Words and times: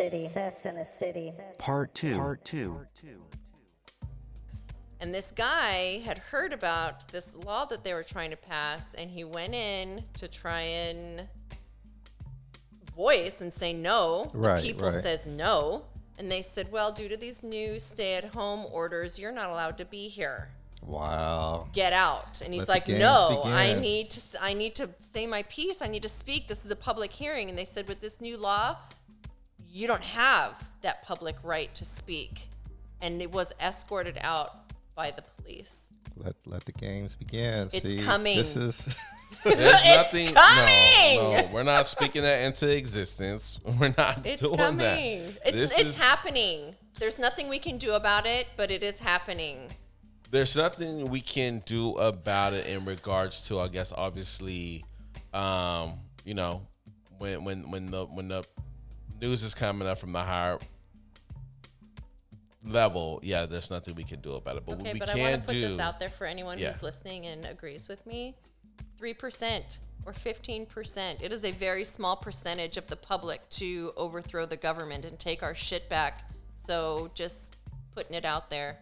city. 0.00 0.24
Success 0.24 0.66
in 0.66 0.76
a 0.76 0.84
city. 0.84 1.32
Part 1.58 1.94
two. 1.94 2.16
Part 2.16 2.44
two. 2.44 2.80
And 5.00 5.14
this 5.14 5.32
guy 5.34 6.02
had 6.04 6.18
heard 6.18 6.52
about 6.52 7.08
this 7.08 7.34
law 7.34 7.64
that 7.66 7.84
they 7.84 7.94
were 7.94 8.02
trying 8.02 8.30
to 8.30 8.36
pass, 8.36 8.94
and 8.94 9.10
he 9.10 9.24
went 9.24 9.54
in 9.54 10.04
to 10.18 10.28
try 10.28 10.60
and 10.60 11.26
voice 12.94 13.40
and 13.40 13.50
say 13.50 13.72
no. 13.72 14.30
Right, 14.34 14.60
the 14.60 14.68
people 14.68 14.90
right. 14.90 15.02
says 15.02 15.26
no, 15.26 15.84
and 16.18 16.30
they 16.30 16.42
said, 16.42 16.70
"Well, 16.70 16.92
due 16.92 17.08
to 17.08 17.16
these 17.16 17.42
new 17.42 17.78
stay-at-home 17.78 18.66
orders, 18.70 19.18
you're 19.18 19.32
not 19.32 19.48
allowed 19.48 19.78
to 19.78 19.86
be 19.86 20.08
here. 20.08 20.50
Wow. 20.82 21.68
Get 21.72 21.94
out." 21.94 22.42
And 22.42 22.52
he's 22.52 22.68
Let 22.68 22.74
like, 22.74 22.84
games 22.84 23.00
"No, 23.00 23.42
I 23.46 23.72
need 23.80 24.10
to. 24.10 24.20
I 24.42 24.52
need 24.52 24.74
to 24.74 24.90
say 24.98 25.26
my 25.26 25.44
piece. 25.44 25.80
I 25.80 25.86
need 25.86 26.02
to 26.02 26.10
speak. 26.10 26.46
This 26.46 26.66
is 26.66 26.70
a 26.70 26.76
public 26.76 27.10
hearing." 27.10 27.48
And 27.48 27.56
they 27.56 27.64
said, 27.64 27.88
"With 27.88 28.02
this 28.02 28.20
new 28.20 28.36
law, 28.36 28.76
you 29.72 29.86
don't 29.86 30.02
have 30.02 30.52
that 30.82 31.02
public 31.02 31.36
right 31.42 31.72
to 31.74 31.84
speak." 31.84 32.48
And 33.02 33.22
it 33.22 33.30
was 33.32 33.52
escorted 33.60 34.18
out 34.20 34.72
by 34.94 35.10
the 35.10 35.22
police. 35.22 35.86
Let 36.16 36.34
let 36.46 36.64
the 36.64 36.72
games 36.72 37.14
begin. 37.14 37.68
It's 37.72 37.82
See, 37.88 37.98
coming. 37.98 38.36
This 38.36 38.56
is 38.56 38.94
There's 39.44 39.84
nothing. 39.84 40.34
coming! 40.34 41.16
No, 41.16 41.36
no, 41.40 41.48
we're 41.52 41.62
not 41.62 41.86
speaking 41.86 42.20
that 42.22 42.42
into 42.42 42.68
existence. 42.76 43.58
We're 43.78 43.94
not 43.96 44.26
It's 44.26 44.42
doing 44.42 44.56
coming. 44.58 44.78
that. 44.78 45.38
It's 45.46 45.52
This 45.56 45.78
it's 45.78 45.90
is- 45.90 45.98
happening. 46.00 46.74
There's 46.98 47.18
nothing 47.18 47.48
we 47.48 47.58
can 47.58 47.78
do 47.78 47.94
about 47.94 48.26
it, 48.26 48.48
but 48.58 48.70
it 48.70 48.82
is 48.82 48.98
happening. 48.98 49.70
there's 50.30 50.54
nothing 50.56 51.08
we 51.08 51.22
can 51.22 51.62
do 51.64 51.94
about 51.94 52.52
it 52.52 52.66
in 52.66 52.84
regards 52.84 53.48
to, 53.48 53.58
I 53.58 53.68
guess, 53.68 53.92
obviously, 53.96 54.84
um, 55.32 55.94
you 56.26 56.34
know, 56.34 56.66
when 57.16 57.42
when 57.44 57.70
when 57.70 57.90
the 57.90 58.04
when 58.04 58.28
the 58.28 58.44
news 59.20 59.42
is 59.42 59.54
coming 59.54 59.86
up 59.86 59.98
from 59.98 60.12
the 60.12 60.20
higher 60.22 60.58
level, 62.64 63.20
yeah, 63.22 63.46
there's 63.46 63.70
nothing 63.70 63.94
we 63.94 64.04
can 64.04 64.20
do 64.20 64.32
about 64.34 64.56
it. 64.56 64.64
But 64.66 64.72
Okay, 64.74 64.82
what 64.84 64.92
we 64.94 64.98
but 64.98 65.08
I 65.10 65.12
can 65.14 65.22
want 65.22 65.34
to 65.34 65.40
put 65.46 65.52
do, 65.52 65.68
this 65.68 65.78
out 65.78 65.98
there 65.98 66.10
for 66.10 66.26
anyone 66.26 66.58
Yeah. 66.58 66.72
who's 66.72 66.82
listening 66.82 67.26
and 67.26 67.46
agrees 67.46 67.88
with 67.88 68.06
me. 68.06 68.36
3% 68.98 69.78
or 70.06 70.12
15%. 70.12 71.22
It 71.22 71.32
is 71.32 71.44
a 71.44 71.52
very 71.52 71.84
small 71.84 72.16
percentage 72.16 72.76
of 72.76 72.86
the 72.88 72.96
public 72.96 73.48
to 73.50 73.92
overthrow 73.96 74.46
the 74.46 74.56
government 74.56 75.04
and 75.04 75.18
take 75.18 75.42
our 75.42 75.54
shit 75.54 75.88
back. 75.88 76.30
So 76.54 77.10
just 77.14 77.56
putting 77.94 78.14
it 78.14 78.24
out 78.24 78.50
there. 78.50 78.78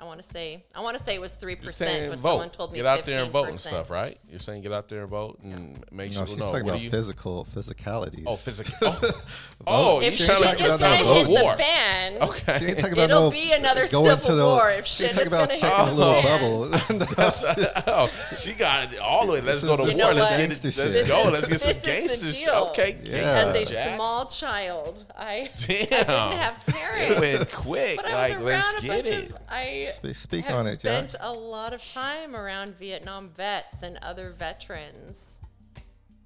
I 0.00 0.04
want 0.04 0.22
to 0.22 0.26
say 0.26 0.64
I 0.74 0.80
want 0.80 0.96
to 0.96 1.02
say 1.02 1.14
it 1.14 1.20
was 1.20 1.34
3%, 1.34 2.08
but 2.10 2.18
vote. 2.20 2.28
someone 2.30 2.50
told 2.50 2.72
me 2.72 2.78
get 2.78 2.86
out 2.86 3.04
there 3.04 3.22
and 3.22 3.30
vote 3.30 3.48
and 3.48 3.60
stuff, 3.60 3.90
right? 3.90 4.18
You're 4.30 4.40
saying 4.40 4.62
get 4.62 4.72
out 4.72 4.88
there 4.88 5.02
and 5.02 5.10
vote 5.10 5.40
and 5.42 5.84
make 5.92 6.12
no. 6.12 6.18
sure. 6.18 6.26
She's 6.26 6.36
no, 6.38 6.46
talking 6.46 6.64
what 6.64 6.70
about 6.70 6.78
do 6.78 6.84
you? 6.84 6.90
physical 6.90 7.44
physicalities. 7.44 8.24
Oh, 8.26 8.36
physical. 8.36 8.94
Oh, 9.66 9.98
oh 9.98 10.00
If 10.00 10.18
you 10.18 10.24
shit 10.24 10.36
trying 10.38 10.56
to 10.56 10.64
is 10.64 10.74
about 10.76 10.80
gonna 10.80 11.04
no 11.04 11.14
hit 11.16 11.26
vote. 11.26 11.56
the 11.58 11.62
fan, 11.62 12.22
Okay. 12.22 12.58
She 12.58 12.64
ain't 12.64 12.78
talking 12.78 12.92
about 12.94 13.10
It'll 13.10 13.20
no 13.24 13.30
be 13.30 13.52
another 13.52 13.86
going 13.88 14.08
civil 14.16 14.30
to 14.30 14.34
the, 14.34 14.44
war 14.44 14.70
if 14.70 14.86
she 14.86 15.04
shit 15.04 15.10
ain't 15.18 15.20
is 15.20 15.28
talking 15.28 15.32
about 15.34 15.48
gonna 15.50 15.60
checking 15.60 15.84
hit 15.84 15.92
a 15.92 15.94
the 15.94 15.96
little 15.96 16.22
fan. 16.22 16.98
bubble. 16.98 17.84
oh, 17.88 18.34
she 18.34 18.54
got 18.54 18.90
it 18.90 19.00
all 19.00 19.26
the 19.26 19.32
way. 19.34 19.40
Let's 19.42 19.62
go 19.62 19.76
to 19.76 19.82
the- 19.84 19.98
war. 20.02 20.14
Let's 20.14 20.30
what? 20.30 20.38
get 20.38 20.40
it. 20.40 20.62
Gangster 20.62 20.82
Let's 20.82 21.08
go. 21.08 21.30
Let's 21.30 21.48
get 21.48 21.60
some 21.60 21.68
This 21.74 21.76
is 21.76 21.82
the 21.82 21.86
gangster 21.86 22.26
shit. 22.30 22.48
Okay, 22.48 22.96
Yeah. 23.04 23.52
As 23.54 23.70
a 23.70 23.94
small 23.94 24.24
child, 24.26 25.04
I, 25.14 25.50
Damn. 25.66 25.76
I 25.76 25.76
didn't 25.76 26.08
have 26.38 26.66
parents. 26.66 27.16
It 27.16 27.20
went 27.20 27.52
quick. 27.52 28.02
Like, 28.02 28.40
let's 28.40 28.80
get 28.80 29.06
it. 29.06 29.32
I 29.50 29.89
Speak- 29.92 30.16
speak 30.16 30.44
have 30.46 30.58
on 30.60 30.66
it, 30.66 30.80
spent 30.80 31.14
a 31.20 31.32
lot 31.32 31.72
of 31.72 31.84
time 31.92 32.34
around 32.34 32.76
Vietnam 32.76 33.28
vets 33.28 33.82
and 33.82 33.98
other 34.02 34.30
veterans, 34.30 35.40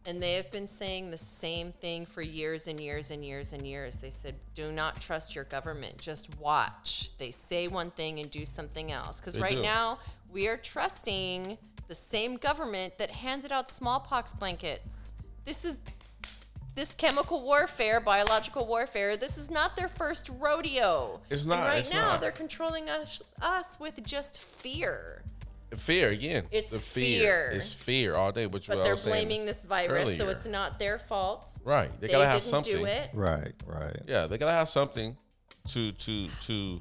and 0.06 0.22
they 0.22 0.34
have 0.34 0.50
been 0.52 0.68
saying 0.68 1.10
the 1.10 1.18
same 1.18 1.72
thing 1.72 2.06
for 2.06 2.22
years 2.22 2.68
and 2.68 2.78
years 2.78 3.10
and 3.10 3.24
years 3.24 3.52
and 3.52 3.66
years. 3.66 3.96
They 3.96 4.10
said, 4.10 4.36
"Do 4.54 4.70
not 4.70 5.00
trust 5.00 5.34
your 5.34 5.44
government. 5.44 5.98
Just 5.98 6.34
watch. 6.38 7.10
They 7.18 7.30
say 7.30 7.68
one 7.68 7.90
thing 7.90 8.20
and 8.20 8.30
do 8.30 8.44
something 8.44 8.92
else." 8.92 9.18
Because 9.18 9.38
right 9.38 9.56
do. 9.56 9.62
now 9.62 9.98
we 10.30 10.48
are 10.48 10.56
trusting 10.56 11.58
the 11.88 11.94
same 11.94 12.36
government 12.36 12.98
that 12.98 13.10
handed 13.10 13.52
out 13.52 13.70
smallpox 13.70 14.32
blankets. 14.32 15.12
This 15.44 15.64
is 15.64 15.78
this 16.74 16.94
chemical 16.94 17.42
warfare, 17.42 18.00
biological 18.00 18.66
warfare, 18.66 19.16
this 19.16 19.36
is 19.38 19.50
not 19.50 19.76
their 19.76 19.88
first 19.88 20.30
rodeo. 20.40 21.20
It's 21.30 21.42
And 21.42 21.50
not, 21.50 21.60
right 21.68 21.78
it's 21.80 21.92
now, 21.92 22.12
not. 22.12 22.20
they're 22.20 22.32
controlling 22.32 22.88
us, 22.90 23.22
us 23.40 23.78
with 23.78 24.02
just 24.04 24.40
fear. 24.40 25.22
Fear 25.76 26.10
again. 26.10 26.44
It's 26.52 26.70
the 26.72 26.78
fear. 26.78 27.50
It's 27.52 27.74
fear 27.74 28.14
all 28.14 28.30
day. 28.30 28.46
Which 28.46 28.68
But 28.68 28.84
they're 28.84 28.94
blaming 28.96 29.44
this 29.44 29.64
virus, 29.64 30.16
so 30.18 30.28
it's 30.28 30.46
not 30.46 30.78
their 30.78 30.98
fault. 31.00 31.50
right. 31.64 31.90
They, 32.00 32.06
They, 32.06 32.12
gotta 32.12 32.26
have 32.26 32.40
didn't 32.42 32.50
something. 32.50 32.76
do 32.76 32.84
it. 32.84 33.10
right, 33.12 33.52
right. 33.66 33.96
Yeah, 34.06 34.26
they 34.28 34.38
gotta 34.38 34.52
have 34.52 34.68
something 34.68 35.16
to 35.68 35.90
to 35.90 36.28
to 36.46 36.80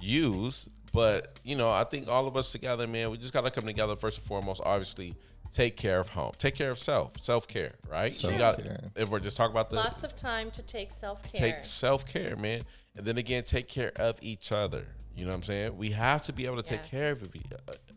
use. 0.00 0.68
But 0.92 1.38
you 1.42 1.56
know, 1.56 1.68
I 1.70 1.82
think 1.84 2.06
all 2.08 2.26
of 2.28 2.36
us 2.36 2.52
together, 2.52 2.86
man, 2.86 3.10
we 3.10 3.18
just 3.18 3.32
gotta 3.32 3.50
come 3.50 3.66
together 3.66 3.96
first 3.96 4.18
and 4.18 4.26
foremost. 4.26 4.60
Obviously, 4.64 5.16
take 5.52 5.76
care 5.76 5.98
of 6.00 6.10
home, 6.10 6.32
take 6.38 6.54
care 6.54 6.70
of 6.70 6.78
self, 6.78 7.22
self 7.22 7.46
care, 7.48 7.72
right? 7.88 8.12
So 8.12 8.30
you 8.30 8.38
got 8.38 8.60
if 8.96 9.08
we're 9.08 9.20
just 9.20 9.36
talking 9.36 9.52
about 9.52 9.70
the 9.70 9.76
Lots 9.76 10.04
of 10.04 10.14
time 10.16 10.50
to 10.52 10.62
take 10.62 10.92
self 10.92 11.22
care. 11.22 11.40
take 11.52 11.64
self 11.64 12.06
care, 12.06 12.36
man, 12.36 12.62
and 12.96 13.06
then 13.06 13.18
again, 13.18 13.44
take 13.44 13.68
care 13.68 13.92
of 13.96 14.18
each 14.22 14.52
other. 14.52 14.84
You 15.16 15.24
know 15.24 15.30
what 15.32 15.38
I'm 15.38 15.42
saying? 15.42 15.76
We 15.76 15.90
have 15.90 16.22
to 16.22 16.32
be 16.32 16.46
able 16.46 16.56
to 16.56 16.62
take 16.62 16.84
care 16.84 17.12
of 17.12 17.28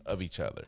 of 0.06 0.22
each 0.22 0.40
other. 0.40 0.64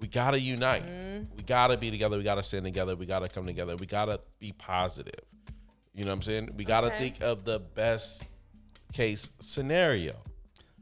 We 0.00 0.06
gotta 0.08 0.38
unite. 0.40 0.84
Mm-hmm. 0.86 1.36
We 1.36 1.42
gotta 1.42 1.76
be 1.76 1.90
together. 1.90 2.16
We 2.16 2.22
gotta 2.24 2.42
stand 2.42 2.64
together. 2.64 2.94
We 2.96 3.06
gotta 3.06 3.28
come 3.28 3.46
together. 3.46 3.76
We 3.76 3.86
gotta 3.86 4.20
be 4.38 4.52
positive. 4.52 5.20
You 5.94 6.04
know 6.04 6.10
what 6.12 6.16
I'm 6.16 6.22
saying? 6.22 6.50
We 6.56 6.64
gotta 6.64 6.88
Okay. 6.88 6.98
think 6.98 7.22
of 7.22 7.44
the 7.44 7.58
best 7.58 8.22
case 8.92 9.30
scenario. 9.40 10.14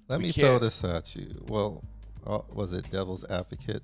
Let 0.08 0.18
We 0.18 0.26
me 0.26 0.32
throw 0.32 0.58
this 0.58 0.84
at 0.84 1.16
you. 1.16 1.44
Well, 1.48 1.82
uh, 2.26 2.40
was 2.52 2.72
it 2.72 2.88
devil's 2.90 3.24
advocate? 3.24 3.82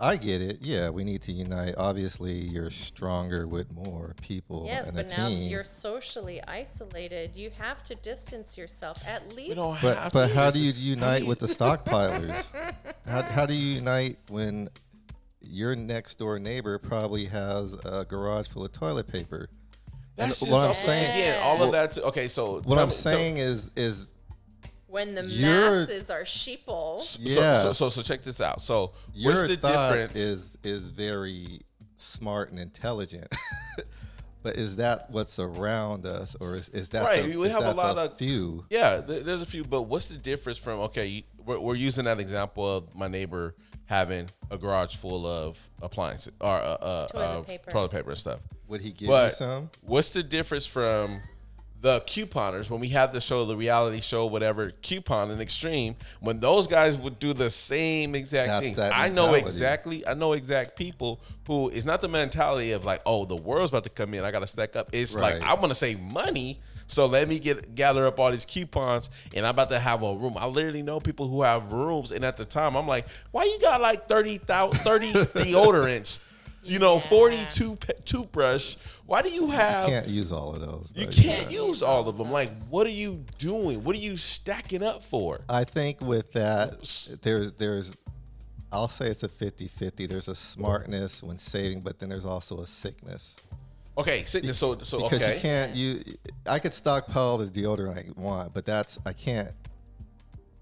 Yes. 0.00 0.08
I 0.08 0.16
get 0.16 0.40
it. 0.42 0.58
Yeah, 0.62 0.90
we 0.90 1.04
need 1.04 1.22
to 1.22 1.32
unite. 1.32 1.74
Obviously, 1.76 2.32
you're 2.32 2.70
stronger 2.70 3.46
with 3.46 3.72
more 3.74 4.14
people 4.22 4.64
Yes, 4.66 4.88
and 4.88 4.96
but 4.96 5.06
a 5.12 5.16
now 5.16 5.28
team. 5.28 5.50
you're 5.50 5.64
socially 5.64 6.42
isolated. 6.46 7.34
You 7.34 7.50
have 7.58 7.82
to 7.84 7.94
distance 7.96 8.56
yourself 8.58 9.02
at 9.06 9.34
least. 9.34 9.50
We 9.50 9.54
don't 9.54 9.80
but 9.82 9.96
have 9.96 10.12
but 10.12 10.28
to. 10.28 10.34
how 10.34 10.50
do 10.50 10.58
you 10.60 10.72
unite 10.72 11.26
with 11.26 11.38
the 11.40 11.46
stockpilers? 11.58 12.50
how, 13.06 13.22
how 13.22 13.46
do 13.46 13.54
you 13.54 13.76
unite 13.76 14.16
when 14.28 14.68
your 15.40 15.74
next 15.76 16.16
door 16.18 16.38
neighbor 16.38 16.78
probably 16.78 17.24
has 17.26 17.74
a 17.84 18.04
garage 18.04 18.48
full 18.48 18.64
of 18.64 18.72
toilet 18.72 19.06
paper? 19.06 19.48
That's 20.16 20.30
And 20.42 20.50
just 20.50 20.50
what 20.50 20.66
I'm 20.68 20.74
saying- 20.74 21.10
Again, 21.10 21.40
all 21.44 21.62
of 21.62 21.72
that. 21.72 21.96
Okay, 21.98 22.26
so 22.28 22.60
What 22.62 22.78
I'm 22.78 22.88
me- 22.88 22.94
saying 22.94 23.36
is 23.38 23.70
is 23.76 24.12
when 24.88 25.14
the 25.14 25.24
You're- 25.24 25.52
masses 25.86 26.10
are 26.10 26.22
sheeple. 26.22 27.00
So, 27.00 27.20
so, 27.30 27.72
so, 27.72 27.88
so 27.88 28.02
check 28.02 28.22
this 28.22 28.40
out. 28.40 28.60
So 28.60 28.92
your 29.14 29.32
what's 29.34 29.48
the 29.48 29.56
thought 29.56 29.92
difference? 29.92 30.20
is 30.20 30.58
is 30.64 30.90
very 30.90 31.60
smart 31.96 32.50
and 32.50 32.58
intelligent. 32.58 33.32
but 34.42 34.56
is 34.56 34.76
that 34.76 35.10
what's 35.10 35.38
around 35.38 36.06
us, 36.06 36.36
or 36.40 36.54
is, 36.54 36.68
is 36.70 36.88
that 36.90 37.02
Right, 37.04 37.24
the, 37.30 37.36
we 37.38 37.46
is 37.46 37.52
have 37.52 37.62
a 37.62 37.66
that 37.66 37.76
lot 37.76 37.94
the 37.96 38.02
of- 38.02 38.16
few? 38.16 38.64
Yeah, 38.70 39.00
th- 39.00 39.24
there's 39.24 39.42
a 39.42 39.46
few, 39.46 39.64
but 39.64 39.82
what's 39.82 40.06
the 40.06 40.16
difference 40.18 40.58
from 40.58 40.80
okay? 40.80 41.06
you- 41.06 41.22
We're, 41.44 41.58
we're 41.60 41.74
using 41.74 42.04
that 42.04 42.20
example 42.20 42.76
of 42.78 42.94
my 42.94 43.08
neighbor 43.08 43.54
having 43.86 44.28
a 44.50 44.58
garage 44.58 44.96
full 44.96 45.26
of 45.26 45.58
appliances 45.82 46.32
or 46.40 46.48
uh, 46.56 46.58
uh, 46.58 47.06
Toilet 47.08 47.24
uh, 47.24 47.40
paper. 47.42 47.70
toilet 47.70 47.90
paper 47.90 48.10
and 48.10 48.18
stuff. 48.18 48.40
Would 48.68 48.80
he 48.82 48.92
give 48.92 49.08
But 49.08 49.30
you 49.32 49.36
some? 49.36 49.70
what's 49.82 50.10
the 50.10 50.22
difference 50.22 50.66
from 50.66 51.20
the 51.80 52.00
couponers 52.00 52.68
when 52.70 52.80
we 52.80 52.88
had 52.88 53.12
the 53.12 53.20
show, 53.20 53.44
the 53.44 53.56
reality 53.56 54.00
show, 54.00 54.26
whatever 54.26 54.72
coupon 54.82 55.30
and 55.30 55.40
extreme? 55.40 55.94
When 56.20 56.40
those 56.40 56.66
guys 56.66 56.98
would 56.98 57.18
do 57.18 57.32
the 57.32 57.50
same 57.50 58.14
exact 58.14 58.48
That's 58.48 58.66
things, 58.66 58.76
that 58.78 58.92
I 58.94 59.08
know 59.08 59.34
exactly. 59.34 60.06
I 60.06 60.14
know 60.14 60.32
exact 60.32 60.76
people 60.76 61.20
who 61.46 61.68
it's 61.68 61.84
not 61.84 62.00
the 62.00 62.08
mentality 62.08 62.72
of 62.72 62.84
like, 62.84 63.00
oh, 63.06 63.24
the 63.24 63.36
world's 63.36 63.70
about 63.70 63.84
to 63.84 63.90
come 63.90 64.12
in, 64.14 64.24
I 64.24 64.30
got 64.30 64.40
to 64.40 64.46
stack 64.46 64.74
up. 64.76 64.88
It's 64.92 65.14
like 65.14 65.34
Right. 65.34 65.42
I 65.42 65.54
want 65.54 65.68
to 65.68 65.74
save 65.74 66.00
money. 66.00 66.58
So 66.90 67.04
let 67.04 67.28
me 67.28 67.38
get 67.38 67.74
gather 67.74 68.06
up 68.06 68.18
all 68.18 68.30
these 68.30 68.46
coupons, 68.46 69.10
and 69.34 69.44
I'm 69.44 69.50
about 69.50 69.68
to 69.68 69.78
have 69.78 70.02
a 70.02 70.14
room. 70.14 70.36
I 70.38 70.46
literally 70.46 70.82
know 70.82 71.00
people 71.00 71.28
who 71.28 71.42
have 71.42 71.70
rooms, 71.70 72.12
and 72.12 72.24
at 72.24 72.38
the 72.38 72.46
time, 72.46 72.76
I'm 72.78 72.88
like, 72.88 73.06
"Why 73.30 73.44
you 73.44 73.58
got 73.60 73.82
like 73.82 74.08
30, 74.08 74.38
30 74.38 75.12
deodorants? 75.12 76.20
You 76.64 76.78
know, 76.78 76.94
Yeah. 76.94 77.00
42 77.00 77.76
pe- 77.76 77.92
toothbrush. 78.06 78.76
Why 79.08 79.22
do 79.22 79.30
you 79.30 79.48
have? 79.48 79.88
Can't 79.88 80.06
use 80.06 80.30
all 80.30 80.54
of 80.54 80.60
those. 80.60 80.92
You 80.94 81.06
can't 81.06 81.50
yeah. 81.50 81.66
use 81.66 81.82
all 81.82 82.08
of 82.08 82.18
them. 82.18 82.30
Like, 82.30 82.50
what 82.68 82.86
are 82.86 82.90
you 82.90 83.24
doing? 83.38 83.82
What 83.82 83.96
are 83.96 84.00
you 84.00 84.16
stacking 84.16 84.82
up 84.82 85.02
for? 85.02 85.40
I 85.48 85.64
think 85.64 86.00
with 86.00 86.32
that, 86.32 87.18
there's 87.22 87.52
there's, 87.54 87.96
I'll 88.70 88.88
say 88.88 89.06
it's 89.06 89.22
a 89.22 89.28
50-50. 89.28 90.08
There's 90.08 90.28
a 90.28 90.34
smartness 90.34 91.22
when 91.22 91.38
saving, 91.38 91.80
but 91.80 91.98
then 91.98 92.10
there's 92.10 92.26
also 92.26 92.60
a 92.60 92.66
sickness 92.66 93.36
Okay, 93.98 94.22
sickness. 94.24 94.56
So, 94.56 94.78
so 94.78 95.02
because 95.02 95.22
okay. 95.22 95.34
you 95.34 95.40
can't. 95.40 95.74
You, 95.74 95.98
I 96.46 96.60
could 96.60 96.72
stockpile 96.72 97.38
the 97.38 97.46
deodorant 97.46 97.98
I 97.98 98.20
want, 98.20 98.54
but 98.54 98.64
that's 98.64 98.98
I 99.04 99.12
can't 99.12 99.50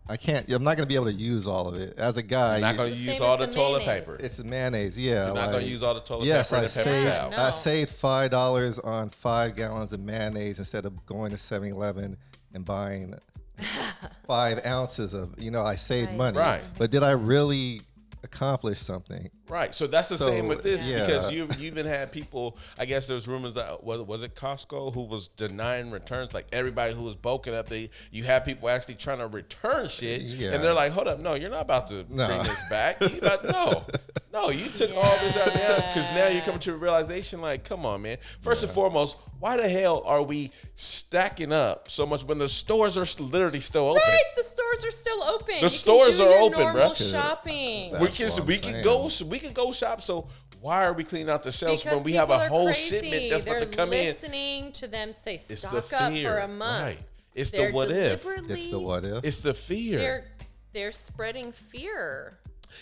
I 0.08 0.16
can't. 0.16 0.48
I'm 0.52 0.62
not 0.62 0.76
gonna 0.76 0.86
be 0.86 0.94
able 0.94 1.06
to 1.06 1.12
use 1.12 1.46
all 1.46 1.66
of 1.68 1.74
it 1.74 1.94
as 1.98 2.16
a 2.16 2.22
guy. 2.22 2.58
You're 2.58 2.66
not 2.68 2.76
going 2.76 2.92
to 2.92 2.98
use 2.98 3.20
all 3.20 3.36
the, 3.36 3.46
the 3.46 3.52
toilet 3.52 3.82
paper. 3.82 4.16
it's 4.20 4.36
the 4.36 4.44
mayonnaise. 4.44 4.98
Yeah, 4.98 5.26
You're 5.26 5.34
not 5.34 5.50
going 5.50 5.64
to 5.64 5.68
use 5.70 5.82
all 5.82 5.94
the 5.94 6.00
toilet 6.00 6.26
Yes, 6.26 6.50
paper 6.50 6.58
I 6.58 6.68
paper 6.68 6.68
saved. 6.70 7.06
No. 7.36 7.42
I 7.42 7.50
saved 7.50 7.90
five 7.90 8.30
dollars 8.30 8.78
on 8.78 9.08
five 9.10 9.56
gallons 9.56 9.92
of 9.92 10.00
mayonnaise 10.00 10.58
instead 10.60 10.84
of 10.86 11.04
going 11.06 11.30
to 11.32 11.36
7-Eleven 11.36 12.16
and 12.54 12.64
buying 12.64 13.14
five 14.26 14.64
ounces 14.64 15.14
of. 15.14 15.34
You 15.38 15.50
know, 15.50 15.62
I 15.62 15.74
saved 15.76 16.08
Right. 16.10 16.16
money. 16.16 16.38
Right. 16.38 16.62
But 16.78 16.90
did 16.90 17.02
I 17.02 17.12
really 17.12 17.82
accomplish 18.24 18.78
something? 18.78 19.30
Right. 19.48 19.74
So 19.74 19.86
that's 19.86 20.08
the 20.08 20.18
So, 20.18 20.26
same 20.26 20.48
with 20.48 20.62
this 20.62 20.84
yeah. 20.86 21.00
because 21.06 21.30
you 21.30 21.48
you 21.58 21.66
even 21.66 21.86
had 21.86 22.10
people. 22.12 22.58
I 22.78 22.84
guess 22.84 23.06
there's 23.06 23.28
rumors 23.28 23.54
that 23.54 23.84
was 23.84 24.00
was 24.02 24.22
it 24.22 24.34
Costco 24.34 24.92
who 24.92 25.04
was 25.04 25.28
denying 25.28 25.90
returns. 25.90 26.34
Like 26.34 26.46
everybody 26.52 26.94
who 26.94 27.02
was 27.04 27.14
bulking 27.16 27.54
up, 27.54 27.68
they 27.68 27.90
you 28.10 28.24
had 28.24 28.44
people 28.44 28.68
actually 28.68 28.94
trying 28.96 29.18
to 29.18 29.26
return 29.28 29.88
shit, 29.88 30.22
Yeah. 30.22 30.52
and 30.54 30.62
they're 30.64 30.74
like, 30.74 30.92
"Hold 30.92 31.08
up, 31.08 31.20
no, 31.20 31.34
you're 31.34 31.50
not 31.50 31.62
about 31.62 31.86
to 31.88 32.04
No. 32.08 32.26
bring 32.26 32.42
this 32.42 32.62
back. 32.68 33.00
You 33.00 33.18
about, 33.18 33.44
no, 33.44 33.84
no, 34.36 34.50
you 34.50 34.68
took 34.68 34.90
all 34.94 35.16
this 35.18 35.36
out 35.38 35.54
now 35.54 35.76
because 35.88 36.08
now 36.14 36.28
you're 36.28 36.42
coming 36.42 36.60
to 36.60 36.74
a 36.74 36.76
realization. 36.76 37.40
Like, 37.40 37.64
come 37.64 37.86
on, 37.86 38.02
man. 38.02 38.18
First 38.42 38.62
and 38.62 38.70
foremost, 38.70 39.16
why 39.40 39.56
the 39.56 39.68
hell 39.68 40.02
are 40.04 40.22
we 40.22 40.50
stacking 40.74 41.52
up 41.52 41.90
so 41.90 42.06
much 42.06 42.24
when 42.24 42.38
the 42.38 42.48
stores 42.48 42.98
are 42.98 43.22
literally 43.22 43.60
still 43.60 43.88
open? 43.88 44.02
Right, 44.06 44.22
the 44.36 44.44
stores 44.44 44.84
are 44.84 44.90
still 44.90 45.22
open. 45.22 45.54
You 45.54 45.60
can 45.60 45.68
stores 45.70 46.18
do 46.18 46.24
are 46.24 46.30
your 46.30 46.40
open, 46.42 46.60
normal 46.60 46.94
shopping. 46.94 47.92
That's 47.92 48.02
we 48.02 48.08
can 48.10 48.28
what 48.28 48.40
I'm 48.40 48.46
we 48.46 48.58
can 48.58 48.82
go 48.84 49.10
we 49.28 49.38
can 49.38 49.52
go 49.52 49.72
shop. 49.72 50.02
So 50.02 50.28
why 50.60 50.84
are 50.84 50.92
we 50.92 51.04
cleaning 51.04 51.30
out 51.30 51.42
the 51.42 51.52
shelves 51.52 51.82
Because 51.82 51.96
when 51.96 52.04
we 52.04 52.12
have 52.12 52.30
a 52.30 52.38
whole 52.48 52.66
crazy. 52.66 52.96
shipment 52.96 53.30
that's 53.30 53.42
They're 53.44 53.56
about 53.58 53.70
to 53.72 53.76
come 53.76 53.92
in? 53.92 54.06
listening 54.06 54.72
to 54.72 54.86
them 54.86 55.12
say 55.12 55.34
It's 55.34 55.58
stock 55.60 55.72
the 55.88 55.96
up 55.96 56.12
fear, 56.12 56.30
for 56.30 56.38
a 56.38 56.48
month. 56.48 56.82
right? 56.82 56.98
It's 57.34 57.50
They're 57.50 57.68
the 57.68 57.74
what 57.74 57.90
if. 57.90 58.26
It's 58.50 58.68
the 58.68 58.80
what 58.80 59.04
if. 59.04 59.24
It's 59.24 59.40
the 59.40 59.54
fear, 59.54 59.98
They're 59.98 60.24
they're 60.72 60.92
spreading 60.92 61.52
fear. 61.52 62.38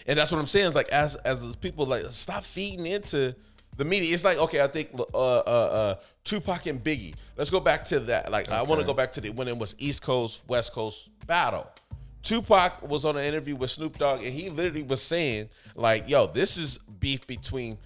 And 0.06 0.18
that's 0.18 0.30
what 0.32 0.38
I'm 0.38 0.46
saying. 0.46 0.66
It's 0.66 0.76
like 0.76 0.88
as 0.90 1.16
as 1.16 1.56
people 1.56 1.86
like 1.86 2.02
stop 2.10 2.42
feeding 2.44 2.86
into 2.86 3.34
the 3.76 3.84
media. 3.84 4.14
It's 4.14 4.24
like 4.24 4.38
okay, 4.38 4.60
I 4.62 4.66
think 4.66 4.90
uh 4.94 4.98
uh 5.16 5.40
uh 5.46 5.94
Tupac 6.24 6.66
and 6.66 6.82
Biggie. 6.82 7.14
Let's 7.36 7.50
go 7.50 7.60
back 7.60 7.84
to 7.86 8.00
that. 8.00 8.30
Like 8.30 8.50
I 8.50 8.62
want 8.62 8.80
to 8.80 8.86
go 8.86 8.94
back 8.94 9.12
to 9.12 9.20
the 9.20 9.30
when 9.30 9.48
it 9.48 9.56
was 9.56 9.74
East 9.78 10.02
Coast 10.02 10.42
West 10.48 10.72
Coast 10.72 11.10
battle. 11.26 11.66
Tupac 12.22 12.88
was 12.88 13.04
on 13.04 13.16
an 13.18 13.24
interview 13.24 13.54
with 13.54 13.70
Snoop 13.70 13.98
Dogg, 13.98 14.22
and 14.24 14.32
he 14.32 14.48
literally 14.48 14.82
was 14.82 15.02
saying, 15.02 15.50
like, 15.74 16.08
yo, 16.08 16.26
this 16.26 16.56
is 16.56 16.78
beef 16.98 17.26
between 17.26 17.76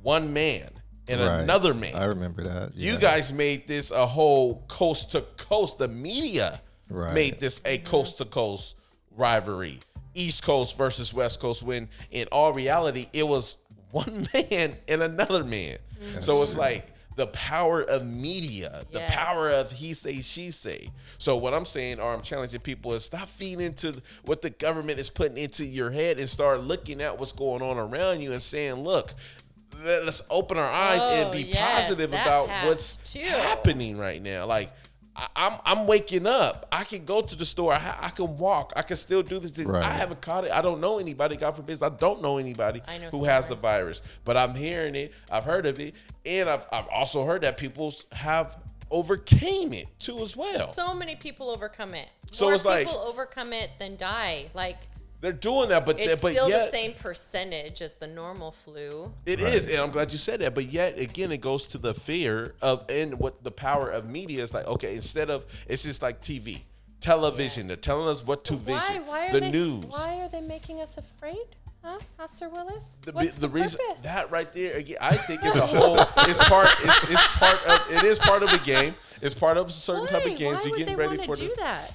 one 0.00 0.32
man 0.32 0.70
and 1.08 1.20
Right. 1.20 1.40
another 1.40 1.74
man. 1.74 1.94
I 1.94 2.04
remember 2.04 2.42
that. 2.42 2.74
You 2.74 2.96
guys 2.96 3.34
made 3.34 3.66
this 3.66 3.90
a 3.90 4.06
whole 4.06 4.64
coast 4.68 5.12
to 5.12 5.20
coast. 5.36 5.76
The 5.76 5.88
media 5.88 6.58
Right. 6.88 7.12
made 7.12 7.38
this 7.38 7.60
a 7.66 7.76
coast 7.78 8.16
to 8.18 8.24
coast 8.24 8.76
rivalry. 9.14 9.78
East 10.14 10.42
Coast 10.42 10.76
versus 10.76 11.12
West 11.14 11.40
Coast 11.40 11.62
when 11.62 11.88
in 12.10 12.26
all 12.32 12.52
reality 12.52 13.08
it 13.12 13.26
was 13.26 13.56
one 13.90 14.26
man 14.34 14.76
and 14.88 15.02
another 15.02 15.44
man. 15.44 15.78
So 16.20 16.42
it's 16.42 16.56
like 16.56 16.88
the 17.16 17.26
power 17.28 17.82
of 17.82 18.06
media, 18.06 18.84
the 18.90 19.00
Yes. 19.00 19.14
power 19.14 19.50
of 19.50 19.70
he 19.70 19.92
say, 19.92 20.20
she 20.22 20.50
say. 20.50 20.88
So 21.18 21.36
what 21.36 21.52
I'm 21.54 21.66
saying 21.66 22.00
or 22.00 22.12
I'm 22.14 22.22
challenging 22.22 22.60
people 22.60 22.94
is 22.94 23.04
stop 23.04 23.28
feeding 23.28 23.66
into 23.66 24.00
what 24.24 24.40
the 24.42 24.48
government 24.50 24.98
is 24.98 25.10
putting 25.10 25.36
into 25.36 25.64
your 25.66 25.90
head 25.90 26.18
and 26.18 26.26
start 26.28 26.62
looking 26.62 27.02
at 27.02 27.18
what's 27.20 27.32
going 27.32 27.60
on 27.62 27.76
around 27.76 28.22
you 28.22 28.32
and 28.32 28.40
saying, 28.42 28.76
look, 28.76 29.12
let- 29.84 30.04
let's 30.04 30.22
open 30.30 30.56
our 30.56 30.70
eyes 30.70 31.02
and 31.02 31.28
Oh, 31.28 31.32
be 31.32 31.42
yes, 31.42 31.82
positive 31.88 32.12
about 32.14 32.48
what's 32.66 32.96
too. 33.12 33.20
happening 33.20 33.98
right 33.98 34.22
now. 34.22 34.46
Like 34.46 34.68
I, 34.68 34.72
I'm 35.14 35.58
I'm 35.64 35.86
waking 35.86 36.26
up. 36.26 36.66
I 36.72 36.84
can 36.84 37.04
go 37.04 37.20
to 37.20 37.36
the 37.36 37.44
store. 37.44 37.72
I, 37.74 37.98
I 38.00 38.08
can 38.10 38.36
walk. 38.36 38.72
I 38.76 38.82
can 38.82 38.96
still 38.96 39.22
do 39.22 39.38
this. 39.38 39.58
Right. 39.64 39.82
I 39.82 39.90
haven't 39.90 40.22
caught 40.22 40.44
it. 40.44 40.52
I 40.52 40.62
don't 40.62 40.80
know 40.80 40.98
anybody. 40.98 41.36
God 41.36 41.54
forbid. 41.54 41.82
I 41.82 41.90
don't 41.90 42.22
know 42.22 42.38
anybody 42.38 42.80
know 43.00 43.10
who 43.10 43.24
has 43.24 43.46
the 43.46 43.54
virus. 43.54 44.00
But 44.24 44.36
I'm 44.36 44.54
hearing 44.54 44.94
it. 44.94 45.12
I've 45.30 45.44
heard 45.44 45.66
of 45.66 45.78
it, 45.80 45.94
and 46.24 46.48
I've 46.48 46.66
I've 46.72 46.88
also 46.88 47.24
heard 47.24 47.42
that 47.42 47.58
people 47.58 47.92
have 48.12 48.56
overcame 48.90 49.72
it 49.72 49.86
too 49.98 50.18
as 50.20 50.36
well. 50.36 50.68
So 50.68 50.94
many 50.94 51.16
people 51.16 51.50
overcome 51.50 51.94
it. 51.94 52.08
So 52.30 52.46
More 52.46 52.54
it's 52.54 52.64
like- 52.64 52.86
people 52.86 53.00
overcome 53.00 53.52
it 53.52 53.70
than 53.78 53.96
die. 53.96 54.50
Like 54.54 54.78
They're 55.22 55.32
doing 55.32 55.68
that, 55.68 55.86
but 55.86 56.00
it's 56.00 56.20
but 56.20 56.32
still 56.32 56.48
yet, 56.48 56.66
the 56.66 56.76
same 56.76 56.94
percentage 56.94 57.80
as 57.80 57.94
the 57.94 58.08
normal 58.08 58.50
flu. 58.50 59.12
It 59.24 59.38
is, 59.38 59.68
and 59.68 59.78
I'm 59.78 59.92
glad 59.92 60.10
you 60.10 60.18
said 60.18 60.40
that. 60.40 60.52
But 60.52 60.64
yet 60.64 60.98
again, 60.98 61.30
it 61.30 61.40
goes 61.40 61.64
to 61.68 61.78
the 61.78 61.94
fear 61.94 62.56
of 62.60 62.84
and 62.90 63.20
what 63.20 63.44
the 63.44 63.52
power 63.52 63.88
of 63.88 64.10
media 64.10 64.42
is 64.42 64.52
like. 64.52 64.66
Okay, 64.66 64.96
instead 64.96 65.30
of 65.30 65.46
it's 65.68 65.84
just 65.84 66.02
like 66.02 66.20
TV, 66.20 66.62
television. 66.98 67.62
Yes. 67.62 67.68
They're 67.68 67.76
telling 67.76 68.08
us 68.08 68.26
what 68.26 68.42
to 68.46 68.54
Why? 68.54 68.80
vision. 68.80 69.06
Why 69.06 69.28
are 69.28 69.32
the 69.32 69.40
they? 69.42 69.50
news. 69.52 69.84
Why 69.90 70.22
are 70.22 70.28
they 70.28 70.40
making 70.40 70.80
us 70.80 70.98
afraid? 70.98 71.46
Huh, 71.84 72.00
huh 72.18 72.26
Sir 72.26 72.48
Willis? 72.48 72.86
The, 73.04 73.12
What's 73.12 73.34
the, 73.36 73.48
reason 73.48 73.80
purpose? 73.88 74.02
that 74.02 74.28
right 74.32 74.52
there, 74.52 74.76
again, 74.76 74.98
I 75.00 75.14
think 75.14 75.40
it's 75.44 75.54
a 75.54 75.66
whole. 75.66 75.98
It's 76.28 76.38
part. 76.48 76.68
It's, 76.80 77.10
it's 77.10 77.26
part 77.38 77.64
of. 77.68 77.80
It 77.92 78.02
is 78.02 78.18
part 78.18 78.42
of 78.42 78.52
a 78.52 78.58
game. 78.58 78.96
It's 79.20 79.34
part 79.34 79.56
of 79.56 79.68
a 79.68 79.72
certain 79.72 80.02
Why? 80.06 80.10
type 80.10 80.26
of 80.26 80.36
games. 80.36 80.56
Why 80.56 80.62
You're 80.62 80.70
would 80.72 80.78
getting 80.78 80.96
they 80.96 81.06
ready 81.06 81.16
want 81.18 81.28
for 81.28 81.36
to 81.36 81.42
do 81.42 81.48
the. 81.48 81.56
that? 81.56 81.92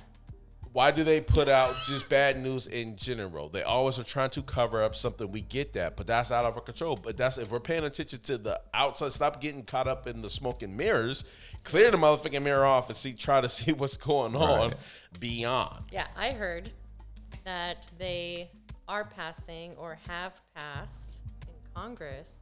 Why 0.73 0.91
do 0.91 1.03
they 1.03 1.21
put 1.21 1.47
out 1.49 1.75
just 1.85 2.09
bad 2.09 2.37
news 2.41 2.67
in 2.67 2.95
general? 2.95 3.49
They 3.49 3.63
always 3.63 3.97
are 3.99 4.03
trying 4.03 4.29
to 4.31 4.41
cover 4.41 4.83
up 4.83 4.95
something. 4.95 5.31
We 5.31 5.41
get 5.41 5.73
that, 5.73 5.97
but 5.97 6.07
that's 6.07 6.31
out 6.31 6.45
of 6.45 6.55
our 6.55 6.61
control. 6.61 6.95
But 6.95 7.17
that's 7.17 7.37
if 7.37 7.49
we're 7.51 7.59
paying 7.59 7.83
attention 7.83 8.19
to 8.21 8.37
the 8.37 8.61
outside, 8.73 9.11
stop 9.11 9.41
getting 9.41 9.63
caught 9.63 9.87
up 9.87 10.07
in 10.07 10.21
the 10.21 10.29
smoke 10.29 10.63
and 10.63 10.75
mirrors. 10.77 11.23
Clear 11.63 11.91
the 11.91 11.97
motherfucking 11.97 12.41
mirror 12.43 12.65
off 12.65 12.89
and 12.89 12.97
see, 12.97 13.13
try 13.13 13.41
to 13.41 13.49
see 13.57 13.73
what's 13.73 13.97
going 13.97 14.35
on 14.35 14.69
Right. 14.69 14.75
beyond. 15.19 15.85
Yeah, 15.91 16.07
I 16.17 16.31
heard 16.31 16.71
that 17.43 17.87
they 17.97 18.49
are 18.87 19.05
passing 19.05 19.73
or 19.75 19.97
have 20.07 20.33
passed 20.55 21.23
in 21.47 21.53
Congress 21.73 22.39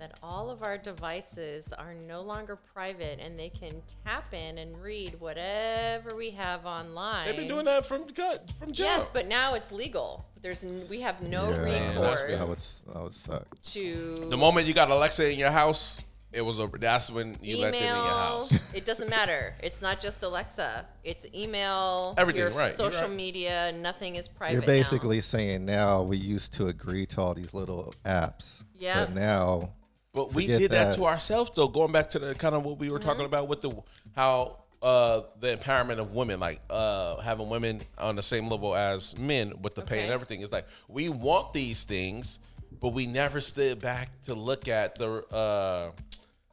that 0.00 0.18
all 0.22 0.50
of 0.50 0.62
our 0.62 0.78
devices 0.78 1.72
are 1.72 1.94
no 2.08 2.22
longer 2.22 2.56
private 2.56 3.20
and 3.20 3.38
they 3.38 3.48
can 3.50 3.82
tap 4.04 4.32
in 4.32 4.58
and 4.58 4.76
read 4.78 5.18
whatever 5.20 6.16
we 6.16 6.30
have 6.30 6.64
online. 6.66 7.26
They've 7.26 7.36
been 7.36 7.48
doing 7.48 7.66
that 7.66 7.86
from 7.86 8.06
gut 8.08 8.50
from 8.58 8.72
jump. 8.72 8.88
Yes, 8.88 9.10
but 9.12 9.28
now 9.28 9.54
it's 9.54 9.70
legal. 9.70 10.24
There's 10.42 10.64
n- 10.64 10.86
we 10.88 11.00
have 11.00 11.20
no 11.22 11.50
Yeah, 11.50 11.90
recourse 11.90 12.26
That 12.26 12.48
would 12.48 12.94
that 12.94 13.02
would 13.02 13.14
suck. 13.14 13.60
to 13.62 14.14
the 14.30 14.36
moment 14.36 14.66
you 14.66 14.74
got 14.74 14.90
Alexa 14.90 15.30
in 15.30 15.38
your 15.38 15.50
house, 15.50 16.00
it 16.32 16.42
was 16.42 16.58
a. 16.60 16.66
That's 16.68 17.10
when 17.10 17.36
you 17.42 17.58
let 17.58 17.74
them 17.74 17.82
in 17.82 17.88
your 17.88 17.96
email. 17.96 18.04
house. 18.16 18.74
it 18.74 18.86
doesn't 18.86 19.10
matter. 19.10 19.54
It's 19.62 19.82
not 19.82 20.00
just 20.00 20.22
Alexa. 20.22 20.86
It's 21.02 21.26
email, 21.34 22.14
Everything, 22.16 22.42
your 22.42 22.50
right, 22.52 22.72
social 22.72 23.08
right. 23.08 23.16
media. 23.16 23.72
Nothing 23.76 24.14
is 24.16 24.28
private. 24.28 24.52
You're 24.52 24.60
now. 24.62 24.66
basically 24.66 25.20
saying 25.20 25.64
now 25.64 26.02
we 26.04 26.16
used 26.16 26.52
to 26.54 26.68
agree 26.68 27.04
to 27.06 27.20
all 27.20 27.34
these 27.34 27.52
little 27.52 27.92
apps. 28.04 28.64
Yeah. 28.78 29.06
But 29.06 29.14
now 29.14 29.70
But 30.12 30.32
we 30.34 30.42
Forget 30.42 30.58
did 30.60 30.70
that. 30.72 30.84
that. 30.88 30.94
to 30.96 31.04
ourselves, 31.06 31.52
though. 31.54 31.68
Going 31.68 31.92
back 31.92 32.10
to 32.10 32.18
the 32.18 32.34
kind 32.34 32.54
of 32.54 32.64
what 32.64 32.78
we 32.78 32.90
were 32.90 32.98
Mm-hmm. 32.98 33.08
talking 33.08 33.24
about 33.26 33.48
with 33.48 33.62
the 33.62 33.72
how 34.16 34.56
uh, 34.82 35.22
the 35.40 35.56
empowerment 35.56 35.98
of 35.98 36.14
women, 36.14 36.40
like 36.40 36.60
uh, 36.70 37.16
having 37.18 37.48
women 37.48 37.82
on 37.98 38.16
the 38.16 38.22
same 38.22 38.48
level 38.48 38.74
as 38.74 39.16
men 39.18 39.52
with 39.62 39.74
the 39.74 39.82
pay 39.82 40.02
and 40.02 40.10
everything. 40.10 40.40
is 40.40 40.50
like 40.50 40.66
we 40.88 41.08
want 41.08 41.52
these 41.52 41.84
things, 41.84 42.40
but 42.80 42.92
we 42.94 43.06
never 43.06 43.40
stood 43.40 43.80
back 43.80 44.08
to 44.22 44.34
look 44.34 44.68
at 44.68 44.94
the 44.96 45.22
uh, 45.34 45.90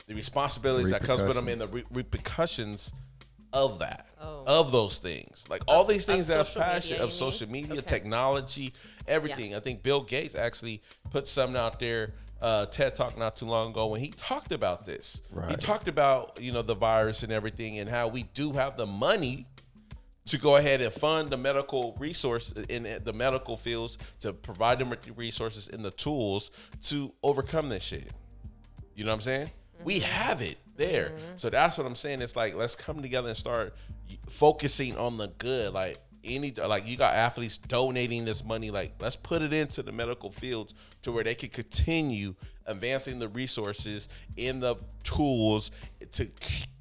the 0.07 0.13
responsibilities 0.13 0.91
that 0.91 1.01
comes 1.03 1.21
with 1.21 1.35
them 1.35 1.47
and 1.47 1.61
the 1.61 1.67
re- 1.67 1.83
repercussions 1.91 2.93
of 3.53 3.79
that, 3.79 4.05
Oh. 4.21 4.43
of 4.45 4.71
those 4.73 4.99
things. 4.99 5.45
Like 5.49 5.61
all 5.67 5.83
these 5.85 6.05
things 6.05 6.27
that's 6.27 6.49
social 6.49 6.61
media, 6.61 6.73
passion 6.73 7.01
of 7.01 7.13
social 7.13 7.49
media, 7.49 7.71
Okay. 7.79 7.81
technology, 7.81 8.73
everything. 9.07 9.55
I 9.55 9.61
think 9.61 9.81
Bill 9.83 10.01
Gates 10.03 10.35
actually 10.35 10.81
put 11.11 11.27
something 11.29 11.55
out 11.57 11.79
there, 11.79 12.13
uh, 12.41 12.65
TED 12.67 12.95
Talk 12.95 13.17
not 13.17 13.35
too 13.37 13.45
long 13.45 13.71
ago 13.71 13.87
when 13.87 14.01
he 14.01 14.11
talked 14.11 14.51
about 14.51 14.85
this. 14.85 15.21
He 15.49 15.55
talked 15.55 15.87
about 15.87 16.39
you 16.41 16.51
know 16.51 16.61
the 16.61 16.75
virus 16.75 17.23
and 17.23 17.31
everything 17.31 17.79
and 17.79 17.89
how 17.89 18.07
we 18.07 18.23
do 18.33 18.53
have 18.53 18.77
the 18.77 18.85
money 18.85 19.45
to 20.27 20.37
go 20.37 20.57
ahead 20.57 20.81
and 20.81 20.93
fund 20.93 21.29
the 21.29 21.37
medical 21.37 21.95
resource 21.99 22.51
in 22.51 22.87
the 23.03 23.13
medical 23.13 23.55
fields 23.55 23.97
to 24.19 24.33
provide 24.33 24.77
them 24.77 24.89
with 24.89 25.01
the 25.01 25.13
resources 25.13 25.69
and 25.69 25.83
the 25.85 25.91
tools 25.91 26.51
to 26.83 27.13
overcome 27.23 27.69
this 27.69 27.83
shit. 27.83 28.09
You 28.93 29.05
know 29.05 29.11
what 29.11 29.15
I'm 29.15 29.21
saying? 29.21 29.51
We 29.85 29.99
have 29.99 30.41
it 30.41 30.57
there. 30.75 31.13
So 31.37 31.49
that's 31.49 31.77
what 31.77 31.87
I'm 31.87 31.95
saying. 31.95 32.21
It's 32.21 32.35
like 32.35 32.55
let's 32.55 32.75
come 32.75 33.01
together 33.01 33.29
and 33.29 33.37
start 33.37 33.73
focusing 34.29 34.97
on 34.97 35.17
the 35.17 35.27
good. 35.37 35.73
Like 35.73 35.97
any 36.27 36.51
like 36.51 36.87
you 36.87 36.97
got 36.97 37.13
athletes 37.13 37.57
donating 37.57 38.25
this 38.25 38.43
money. 38.43 38.71
Like 38.71 38.93
let's 38.99 39.15
put 39.15 39.41
it 39.41 39.53
into 39.53 39.81
the 39.83 39.91
medical 39.91 40.31
fields 40.31 40.73
to 41.03 41.11
where 41.11 41.23
they 41.23 41.35
can 41.35 41.49
continue 41.49 42.35
advancing 42.65 43.19
the 43.19 43.29
resources 43.29 44.09
in 44.35 44.59
the 44.59 44.75
tools 45.03 45.71
to 46.13 46.25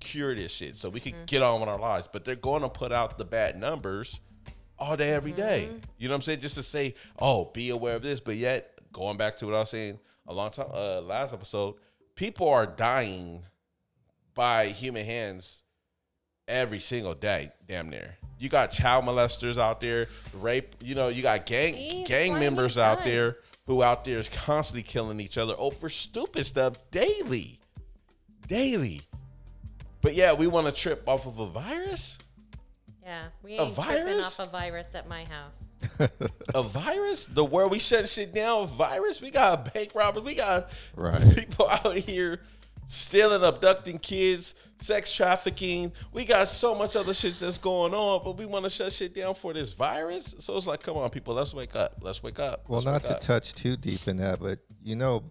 cure 0.01 0.35
this 0.35 0.53
shit. 0.53 0.77
So 0.77 0.89
we 0.89 1.01
can 1.01 1.15
get 1.27 1.43
on 1.43 1.61
with 1.61 1.69
our 1.69 1.79
lives. 1.79 2.09
But 2.13 2.25
they're 2.25 2.37
going 2.37 2.63
to 2.63 2.69
put 2.69 2.93
out 2.93 3.19
the 3.19 3.25
bad 3.25 3.59
numbers 3.59 4.21
all 4.79 4.97
day, 4.97 5.13
every 5.13 5.33
day. 5.33 5.69
You 5.99 6.09
know 6.09 6.15
what 6.15 6.17
I'm 6.17 6.23
saying? 6.23 6.41
Just 6.41 6.57
to 6.57 6.63
say, 6.63 6.95
oh, 7.19 7.51
be 7.53 7.71
aware 7.71 7.97
of 7.97 8.03
this. 8.03 8.21
But 8.21 8.37
yet, 8.37 8.79
going 8.93 9.17
back 9.17 9.37
to 9.39 9.47
what 9.47 9.55
I 9.55 9.61
was 9.61 9.71
saying 9.71 9.99
a 10.27 10.35
long 10.35 10.51
time 10.51 10.67
uh, 10.73 11.01
last 11.01 11.33
episode, 11.33 11.77
people 12.15 12.49
are 12.49 12.67
dying 12.67 13.43
by 14.35 14.67
human 14.67 15.05
hands 15.05 15.63
every 16.49 16.81
single 16.81 17.15
day, 17.15 17.53
damn 17.67 17.91
near. 17.91 18.17
You 18.39 18.49
got 18.49 18.71
child 18.71 19.05
molesters 19.05 19.59
out 19.59 19.81
there, 19.81 20.07
rape. 20.35 20.75
You 20.83 20.95
know, 20.95 21.09
you 21.09 21.23
got 21.23 21.47
gang 21.47 21.75
See, 21.75 22.05
gang 22.05 22.35
members 22.35 22.77
out 22.79 22.99
gun. 22.99 23.09
there 23.09 23.37
who 23.67 23.83
out 23.83 24.05
there 24.05 24.19
is 24.19 24.29
constantly 24.29 24.83
killing 24.83 25.21
each 25.21 25.39
other 25.39 25.55
oh, 25.59 25.67
over 25.73 25.89
stupid 25.89 26.45
stuff 26.47 26.75
daily, 26.91 27.59
daily. 28.47 29.01
But 30.03 30.15
yeah, 30.15 30.35
we 30.35 30.47
want 30.47 30.67
to 30.67 30.73
trip 30.73 31.03
off 31.09 31.27
of 31.27 31.39
a 31.39 31.47
virus. 31.47 32.19
Yeah, 33.03 33.23
we 33.43 33.57
A 33.57 33.63
ain't 33.63 33.75
tripping 33.75 33.95
virus? 34.05 34.39
off 34.41 34.49
a 34.49 34.51
virus 34.51 34.95
at 34.95 35.09
my 35.09 35.25
house. 35.25 35.63
A 36.55 36.63
virus? 36.63 37.25
The 37.27 37.45
world 37.45 37.71
we 37.71 37.79
shut 37.79 38.09
shit 38.09 38.35
down. 38.35 38.67
Virus? 38.67 39.21
We 39.23 39.31
got 39.31 39.73
bank 39.73 39.95
robbers. 39.95 40.25
We 40.25 40.35
got 40.35 40.69
Right. 40.97 41.37
people 41.37 41.69
out 41.69 41.95
here 41.95 42.41
stealing, 42.87 43.43
abducting 43.43 43.99
kids, 43.99 44.55
sex 44.79 45.15
trafficking. 45.15 45.93
We 46.13 46.25
got 46.25 46.49
so 46.49 46.75
much 46.75 46.97
other 46.97 47.13
shit 47.15 47.35
that's 47.35 47.59
going 47.59 47.95
on, 47.95 48.23
but 48.25 48.37
we 48.39 48.47
want 48.47 48.65
to 48.65 48.71
shut 48.71 48.93
shit 48.93 49.15
down 49.15 49.35
for 49.35 49.53
this 49.53 49.73
virus. 49.73 50.35
So 50.39 50.57
it's 50.57 50.67
like, 50.67 50.83
come 50.83 50.97
on, 50.97 51.11
people, 51.11 51.35
let's 51.35 51.55
wake 51.55 51.75
up. 51.77 51.95
Let's 52.01 52.23
wake 52.23 52.39
up. 52.39 52.69
Well, 52.69 52.81
Let's 52.81 52.87
not 52.87 53.05
to 53.05 53.17
up. 53.17 53.21
touch 53.21 53.55
too 53.55 53.77
deep 53.77 54.07
in 54.09 54.17
that, 54.19 54.41
but 54.41 54.59
you 54.83 54.97
know, 54.97 55.25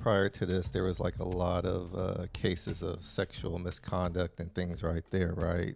prior 0.00 0.28
to 0.30 0.46
this, 0.46 0.70
there 0.70 0.84
was 0.84 1.00
like 1.00 1.18
a 1.18 1.24
lot 1.28 1.64
of 1.64 1.94
uh, 1.94 2.26
cases 2.32 2.82
of 2.82 3.02
sexual 3.04 3.58
misconduct 3.58 4.40
and 4.40 4.54
things 4.54 4.82
right 4.82 5.02
there, 5.10 5.34
right? 5.36 5.74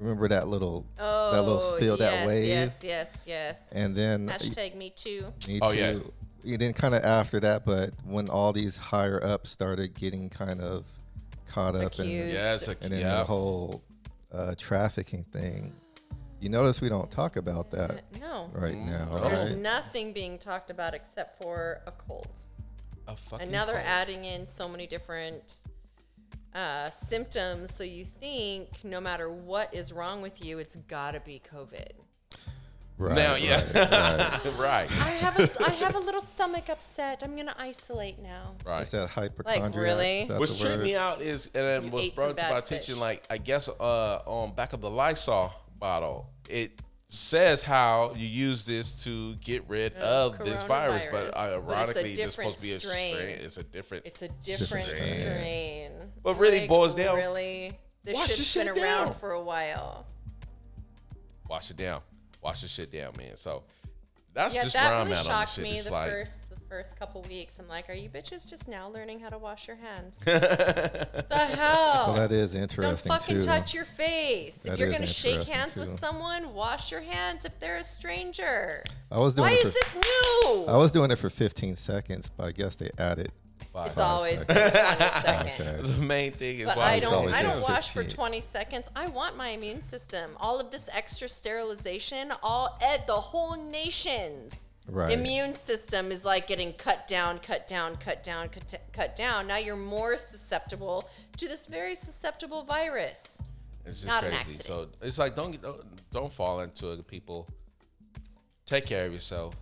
Remember 0.00 0.26
that 0.28 0.48
little 0.48 0.84
Oh, 0.98 1.32
that 1.32 1.42
little 1.42 1.60
spill, 1.60 1.96
that 1.98 2.12
yes, 2.12 2.26
wave, 2.26 2.48
Yes, 2.48 2.80
yes, 2.82 3.22
yes. 3.26 3.62
and 3.72 3.94
then 3.94 4.26
hashtag 4.28 4.74
me 4.74 4.90
too. 4.90 5.32
me 5.48 5.60
Oh, 5.62 5.70
yeah. 5.70 5.98
You 6.44 6.58
didn't 6.58 6.76
kind 6.76 6.94
of 6.94 7.02
after 7.04 7.40
that, 7.40 7.64
but 7.64 7.90
when 8.04 8.28
all 8.28 8.52
these 8.52 8.76
higher 8.76 9.22
ups 9.24 9.50
started 9.50 9.94
getting 9.94 10.28
kind 10.28 10.60
of 10.60 10.84
caught 11.48 11.74
up 11.74 11.98
in 11.98 12.06
Accused. 12.06 12.34
Yeah, 12.34 12.74
and 12.82 12.92
then 12.92 13.00
yeah. 13.00 13.16
the 13.18 13.24
whole 13.24 13.82
uh, 14.32 14.54
trafficking 14.58 15.24
thing. 15.24 15.72
You 16.40 16.50
notice 16.50 16.80
we 16.82 16.90
don't 16.90 17.10
talk 17.10 17.36
about 17.36 17.70
that 17.70 18.02
No, 18.20 18.50
right 18.52 18.76
now, 18.76 19.08
no. 19.16 19.28
there's 19.28 19.48
right? 19.50 19.58
nothing 19.58 20.12
being 20.12 20.36
talked 20.36 20.68
about 20.70 20.92
except 20.92 21.40
for 21.40 21.80
a 21.86 21.92
cult. 21.92 22.28
a 23.08 23.16
fucking 23.16 23.44
And 23.44 23.52
now 23.52 23.64
they're 23.64 23.76
cult. 23.76 23.86
adding 23.86 24.24
in 24.26 24.46
so 24.46 24.68
many 24.68 24.86
different 24.86 25.62
uh, 26.54 26.90
symptoms. 26.90 27.74
So 27.74 27.82
you 27.82 28.04
think 28.04 28.68
no 28.84 29.00
matter 29.00 29.30
what 29.30 29.72
is 29.72 29.90
wrong 29.92 30.20
with 30.20 30.44
you, 30.44 30.58
it's 30.58 30.76
gotta 30.76 31.20
be 31.20 31.40
COVID. 31.50 31.92
Right, 32.96 33.16
now, 33.16 33.34
yeah, 33.34 33.60
right. 33.74 34.56
right, 34.56 34.88
I 35.00 35.10
have 35.20 35.38
a, 35.40 35.48
I 35.66 35.70
have 35.72 35.96
a 35.96 35.98
little 35.98 36.20
stomach 36.20 36.68
upset. 36.68 37.22
I'm 37.24 37.34
gonna 37.36 37.54
isolate 37.58 38.20
now. 38.22 38.54
right. 38.64 38.82
Is 38.82 38.92
that 38.92 39.08
hypochondriac? 39.08 39.74
really? 39.74 40.20
Is 40.22 40.38
What's 40.38 40.56
the 40.62 40.68
tripped 40.68 40.84
me 40.84 40.94
out 40.94 41.20
is, 41.20 41.46
and 41.46 41.54
then 41.54 41.90
was 41.90 42.08
brought 42.10 42.36
to 42.36 42.42
my 42.44 42.50
bad 42.50 42.58
attention, 42.62 43.00
like 43.00 43.24
I 43.28 43.38
guess 43.38 43.68
uh, 43.68 44.20
on 44.26 44.54
back 44.54 44.74
of 44.74 44.80
the 44.80 44.90
Lysol 44.90 45.52
bottle, 45.80 46.30
it 46.48 46.70
says 47.08 47.64
how 47.64 48.12
you 48.16 48.28
use 48.28 48.64
this 48.64 49.02
to 49.04 49.34
get 49.36 49.64
rid 49.68 49.94
of 49.94 50.38
this 50.38 50.62
virus, 50.62 51.04
but 51.10 51.32
coronavirus. 51.32 51.56
uh, 51.56 51.60
But 51.60 51.64
it's 51.64 51.72
ironically, 51.72 52.12
it's 52.12 52.34
supposed 52.36 52.56
to 52.58 52.62
be 52.62 52.72
a 52.74 52.80
strain. 52.80 53.14
strain. 53.16 53.38
It's 53.40 53.56
a 53.58 53.62
different. 53.64 54.06
It's 54.06 54.22
a 54.22 54.28
different 54.28 54.86
strain. 54.86 55.20
strain. 55.20 55.92
But 56.22 56.38
really 56.38 56.68
boils 56.68 56.94
down- 56.94 57.16
Really, 57.16 57.76
this 58.04 58.14
Wash 58.14 58.28
shit's 58.36 58.54
the 58.54 58.60
been 58.66 58.74
shit 58.76 58.84
around 58.84 59.04
down. 59.06 59.14
for 59.14 59.32
a 59.32 59.42
while. 59.42 60.06
wash 61.50 61.70
it 61.72 61.76
down, 61.76 62.00
wash 62.44 62.60
the 62.60 62.68
shit 62.68 62.92
down, 62.92 63.12
man. 63.16 63.36
So 63.36 63.64
that's 64.34 64.54
Yeah, 64.54 64.62
just 64.62 64.74
where 64.74 64.84
that 64.84 64.92
I'm 64.92 65.06
really 65.06 65.12
at 65.14 65.18
on 65.18 65.24
this 65.24 65.26
shocked 65.26 65.50
shit. 65.54 65.64
me 65.64 65.76
It's 65.76 65.86
the 65.86 65.92
like, 65.92 66.10
first 66.10 66.50
the 66.50 66.60
first 66.68 66.98
couple 66.98 67.22
weeks. 67.22 67.58
I'm 67.58 67.68
like, 67.68 67.88
are 67.88 67.94
you 67.94 68.08
bitches 68.10 68.48
just 68.48 68.68
now 68.68 68.88
learning 68.88 69.20
how 69.20 69.30
to 69.30 69.38
wash 69.38 69.66
your 69.66 69.76
hands? 69.76 70.18
the 70.24 71.28
hell? 71.30 72.04
Well, 72.08 72.14
that 72.16 72.32
is 72.32 72.54
interesting. 72.54 73.10
Don't 73.10 73.20
fucking 73.20 73.40
too. 73.40 73.46
touch 73.46 73.72
your 73.74 73.84
face. 73.86 74.56
That 74.58 74.74
if 74.74 74.78
you're 74.78 74.90
gonna 74.90 75.06
shake 75.06 75.38
interesting, 75.38 75.54
hands 75.54 75.76
with 75.76 75.98
someone, 75.98 76.52
wash 76.54 76.92
your 76.92 77.00
hands 77.00 77.44
if 77.44 77.58
they're 77.60 77.78
a 77.78 77.84
stranger. 77.84 78.84
I 79.10 79.18
was 79.18 79.34
doing 79.34 79.48
Why 79.48 79.54
it 79.54 79.64
is 79.64 79.72
for, 79.72 79.72
this 79.72 79.94
new? 79.94 80.64
I 80.66 80.76
was 80.76 80.92
doing 80.92 81.10
it 81.10 81.16
for 81.16 81.30
15 81.30 81.76
seconds, 81.76 82.30
but 82.36 82.44
I 82.44 82.52
guess 82.52 82.76
they 82.76 82.90
added. 82.98 83.32
Five. 83.74 83.88
it's 83.88 83.98
always 83.98 84.38
seconds. 84.46 84.46
been 84.46 84.70
20 84.70 85.10
seconds. 85.50 85.60
Okay. 85.60 85.92
the 86.00 86.02
main 86.06 86.32
thing 86.32 86.58
is 86.60 86.64
But 86.66 86.76
why 86.76 86.84
I 86.84 86.94
it's 86.94 87.04
don't. 87.06 87.14
always 87.14 87.34
I 87.34 87.42
been 87.42 87.50
don't 87.50 87.62
wash 87.62 87.90
for 87.90 88.02
15. 88.02 88.16
20 88.16 88.40
seconds. 88.40 88.86
I 88.94 89.08
want 89.08 89.36
my 89.36 89.48
immune 89.48 89.82
system. 89.82 90.30
All 90.38 90.60
of 90.60 90.70
this 90.70 90.88
extra 90.92 91.28
sterilization, 91.28 92.32
all 92.42 92.78
ed, 92.80 93.02
the 93.08 93.14
whole 93.14 93.56
nation's 93.70 94.60
Right. 94.86 95.12
immune 95.12 95.54
system 95.54 96.12
is 96.12 96.24
like 96.26 96.46
getting 96.46 96.72
cut 96.74 97.08
down, 97.08 97.38
cut 97.40 97.66
down, 97.66 97.96
cut 97.96 98.22
down, 98.22 98.48
cut, 98.50 98.68
t- 98.68 98.76
cut 98.92 99.16
down. 99.16 99.46
Now 99.48 99.56
you're 99.56 99.76
more 99.76 100.18
susceptible 100.18 101.08
to 101.38 101.48
this 101.48 101.66
very 101.66 101.94
susceptible 101.96 102.62
virus. 102.64 103.38
It's 103.86 104.02
just 104.02 104.06
Not 104.06 104.24
an 104.24 104.32
crazy. 104.34 104.58
So 104.58 104.82
accident. 104.82 104.92
it's 105.02 105.18
like 105.18 105.34
don't, 105.34 105.50
get- 105.52 105.62
don't 105.62 105.82
don't 106.12 106.32
fall 106.32 106.60
into 106.60 106.92
it, 106.92 107.06
people. 107.08 107.48
Take 108.66 108.86
care 108.86 109.06
of 109.06 109.12
yourself. 109.12 109.54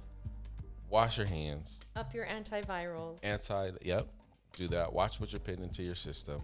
Wash 0.93 1.17
your 1.17 1.27
hands. 1.27 1.81
Up 1.97 2.13
your 2.13 2.27
antivirals. 2.27 3.25
Anti. 3.25 3.71
Yep. 3.81 4.09
Do 4.53 4.69
that. 4.69 4.93
Watch 4.93 5.21
what 5.21 5.33
you're 5.33 5.41
putting 5.41 5.65
into 5.65 5.83
your 5.83 5.95
system. 5.95 6.43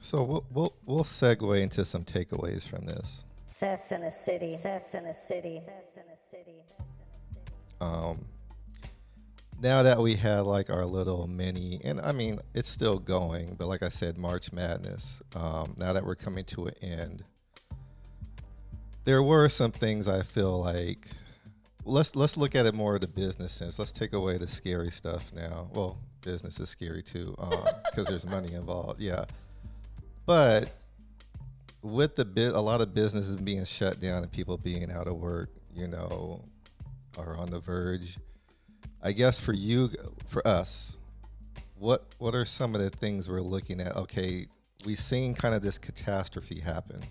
So 0.00 0.22
we'll, 0.22 0.46
we'll 0.52 0.74
we'll 0.86 1.04
segue 1.04 1.60
into 1.60 1.84
some 1.84 2.04
takeaways 2.04 2.66
from 2.66 2.86
this. 2.86 3.24
Seth 3.44 3.90
in 3.90 4.04
a 4.04 4.10
city. 4.10 4.56
Seth 4.56 4.94
in 4.94 5.06
a 5.06 5.12
city. 5.12 5.60
Seth 5.64 5.96
in 5.96 6.02
a 6.02 6.16
city. 6.30 6.62
Um, 7.80 8.24
now 9.60 9.82
that 9.82 9.98
we 9.98 10.14
had 10.14 10.42
like 10.42 10.70
our 10.70 10.86
little 10.86 11.26
mini, 11.26 11.80
and 11.82 12.00
I 12.00 12.12
mean 12.12 12.38
it's 12.54 12.68
still 12.68 13.00
going, 13.00 13.56
but 13.56 13.66
like 13.66 13.82
I 13.82 13.88
said, 13.88 14.16
March 14.16 14.52
Madness. 14.52 15.20
Um, 15.34 15.74
now 15.76 15.92
that 15.92 16.04
we're 16.04 16.14
coming 16.14 16.44
to 16.44 16.66
an 16.66 16.74
end, 16.82 17.24
there 19.02 19.24
were 19.24 19.48
some 19.48 19.72
things 19.72 20.06
I 20.06 20.22
feel 20.22 20.60
like 20.60 21.08
let's 21.84 22.14
let's 22.16 22.36
look 22.36 22.54
at 22.54 22.66
it 22.66 22.74
more 22.74 22.94
of 22.94 23.00
the 23.00 23.08
business 23.08 23.52
sense. 23.52 23.78
Let's 23.78 23.92
take 23.92 24.12
away 24.12 24.38
the 24.38 24.46
scary 24.46 24.90
stuff 24.90 25.32
now. 25.34 25.68
Well, 25.72 25.98
business 26.22 26.58
is 26.60 26.70
scary 26.70 27.02
too 27.02 27.34
um, 27.38 27.64
because 27.90 28.06
there's 28.08 28.26
money 28.26 28.54
involved. 28.54 29.00
Yeah, 29.00 29.24
but 30.26 30.70
with 31.82 32.14
the 32.14 32.24
bit, 32.24 32.54
a 32.54 32.60
lot 32.60 32.80
of 32.80 32.94
businesses 32.94 33.36
being 33.36 33.64
shut 33.64 34.00
down 34.00 34.22
and 34.22 34.30
people 34.30 34.56
being 34.56 34.90
out 34.90 35.08
of 35.08 35.16
work, 35.16 35.50
you 35.74 35.88
know, 35.88 36.44
are 37.18 37.36
on 37.36 37.50
the 37.50 37.58
verge. 37.58 38.18
I 39.02 39.12
guess 39.12 39.40
for 39.40 39.52
you, 39.52 39.90
for 40.28 40.46
us, 40.46 40.98
what 41.74 42.06
what 42.18 42.34
are 42.34 42.44
some 42.44 42.74
of 42.74 42.80
the 42.80 42.90
things 42.90 43.28
we're 43.28 43.40
looking 43.40 43.80
at? 43.80 43.96
Okay, 43.96 44.46
we've 44.86 45.00
seen 45.00 45.34
kind 45.34 45.54
of 45.54 45.62
this 45.62 45.78
catastrophe 45.78 46.60
happen. 46.60 47.02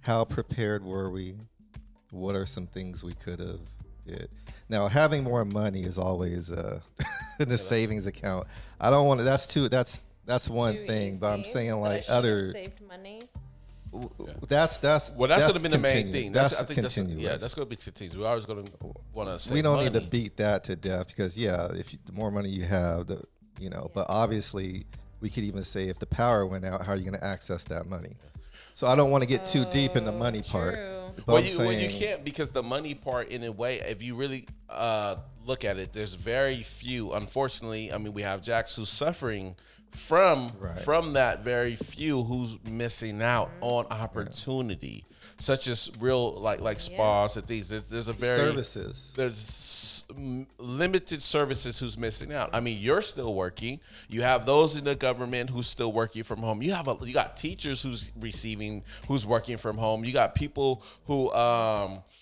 How 0.00 0.24
prepared 0.24 0.84
were 0.84 1.10
we? 1.10 1.36
What 2.12 2.36
are 2.36 2.46
some 2.46 2.66
things 2.66 3.02
we 3.02 3.14
could 3.14 3.40
have 3.40 3.60
did? 4.06 4.28
Now, 4.68 4.86
having 4.86 5.24
more 5.24 5.44
money 5.44 5.80
is 5.82 5.98
always 5.98 6.50
uh, 6.50 6.80
in 7.40 7.48
the 7.48 7.58
savings 7.58 8.06
account. 8.06 8.46
I 8.80 8.90
don't 8.90 9.06
want 9.08 9.18
to. 9.18 9.24
That's 9.24 9.46
too. 9.46 9.68
That's 9.68 10.04
that's 10.24 10.48
one 10.48 10.74
Too 10.74 10.86
thing. 10.86 11.18
But 11.18 11.32
I'm 11.32 11.40
easy, 11.40 11.50
saying 11.50 11.70
but 11.70 11.76
I 11.76 11.80
like 11.80 12.02
should've 12.04 12.16
other. 12.16 12.52
saved 12.52 12.80
money. 12.86 13.22
That's 14.48 14.78
that's 14.78 15.12
Well, 15.12 15.28
that's, 15.28 15.44
going 15.44 15.56
to 15.56 15.62
be 15.62 15.68
the 15.68 15.78
main 15.78 16.06
continu- 16.06 16.12
thing. 16.12 16.32
That's, 16.32 16.50
That's, 16.50 16.62
I 16.62 16.64
think 16.66 16.80
that's 16.82 16.94
continuous. 16.94 17.22
yeah. 17.22 17.36
That's 17.36 17.52
going 17.54 17.66
to 17.66 17.70
be 17.70 17.76
continuous. 17.76 18.16
We're 18.16 18.26
always 18.26 18.46
going 18.46 18.64
to 18.64 18.72
want 19.12 19.28
to 19.28 19.38
say 19.38 19.54
we 19.54 19.60
don't 19.62 19.76
money. 19.76 19.90
need 19.90 20.00
to 20.00 20.06
beat 20.06 20.36
that 20.38 20.64
to 20.64 20.76
death 20.76 21.08
because 21.08 21.36
yeah, 21.36 21.68
if 21.72 21.92
you, 21.92 21.98
the 22.06 22.12
more 22.12 22.30
money 22.30 22.48
you 22.48 22.64
have, 22.64 23.06
the 23.06 23.22
you 23.60 23.68
know. 23.68 23.90
But 23.94 24.06
obviously, 24.08 24.84
we 25.20 25.28
could 25.28 25.44
even 25.44 25.62
say 25.64 25.88
if 25.88 25.98
the 25.98 26.06
power 26.06 26.46
went 26.46 26.64
out, 26.64 26.82
how 26.86 26.92
are 26.92 26.96
you 26.96 27.04
going 27.04 27.18
to 27.18 27.24
access 27.24 27.64
that 27.66 27.86
money? 27.86 28.16
So 28.74 28.86
I 28.86 28.96
don't 28.96 29.10
want 29.10 29.22
to 29.22 29.28
get 29.28 29.44
too 29.44 29.66
deep 29.70 29.94
in 29.96 30.04
the 30.06 30.12
money 30.12 30.40
part. 30.42 30.74
true. 30.74 31.01
But 31.16 31.26
well, 31.26 31.42
you, 31.42 31.58
well, 31.58 31.72
you 31.72 31.88
can't 31.88 32.24
because 32.24 32.50
the 32.50 32.62
money 32.62 32.94
part, 32.94 33.28
in 33.28 33.42
a 33.44 33.52
way, 33.52 33.80
if 33.80 34.02
you 34.02 34.14
really 34.14 34.46
uh, 34.68 35.16
look 35.44 35.64
at 35.64 35.78
it, 35.78 35.92
there's 35.92 36.14
very 36.14 36.62
few. 36.62 37.12
Unfortunately, 37.12 37.92
I 37.92 37.98
mean, 37.98 38.12
we 38.12 38.22
have 38.22 38.42
Jax 38.42 38.76
who's 38.76 38.88
suffering 38.88 39.56
from 39.92 40.50
Right. 40.58 40.78
from 40.80 41.12
that 41.12 41.44
very 41.44 41.76
few 41.76 42.22
who's 42.24 42.58
missing 42.64 43.22
out 43.22 43.50
on 43.60 43.86
opportunity, 43.86 45.04
such 45.38 45.68
as 45.68 45.90
real 46.00 46.32
like 46.32 46.60
like 46.60 46.80
spas 46.80 47.36
and 47.36 47.46
things. 47.46 47.68
There's, 47.68 47.84
there's 47.84 48.08
a 48.08 48.12
very 48.14 48.38
services. 48.50 49.12
there's 49.16 50.04
limited 50.58 51.22
services 51.22 51.78
who's 51.78 51.96
missing 51.98 52.32
out. 52.32 52.50
I 52.52 52.60
mean, 52.60 52.78
you're 52.80 53.02
still 53.02 53.34
working. 53.34 53.80
You 54.08 54.22
have 54.22 54.46
those 54.46 54.76
in 54.76 54.84
the 54.84 54.94
government 54.94 55.50
who's 55.50 55.66
still 55.66 55.92
working 55.92 56.22
from 56.22 56.40
home. 56.40 56.62
You 56.62 56.72
have 56.72 56.88
a 56.88 56.96
you 57.02 57.12
got 57.14 57.36
teachers 57.36 57.82
who's 57.82 58.10
receiving 58.18 58.82
who's 59.08 59.26
working 59.26 59.56
from 59.56 59.76
home. 59.78 60.04
You 60.04 60.12
got 60.12 60.34
people 60.34 60.82
who 61.06 61.30
um 61.32 61.32
Yeah, 61.92 61.98
but 61.98 62.02
it's 62.02 62.21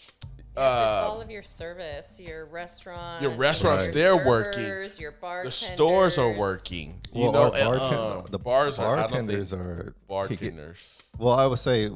uh, 0.61 1.09
all 1.09 1.21
of 1.21 1.31
your 1.31 1.43
service, 1.43 2.21
your 2.21 2.47
restaurant, 2.47 3.23
your 3.23 3.33
restaurants, 3.33 3.87
your 3.87 3.95
they're 3.95 4.27
working. 4.27 4.65
servers, 4.65 5.01
Your 5.01 5.11
the 5.13 5.17
bartenders. 5.21 5.55
stores 5.55 6.19
are 6.19 6.33
working. 6.37 7.01
You 7.13 7.23
Well, 7.25 7.33
know, 7.33 7.43
our 7.45 7.55
and, 7.55 7.81
bartend- 7.81 8.17
um, 8.25 8.27
the 8.31 8.39
bars 8.39 8.79
are 8.79 8.97
I 8.97 9.01
don't 9.01 9.09
think 9.11 9.27
bartenders 9.29 9.53
are 9.53 9.95
bartenders. 10.09 10.99
Well, 11.19 11.35
I 11.35 11.47
would 11.47 11.59
say 11.59 11.91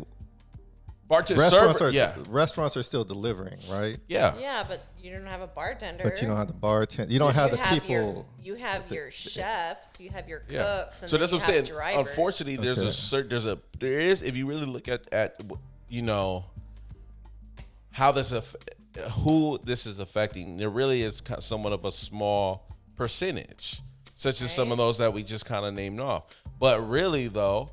Bartender 1.06 1.42
restaurants 1.42 1.78
server, 1.80 1.90
are 1.90 1.92
yeah, 1.92 2.14
restaurants 2.30 2.78
are 2.78 2.82
still 2.82 3.04
delivering, 3.04 3.58
right? 3.70 3.98
yeah. 4.08 4.34
Yeah, 4.38 4.64
but 4.66 4.80
you 5.02 5.12
don't 5.12 5.26
have 5.26 5.42
a 5.42 5.46
bartender. 5.46 6.02
But 6.02 6.20
you 6.22 6.28
don't 6.28 6.36
have 6.38 6.48
the 6.48 6.54
bartend. 6.54 7.10
You 7.10 7.18
don't 7.18 7.34
have 7.34 7.50
you 7.50 7.56
the 7.58 7.62
have 7.62 7.82
people. 7.82 8.26
Your, 8.42 8.54
you 8.56 8.64
have 8.64 8.90
your 8.90 9.10
chefs. 9.10 10.00
You 10.00 10.08
have 10.08 10.26
your 10.30 10.38
cooks. 10.38 10.50
Yeah. 10.52 10.86
And 11.02 11.10
So 11.10 11.18
that's 11.18 11.30
you 11.32 11.36
what 11.38 11.46
I'm 11.48 11.54
have 11.54 11.66
saying. 11.66 11.76
Drivers. 11.76 12.08
Unfortunately, 12.08 12.56
there's 12.56 12.78
Okay. 12.78 12.88
a 12.88 12.92
certain 12.92 13.28
there's 13.28 13.44
a 13.44 13.58
there 13.78 14.00
is 14.00 14.22
if 14.22 14.34
you 14.34 14.46
really 14.46 14.64
look 14.64 14.88
at 14.88 15.12
at 15.12 15.38
you 15.90 16.00
know 16.00 16.46
how 17.94 18.10
this 18.10 18.32
aff- 18.32 18.56
who 19.22 19.56
this 19.62 19.86
is 19.86 20.00
affecting, 20.00 20.56
there 20.56 20.68
really 20.68 21.02
is 21.02 21.22
somewhat 21.38 21.72
of 21.72 21.84
a 21.84 21.92
small 21.92 22.68
percentage, 22.96 23.80
such 24.16 24.42
as 24.42 24.52
some 24.52 24.72
of 24.72 24.78
those 24.78 24.98
that 24.98 25.12
we 25.12 25.22
just 25.22 25.46
kind 25.46 25.64
of 25.64 25.74
named 25.74 26.00
off. 26.00 26.42
But 26.58 26.88
really, 26.88 27.28
though, 27.28 27.70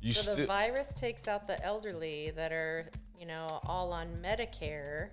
you 0.00 0.12
So 0.12 0.30
the 0.30 0.42
still 0.42 0.46
virus 0.46 0.92
takes 0.92 1.26
out 1.26 1.48
the 1.48 1.60
elderly 1.64 2.30
that 2.36 2.52
are, 2.52 2.86
you 3.18 3.26
know, 3.26 3.60
all 3.64 3.92
on 3.92 4.06
Medicare 4.22 5.08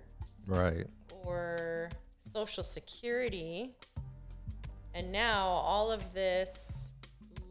Right. 0.46 0.86
or 1.24 1.90
Social 2.32 2.62
Security. 2.62 3.74
And 4.94 5.10
now 5.10 5.46
all 5.46 5.90
of 5.90 6.14
this 6.14 6.92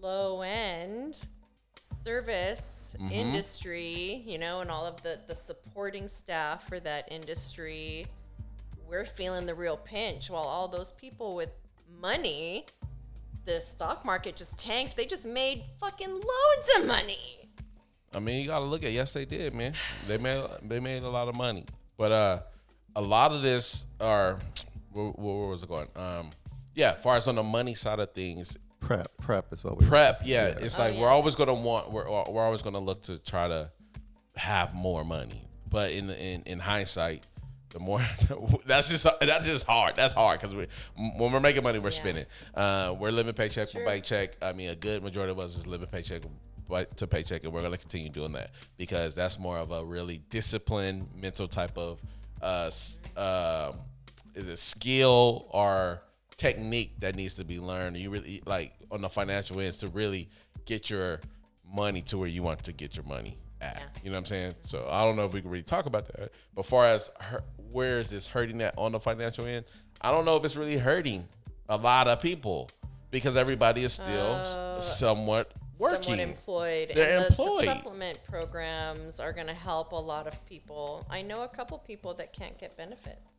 low 0.02 0.42
end 0.42 1.28
service 2.04 2.83
Mm-hmm. 3.00 3.12
industry, 3.12 4.24
you 4.26 4.38
know, 4.38 4.60
and 4.60 4.70
all 4.70 4.86
of 4.86 5.02
the, 5.04 5.20
the 5.28 5.36
supporting 5.36 6.08
staff 6.08 6.68
for 6.68 6.80
that 6.82 7.12
industry, 7.12 8.06
we're 8.88 9.06
feeling 9.06 9.46
the 9.46 9.56
real 9.56 9.78
pinch 9.78 10.30
while 10.30 10.44
all 10.44 10.68
those 10.68 10.92
people 10.92 11.36
with 11.36 11.50
money, 12.00 12.66
the 13.46 13.60
stock 13.60 14.06
market 14.06 14.36
just 14.36 14.60
tanked. 14.60 14.96
They 14.96 15.06
just 15.06 15.26
made 15.26 15.64
fucking 15.80 16.12
loads 16.12 16.78
of 16.78 16.86
money. 16.86 17.50
I 18.14 18.20
mean, 18.20 18.42
you 18.42 18.48
got 18.48 18.60
to 18.60 18.66
look 18.66 18.84
at. 18.84 18.92
Yes, 18.92 19.14
they 19.14 19.26
did, 19.26 19.54
man. 19.54 19.74
They 20.08 20.18
made 20.18 20.46
they 20.62 20.80
made 20.80 21.04
a 21.04 21.10
lot 21.10 21.28
of 21.28 21.36
money, 21.36 21.66
but 21.98 22.12
uh, 22.12 22.40
a 22.96 23.02
lot 23.02 23.32
of 23.32 23.42
this 23.42 23.86
are 24.00 24.38
where, 24.92 25.08
where 25.08 25.50
was 25.50 25.64
it 25.64 25.70
going? 25.70 25.88
Um, 25.96 26.30
yeah, 26.76 26.94
as 26.94 27.02
far 27.02 27.16
as 27.16 27.28
on 27.28 27.36
the 27.36 27.44
money 27.44 27.74
side 27.74 28.00
of 28.00 28.14
things, 28.14 28.58
Prep. 28.86 29.08
Prep 29.22 29.52
is 29.54 29.64
what 29.64 29.78
we 29.78 29.86
prep. 29.86 30.22
Yeah, 30.26 30.48
it's 30.60 30.78
like 30.78 30.96
Oh, 30.96 31.02
we're 31.02 31.10
always 31.10 31.36
gonna 31.36 31.54
want. 31.54 31.92
We're 31.92 32.06
we're 32.30 32.44
always 32.44 32.62
gonna 32.62 32.80
look 32.80 33.04
to 33.04 33.18
try 33.20 33.48
to 33.48 33.72
have 34.36 34.74
more 34.74 35.04
money, 35.04 35.44
but 35.72 35.92
in 35.92 36.10
in 36.10 36.44
in 36.46 36.60
hindsight. 36.60 37.24
The 37.70 37.80
more 37.80 38.02
that's 38.68 38.90
just 38.90 39.08
that's 39.20 39.48
just 39.48 39.66
hard. 39.66 39.96
That's 39.96 40.14
hard 40.14 40.40
because 40.40 40.54
we 40.54 40.68
when 41.18 41.32
we're 41.32 41.40
making 41.40 41.64
money, 41.64 41.80
we're 41.80 41.86
Yeah. 41.86 41.90
spending. 41.90 42.26
Uh, 42.54 42.94
we're 43.00 43.10
living 43.12 43.34
paycheck 43.34 43.70
to 43.70 43.80
paycheck. 43.80 44.36
I 44.44 44.54
mean, 44.54 44.70
a 44.70 44.76
good 44.76 45.02
majority 45.02 45.32
of 45.32 45.40
us 45.40 45.58
is 45.58 45.66
living 45.66 45.88
paycheck 45.88 46.22
to 46.98 47.08
paycheck, 47.08 47.44
and 47.44 47.52
we're 47.52 47.64
gonna 47.64 47.78
continue 47.78 48.10
doing 48.10 48.34
that 48.34 48.52
because 48.78 49.16
that's 49.16 49.40
more 49.40 49.58
of 49.58 49.72
a 49.72 49.84
really 49.84 50.22
disciplined, 50.30 51.08
mental 51.20 51.48
type 51.48 51.76
of 51.78 52.00
uh, 52.44 52.66
s- 52.68 53.00
um 53.18 53.80
is 54.36 54.48
it 54.48 54.58
skill 54.60 55.48
or 55.52 56.02
technique 56.44 57.00
that 57.00 57.16
needs 57.16 57.36
to 57.36 57.46
be 57.46 57.60
learned. 57.60 57.96
You 57.98 58.10
really 58.10 58.42
like 58.46 58.74
on 58.92 59.02
the 59.02 59.10
financial 59.10 59.60
ends 59.62 59.78
to 59.80 59.88
really 59.88 60.30
get 60.66 60.90
your 60.90 61.22
money 61.74 62.02
to 62.02 62.18
where 62.18 62.28
you 62.28 62.44
want 62.44 62.64
to 62.66 62.74
get 62.74 62.98
your 62.98 63.06
money 63.06 63.38
at. 63.62 63.78
Yeah. 63.78 64.02
You 64.04 64.10
know 64.10 64.16
what 64.16 64.20
I'm 64.20 64.26
saying? 64.26 64.56
So 64.62 64.88
I 64.90 65.02
don't 65.02 65.16
know 65.16 65.26
if 65.26 65.34
we 65.34 65.42
can 65.42 65.50
really 65.50 65.64
talk 65.64 65.86
about 65.86 66.06
that. 66.08 66.34
But 66.54 66.66
far 66.66 66.86
as 66.86 67.10
her, 67.20 67.44
where 67.72 68.00
is 68.00 68.10
this 68.10 68.28
hurting 68.28 68.62
at 68.62 68.78
on 68.78 68.92
the 68.92 69.00
financial 69.00 69.46
end? 69.46 69.66
I 70.02 70.12
don't 70.12 70.26
know 70.26 70.36
if 70.36 70.44
it's 70.44 70.58
really 70.58 70.78
hurting 70.78 71.26
a 71.70 71.78
lot 71.78 72.10
of 72.10 72.22
people 72.22 72.70
because 73.10 73.38
everybody 73.38 73.86
is 73.86 73.94
still 73.94 74.36
s- 74.36 74.56
oh. 74.58 74.80
somewhat 74.82 75.54
working. 75.80 76.04
Somewhat 76.04 76.20
employed. 76.20 76.92
They're 76.94 77.18
and 77.18 77.26
the, 77.26 77.30
employed. 77.30 77.62
The 77.62 77.76
supplement 77.76 78.20
programs 78.30 79.22
are 79.22 79.32
going 79.32 79.48
to 79.48 79.54
help 79.54 79.94
a 79.94 79.96
lot 79.96 80.28
of 80.28 80.46
people. 80.46 81.06
I 81.10 81.22
know 81.22 81.44
a 81.44 81.48
couple 81.48 81.78
people 81.78 82.14
that 82.16 82.34
can't 82.34 82.58
get 82.60 82.76
benefits. 82.76 83.33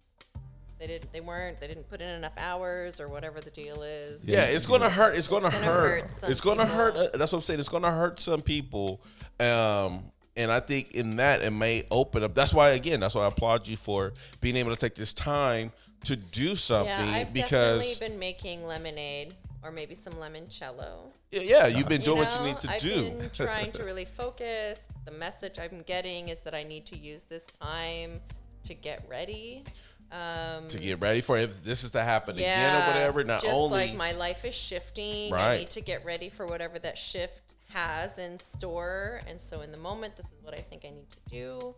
They 0.79 0.87
didn't. 0.87 1.13
They 1.13 1.21
weren't. 1.21 1.61
They 1.61 1.69
didn't 1.69 1.89
put 1.89 2.01
in 2.01 2.09
enough 2.11 2.33
hours 2.37 3.01
or 3.01 3.09
whatever 3.09 3.41
the 3.41 3.51
deal 3.51 3.83
is. 3.83 4.27
Yeah, 4.29 4.43
it's 4.45 4.67
gonna 4.67 4.91
hurt. 4.91 5.15
It's 5.17 5.29
gonna, 5.29 5.51
gonna 5.51 5.65
hurt. 5.65 6.01
hurt 6.03 6.11
some 6.11 6.31
it's 6.31 6.41
gonna 6.41 6.65
people. 6.65 6.77
hurt. 6.77 6.97
uh, 6.97 7.09
That's 7.15 7.33
what 7.33 7.39
I'm 7.39 7.43
saying. 7.43 7.61
It's 7.61 7.69
gonna 7.69 7.91
hurt 7.93 8.19
some 8.21 8.43
people. 8.43 9.01
Um, 9.41 10.05
and 10.37 10.51
I 10.51 10.59
think 10.61 10.93
in 10.95 11.17
that 11.17 11.43
it 11.43 11.53
may 11.53 11.85
open 11.91 12.25
up. 12.25 12.35
That's 12.35 12.53
why 12.53 12.71
again, 12.71 13.01
that's 13.01 13.15
why 13.15 13.23
I 13.23 13.29
applaud 13.29 13.69
you 13.69 13.77
for 13.77 14.13
being 14.41 14.57
able 14.57 14.71
to 14.71 14.77
take 14.77 14.95
this 14.97 15.13
time 15.15 15.71
to 16.05 16.17
do 16.17 16.55
something 16.57 16.91
Yeah, 17.07 17.13
I've 17.15 17.33
because 17.33 17.83
definitely 17.99 18.09
been 18.09 18.19
making 18.19 18.65
lemonade 18.67 19.35
or 19.63 19.71
maybe 19.71 19.95
some 19.95 20.13
limoncello. 20.15 21.07
yeah, 21.31 21.41
yeah, 21.43 21.67
you've 21.69 21.89
been 21.89 22.03
doing 22.03 22.19
You 22.19 22.25
what 22.25 22.39
you 22.41 22.47
need 22.47 22.61
to 22.61 22.71
I've 22.71 22.81
do. 22.81 23.11
been 23.11 23.31
trying 23.35 23.73
to 23.73 23.85
really 23.85 24.05
focus. 24.05 24.81
The 25.07 25.13
message 25.13 25.59
I'm 25.59 25.83
getting 25.87 26.29
is 26.29 26.41
that 26.41 26.55
I 26.55 26.63
need 26.65 26.85
to 26.87 26.99
use 26.99 27.25
this 27.25 27.47
time 27.47 28.21
to 28.65 28.75
get 28.75 29.03
ready. 29.09 29.65
Um, 30.13 30.69
to 30.69 30.79
get 30.79 31.01
ready 31.01 31.21
for 31.21 31.37
if 31.37 31.63
this 31.63 31.83
is 31.83 31.91
to 31.93 32.01
happen 32.03 32.37
yeah, 32.39 32.43
again 32.79 32.83
or 32.83 32.87
whatever. 32.95 33.25
Not 33.25 33.43
just 33.43 33.53
only 33.55 33.89
like 33.89 33.95
my 33.97 34.13
life 34.13 34.45
is 34.45 34.55
shifting. 34.55 35.33
I 35.33 35.37
Right. 35.37 35.59
need 35.61 35.71
to 35.71 35.81
get 35.81 36.05
ready 36.05 36.29
for 36.31 36.47
whatever 36.47 36.79
that 36.79 36.97
shift 36.97 37.55
has 37.71 38.19
in 38.19 38.39
store. 38.39 39.21
And 39.27 39.41
so, 39.41 39.63
in 39.63 39.73
the 39.73 39.77
moment, 39.79 40.17
this 40.17 40.27
is 40.27 40.35
what 40.43 40.55
I 40.55 40.61
think 40.61 40.85
I 40.85 40.91
need 40.91 41.11
to 41.11 41.19
do. 41.31 41.75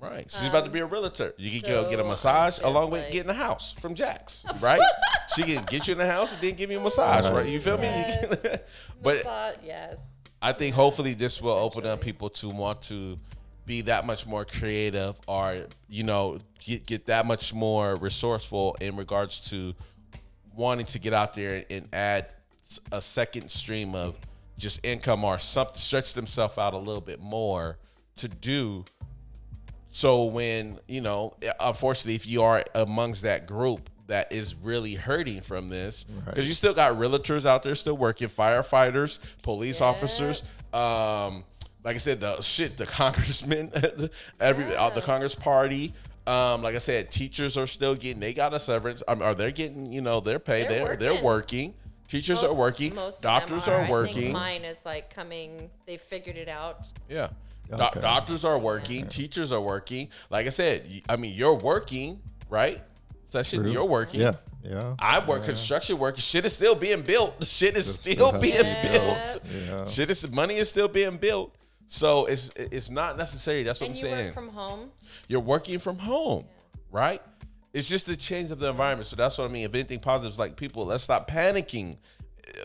Right. 0.00 0.30
She's 0.30 0.46
about 0.46 0.64
to 0.66 0.70
be 0.70 0.78
a 0.80 0.86
realtor. 0.86 1.34
You 1.38 1.50
can 1.60 1.68
go 1.68 1.88
get 1.90 1.94
a 1.94 1.94
Um, 1.94 1.96
so 1.98 2.00
I'm 2.02 2.08
massage 2.10 2.54
just 2.56 2.62
along 2.62 2.90
with 2.90 3.02
like- 3.04 3.12
getting 3.12 3.30
a 3.30 3.34
house 3.34 3.74
from 3.80 3.94
Jax, 3.94 4.44
right? 4.60 4.80
she 5.34 5.42
can 5.42 5.64
get 5.64 5.88
you 5.88 5.92
in 5.92 5.98
the 5.98 6.06
house 6.06 6.32
and 6.32 6.40
then 6.42 6.54
give 6.54 6.70
you 6.70 6.78
a 6.78 6.82
massage, 6.82 7.28
right? 7.32 7.48
You 7.48 7.58
feel 7.58 7.78
me? 7.78 7.88
but 9.02 9.20
Thought, 9.22 9.56
yes. 9.64 9.98
I 10.40 10.52
think 10.52 10.74
hopefully 10.76 11.14
this 11.14 11.42
will 11.42 11.50
open 11.52 11.84
up 11.84 12.00
people 12.00 12.28
to 12.30 12.48
want 12.48 12.82
to 12.82 13.18
be 13.68 13.82
that 13.82 14.06
much 14.06 14.26
more 14.26 14.44
creative 14.44 15.20
or, 15.28 15.66
you 15.88 16.02
know, 16.02 16.38
get, 16.58 16.86
get 16.86 17.06
that 17.06 17.26
much 17.26 17.54
more 17.54 17.94
resourceful 17.96 18.76
in 18.80 18.96
regards 18.96 19.50
to 19.50 19.74
wanting 20.56 20.86
to 20.86 20.98
get 20.98 21.12
out 21.12 21.34
there 21.34 21.64
and 21.70 21.86
add 21.92 22.34
a 22.90 23.00
second 23.00 23.50
stream 23.50 23.94
of 23.94 24.18
just 24.56 24.84
income 24.84 25.22
or 25.22 25.38
something, 25.38 25.76
stretch 25.76 26.14
themselves 26.14 26.58
out 26.58 26.74
a 26.74 26.78
little 26.78 27.00
bit 27.00 27.20
more 27.20 27.78
to 28.16 28.26
do. 28.26 28.84
So 29.92 30.24
when 30.24 30.78
you 30.88 31.00
know 31.00 31.34
unfortunately 31.60 32.14
if 32.14 32.26
you 32.26 32.42
are 32.42 32.62
amongst 32.74 33.22
that 33.22 33.46
group 33.46 33.88
that 34.06 34.32
is 34.32 34.54
really 34.54 34.94
hurting 34.94 35.40
from 35.40 35.68
this 35.68 36.04
because 36.26 36.48
you 36.48 36.54
still 36.54 36.74
got 36.74 36.96
realtors 36.96 37.44
out 37.44 37.62
there 37.62 37.74
still 37.74 37.96
working 37.96 38.28
firefighters 38.28 39.18
police 39.42 39.80
officers 39.80 40.44
um 40.72 41.42
like 41.88 41.94
i 41.94 41.98
said 41.98 42.20
the 42.20 42.40
shit 42.42 42.76
the 42.76 42.84
congressmen 43.00 43.70
every 44.40 44.64
uh, 44.76 44.90
the 44.90 45.00
congress 45.00 45.34
party 45.34 45.92
um, 46.26 46.60
like 46.60 46.74
I 46.74 46.78
said, 46.78 47.10
teachers 47.10 47.56
are 47.56 47.66
still 47.66 47.94
getting. 47.94 48.20
They 48.20 48.34
got 48.34 48.52
a 48.52 48.60
severance. 48.60 49.02
Um, 49.08 49.22
are 49.22 49.34
they 49.34 49.50
getting? 49.50 49.90
You 49.90 50.02
know, 50.02 50.20
their 50.20 50.38
pay. 50.38 50.68
They're 50.68 50.84
They're 50.88 50.96
they're 50.96 51.24
working. 51.24 51.72
working. 51.72 51.74
Teachers 52.06 52.44
are 52.44 52.54
working. 52.54 52.94
most 52.94 53.16
of 53.20 53.22
Doctors 53.22 53.64
them 53.64 53.72
are, 53.90 54.02
I 54.02 54.04
think 54.04 54.16
working. 54.16 54.32
mine 54.34 54.62
is 54.62 54.84
like 54.84 55.08
coming. 55.08 55.70
They 55.86 55.96
figured 55.96 56.36
it 56.36 56.48
out. 56.50 56.92
Yeah. 57.08 57.28
Do- 57.70 57.82
Okay. 57.82 58.00
doctors 58.02 58.44
are 58.44 58.58
working, 58.58 59.06
teachers 59.06 59.52
are 59.52 59.60
working. 59.62 60.10
Like 60.28 60.46
I 60.46 60.50
said, 60.50 60.86
I 61.08 61.16
mean, 61.16 61.32
you're 61.34 61.54
working, 61.54 62.20
right? 62.50 62.78
Session, 63.24 63.62
True. 63.62 63.70
you're 63.72 63.86
working. 63.86 64.20
Yeah. 64.20 64.34
Yeah. 64.62 64.96
I 64.98 65.24
work 65.24 65.44
construction 65.44 65.98
work. 65.98 66.18
Shit 66.18 66.44
is 66.44 66.52
still 66.52 66.74
being 66.74 67.00
built. 67.00 67.42
Shit 67.42 67.74
is 67.74 67.88
It's 67.88 68.00
still 68.00 68.28
still 68.28 68.38
being 68.40 68.56
to 68.56 68.88
built. 68.92 69.40
Yeah. 69.66 69.84
Shit 69.86 70.10
is 70.10 70.30
money 70.30 70.56
is 70.56 70.68
still 70.68 70.88
being 70.88 71.16
built. 71.16 71.54
So 71.88 72.26
it's 72.26 72.52
it's 72.56 72.90
not 72.90 73.16
necessary. 73.16 73.62
That's 73.62 73.80
what 73.80 73.88
and 73.88 73.98
I'm 73.98 74.04
you 74.04 74.10
saying. 74.10 74.24
work 74.26 74.34
from 74.34 74.48
home. 74.48 74.90
You're 75.26 75.40
working 75.40 75.78
from 75.78 75.98
home, 75.98 76.44
right? 76.92 77.22
It's 77.72 77.88
just 77.88 78.06
the 78.06 78.16
change 78.16 78.50
of 78.50 78.58
the 78.58 78.68
environment. 78.68 79.08
So 79.08 79.16
that's 79.16 79.38
what 79.38 79.48
I 79.48 79.52
mean. 79.52 79.64
If 79.64 79.74
anything 79.74 80.00
positive 80.00 80.32
is 80.32 80.38
like 80.38 80.56
people, 80.56 80.84
let's 80.84 81.02
stop 81.02 81.28
panicking. 81.30 81.96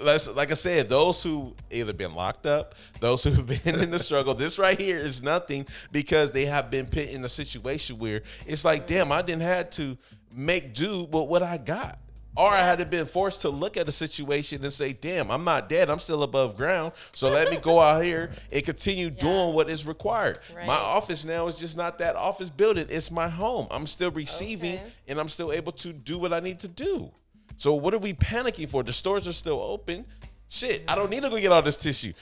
Let's 0.04 0.30
like 0.30 0.52
I 0.52 0.56
said, 0.56 0.90
those 0.90 1.24
who 1.24 1.56
either 1.72 1.94
been 1.94 2.14
locked 2.14 2.46
up, 2.46 2.76
those 3.00 3.24
who've 3.24 3.46
been 3.46 3.80
in 3.80 3.92
the 3.92 4.00
struggle, 4.08 4.34
this 4.34 4.60
right 4.60 4.80
here 4.80 5.00
is 5.00 5.24
nothing 5.24 5.68
because 5.92 6.32
they 6.32 6.46
have 6.46 6.70
been 6.70 6.86
put 6.86 7.10
in 7.10 7.24
a 7.24 7.30
situation 7.30 8.00
where 8.00 8.22
it's 8.46 8.66
like, 8.66 8.88
damn, 8.88 9.12
I 9.12 9.22
didn't 9.22 9.44
have 9.44 9.70
to 9.72 9.98
make 10.32 10.74
do 10.74 11.02
with 11.04 11.28
what 11.30 11.44
I 11.44 11.58
got. 11.58 11.98
Or 12.36 12.48
I 12.50 12.60
had 12.60 12.80
to 12.80 12.86
been 12.86 13.06
forced 13.06 13.42
to 13.42 13.50
look 13.50 13.78
at 13.78 13.88
a 13.88 13.92
situation 13.92 14.64
and 14.64 14.74
say, 14.74 14.94
damn, 14.94 15.30
I'm 15.30 15.44
not 15.44 15.70
dead. 15.70 15.90
I'm 15.90 16.00
still 16.00 16.24
above 16.24 16.58
ground. 16.58 16.94
So 17.14 17.30
let 17.30 17.52
me 17.52 17.58
go 17.58 17.80
out 17.80 18.04
here 18.04 18.32
and 18.52 18.64
continue 18.64 19.10
doing 19.12 19.54
what 19.54 19.70
is 19.70 19.86
required. 19.86 20.40
Right. 20.56 20.66
My 20.66 20.74
office 20.76 21.26
now 21.26 21.46
is 21.48 21.56
just 21.56 21.78
not 21.78 22.00
that 22.00 22.16
office 22.16 22.50
building. 22.50 22.88
It's 22.90 23.12
my 23.12 23.28
home. 23.30 23.68
I'm 23.70 23.86
still 23.86 24.10
receiving 24.12 24.76
Okay. 24.76 24.92
and 25.10 25.20
I'm 25.20 25.28
still 25.30 25.52
able 25.52 25.72
to 25.74 25.94
do 25.94 26.18
what 26.18 26.34
I 26.34 26.40
need 26.40 26.60
to 26.60 26.68
do. 26.68 27.12
So 27.58 27.76
what 27.76 27.94
are 27.94 28.00
we 28.00 28.14
panicking 28.14 28.68
for? 28.70 28.82
The 28.82 28.94
stores 28.94 29.28
are 29.28 29.34
still 29.34 29.62
open. 29.62 30.06
Shit, 30.50 30.84
I 30.88 30.96
don't 30.96 31.10
need 31.12 31.24
to 31.24 31.30
go 31.30 31.38
get 31.40 31.52
all 31.52 31.62
this 31.62 31.78
tissue. 31.78 32.14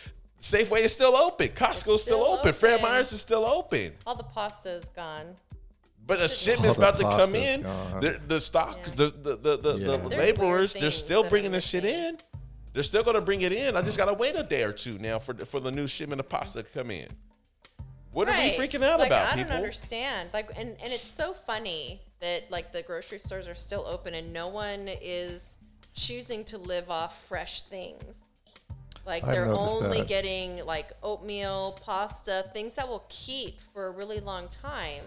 Safeway 0.42 0.82
is 0.82 0.92
still 0.92 1.16
open. 1.16 1.50
Costco's 1.50 2.02
still, 2.02 2.02
still 2.02 2.24
open. 2.26 2.52
Fred 2.54 2.82
Meyer's 2.82 3.14
is 3.14 3.22
still 3.22 3.46
open. 3.46 3.94
All 4.06 4.16
the 4.16 4.24
pasta 4.24 4.72
is 4.72 4.90
gone. 4.90 5.36
But 6.08 6.20
a 6.20 6.28
shipment's 6.28 6.78
All 6.78 6.84
about 6.84 6.98
to 6.98 7.04
come 7.04 7.36
in. 7.36 7.62
The, 7.64 8.20
the 8.28 8.40
stock, 8.40 8.82
the 8.84 9.08
the 9.08 9.36
the, 9.38 9.58
the, 9.58 9.78
Yeah. 9.78 9.98
the 9.98 10.10
There's 10.10 10.18
laborers, 10.38 10.74
they're 10.74 10.82
things 10.84 10.96
still 10.96 11.24
that 11.24 11.30
bringing 11.30 11.48
I'm 11.50 11.54
this 11.54 11.68
shit 11.68 11.84
missing. 11.84 12.00
in. 12.06 12.18
They're 12.74 12.84
still 12.84 13.04
gonna 13.04 13.22
bring 13.22 13.42
it 13.42 13.52
in. 13.54 13.76
I 13.78 13.82
just 13.82 13.98
gotta 13.98 14.14
wait 14.14 14.36
a 14.36 14.44
day 14.44 14.64
or 14.64 14.74
two 14.74 14.98
now 14.98 15.20
for 15.20 15.34
the, 15.34 15.46
for 15.46 15.60
the 15.60 15.72
new 15.72 15.88
shipment 15.88 16.20
of 16.20 16.28
pasta 16.30 16.64
to 16.64 16.70
come 16.70 16.90
in. 16.92 17.08
What 18.14 18.28
are 18.28 18.32
we 18.32 18.52
freaking 18.58 18.84
out 18.84 19.00
like, 19.00 19.08
about, 19.08 19.28
I 19.34 19.36
people? 19.36 19.50
don't 19.50 19.58
understand. 19.58 20.30
Like, 20.34 20.50
and 20.58 20.70
and 20.84 20.92
it's 20.92 21.02
so 21.04 21.34
funny 21.34 22.02
that 22.20 22.50
like 22.52 22.72
the 22.74 22.82
grocery 22.82 23.20
stores 23.20 23.48
are 23.48 23.56
still 23.56 23.86
open 23.86 24.14
and 24.14 24.34
no 24.34 24.48
one 24.50 24.90
is 25.02 25.58
choosing 25.94 26.44
to 26.46 26.58
live 26.58 26.90
off 26.90 27.26
fresh 27.28 27.62
things. 27.64 28.04
Like 29.06 29.24
I 29.24 29.32
they're 29.32 29.46
noticed 29.46 29.62
only 29.62 29.98
that. 30.00 30.08
getting 30.08 30.66
like 30.66 30.92
oatmeal, 31.04 31.78
pasta, 31.86 32.46
things 32.54 32.76
that 32.76 32.88
will 32.88 33.06
keep 33.10 33.60
for 33.74 33.88
a 33.88 33.92
really 33.92 34.20
long 34.20 34.48
time. 34.50 35.04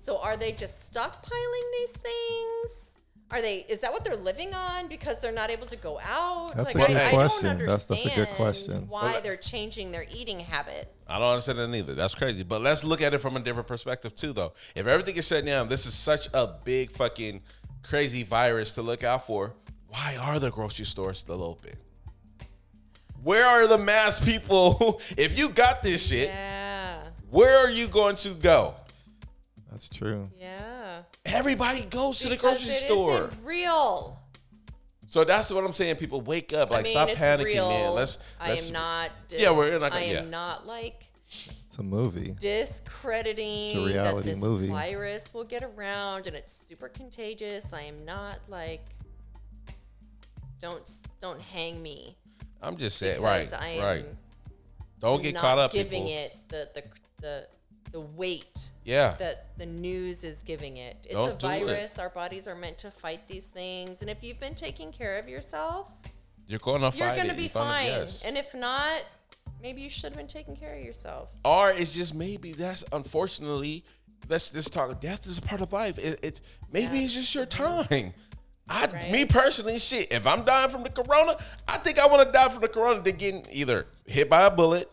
So 0.00 0.16
are 0.16 0.34
they 0.34 0.52
just 0.52 0.90
stockpiling 0.90 1.66
these 1.78 1.92
things? 1.92 2.96
Are 3.30 3.42
they? 3.42 3.66
Is 3.68 3.82
that 3.82 3.92
what 3.92 4.02
they're 4.02 4.16
living 4.16 4.54
on 4.54 4.88
because 4.88 5.20
they're 5.20 5.30
not 5.30 5.50
able 5.50 5.66
to 5.66 5.76
go 5.76 6.00
out? 6.02 6.56
That's 6.56 6.74
like 6.74 6.88
a 6.88 6.92
good 6.92 6.96
I, 6.96 7.08
I 7.08 7.10
don't 7.10 7.58
That's- 7.58 7.84
that's 7.84 8.06
a 8.06 8.16
good 8.16 8.28
question. 8.28 8.88
Why 8.88 9.02
Well, 9.12 9.20
they're 9.20 9.36
changing 9.36 9.92
their 9.92 10.06
eating 10.10 10.40
habits? 10.40 10.88
I 11.06 11.18
don't 11.18 11.28
understand 11.28 11.58
that 11.58 11.76
either. 11.76 11.94
That's 11.94 12.14
crazy. 12.14 12.44
But 12.44 12.62
let's 12.62 12.82
look 12.82 13.02
at 13.02 13.12
it 13.12 13.18
from 13.18 13.36
a 13.36 13.40
different 13.40 13.68
perspective 13.68 14.16
too, 14.16 14.32
though. 14.32 14.54
If 14.74 14.86
everything 14.86 15.16
is 15.16 15.26
shut 15.26 15.44
down, 15.44 15.68
this 15.68 15.84
is 15.84 15.92
such 15.92 16.28
a 16.32 16.48
big 16.64 16.92
fucking 16.92 17.42
crazy 17.82 18.22
virus 18.22 18.72
to 18.72 18.82
look 18.82 19.04
out 19.04 19.26
for. 19.26 19.52
Why 19.88 20.16
are 20.18 20.38
the 20.38 20.50
grocery 20.50 20.86
stores 20.86 21.18
still 21.18 21.44
open? 21.44 21.74
Where 23.22 23.44
are 23.44 23.66
the 23.66 23.76
mass 23.76 24.18
people? 24.18 24.98
if 25.18 25.38
you 25.38 25.50
got 25.50 25.82
this 25.82 26.06
shit, 26.06 26.28
Yeah, 26.28 27.02
where 27.28 27.54
are 27.58 27.70
you 27.70 27.86
going 27.86 28.16
to 28.16 28.30
go? 28.30 28.74
That's 29.80 29.88
true. 29.96 30.26
yeah. 30.38 31.02
Everybody 31.24 31.84
goes 31.86 32.18
to 32.20 32.28
the 32.28 32.34
Because 32.34 32.58
grocery 32.64 32.72
it 32.72 32.86
store. 32.86 33.10
isn't 33.28 33.44
real. 33.44 34.18
So 35.06 35.24
that's 35.24 35.50
what 35.50 35.64
I'm 35.64 35.72
saying. 35.72 35.96
People 35.96 36.20
wake 36.20 36.52
up. 36.52 36.68
Like 36.70 36.80
I 36.80 36.82
mean, 36.82 36.90
stop 36.92 37.08
it's 37.08 37.18
panicking, 37.18 37.44
real. 37.44 37.68
man. 37.70 37.94
Let's. 37.94 38.18
I 38.38 38.50
let's 38.50 38.66
am 38.68 38.74
not. 38.74 39.10
Dis- 39.28 39.40
Yeah, 39.40 39.52
we're 39.52 39.72
not 39.78 39.84
I 39.92 40.00
gonna- 40.00 40.04
am 40.18 40.24
yeah. 40.24 40.30
not 40.30 40.66
like 40.66 41.06
It's 41.30 41.78
a 41.78 41.82
movie. 41.82 42.36
discrediting 42.40 43.66
It's 43.68 43.74
a 43.76 43.84
reality 43.86 44.16
that 44.18 44.34
this 44.34 44.38
movie. 44.38 44.68
virus 44.68 45.32
will 45.32 45.44
get 45.44 45.62
around 45.62 46.26
and 46.26 46.36
it's 46.36 46.52
super 46.52 46.88
contagious. 46.90 47.72
I 47.72 47.82
am 47.82 48.04
not 48.04 48.38
like. 48.48 48.84
Don't 50.60 50.90
don't 51.20 51.40
hang 51.40 51.82
me. 51.82 52.16
I'm 52.60 52.76
just 52.76 52.98
saying. 52.98 53.22
Right. 53.22 53.46
because 53.46 53.52
I 53.58 53.68
am 53.70 53.82
Right. 53.84 54.06
Don't 55.00 55.22
get 55.22 55.32
not 55.34 55.40
caught 55.40 55.58
up. 55.58 55.72
giving 55.72 56.04
people. 56.04 56.12
it 56.18 56.36
the 56.48 56.68
the 56.74 56.82
the 57.22 57.46
the 57.92 58.00
weight 58.00 58.70
Yeah. 58.84 59.14
that 59.18 59.46
the 59.58 59.66
news 59.66 60.22
is 60.24 60.42
giving 60.42 60.76
it. 60.76 60.96
It's 61.04 61.12
Don't 61.14 61.30
a 61.30 61.36
do 61.36 61.48
it. 61.48 61.66
virus. 61.66 61.98
Our 61.98 62.08
bodies 62.10 62.46
are 62.46 62.54
meant 62.54 62.78
to 62.78 62.90
fight 62.90 63.26
these 63.28 63.48
things, 63.48 64.00
and 64.00 64.08
if 64.10 64.22
you've 64.22 64.38
been 64.40 64.54
taking 64.54 64.92
care 64.92 65.18
of 65.18 65.28
yourself, 65.28 65.88
You're 66.46 66.58
going 66.60 66.80
to 66.88 66.96
you're 66.96 67.06
gonna 67.16 67.32
it. 67.32 67.36
be 67.36 67.42
You're 67.44 67.50
gonna- 67.54 67.70
fine. 67.70 67.86
yes. 67.86 68.24
And 68.24 68.36
if 68.38 68.54
not, 68.54 69.02
maybe 69.62 69.82
you 69.82 69.90
should 69.90 70.04
have 70.04 70.16
been 70.16 70.26
taking 70.28 70.56
care 70.56 70.74
of 70.76 70.82
yourself. 70.84 71.28
or 71.44 71.70
it's 71.70 71.94
just 71.94 72.14
maybe 72.14 72.52
that's 72.52 72.84
unfortunately 72.92 73.84
let's 74.28 74.48
just 74.50 74.72
talk 74.72 75.00
death 75.00 75.26
is 75.26 75.38
a 75.38 75.42
part 75.42 75.60
of 75.60 75.72
life 75.72 75.98
it, 75.98 76.18
it's 76.22 76.40
maybe 76.72 76.98
Yeah. 76.98 77.04
it's 77.04 77.14
just 77.14 77.34
your 77.34 77.46
time 77.46 78.14
I, 78.68 78.86
Right. 78.86 79.10
me 79.10 79.24
personally, 79.24 79.78
shit. 79.78 80.12
If 80.12 80.28
I'm 80.28 80.44
dying 80.44 80.70
from 80.70 80.84
the 80.84 80.90
corona, 80.90 81.36
I 81.66 81.78
think 81.78 81.98
I 81.98 82.06
want 82.06 82.24
to 82.24 82.32
die 82.32 82.48
from 82.50 82.60
the 82.60 82.68
corona 82.68 83.02
than 83.02 83.16
getting 83.16 83.44
either 83.50 83.88
hit 84.06 84.30
by 84.30 84.42
a 84.46 84.50
bullet, 84.50 84.88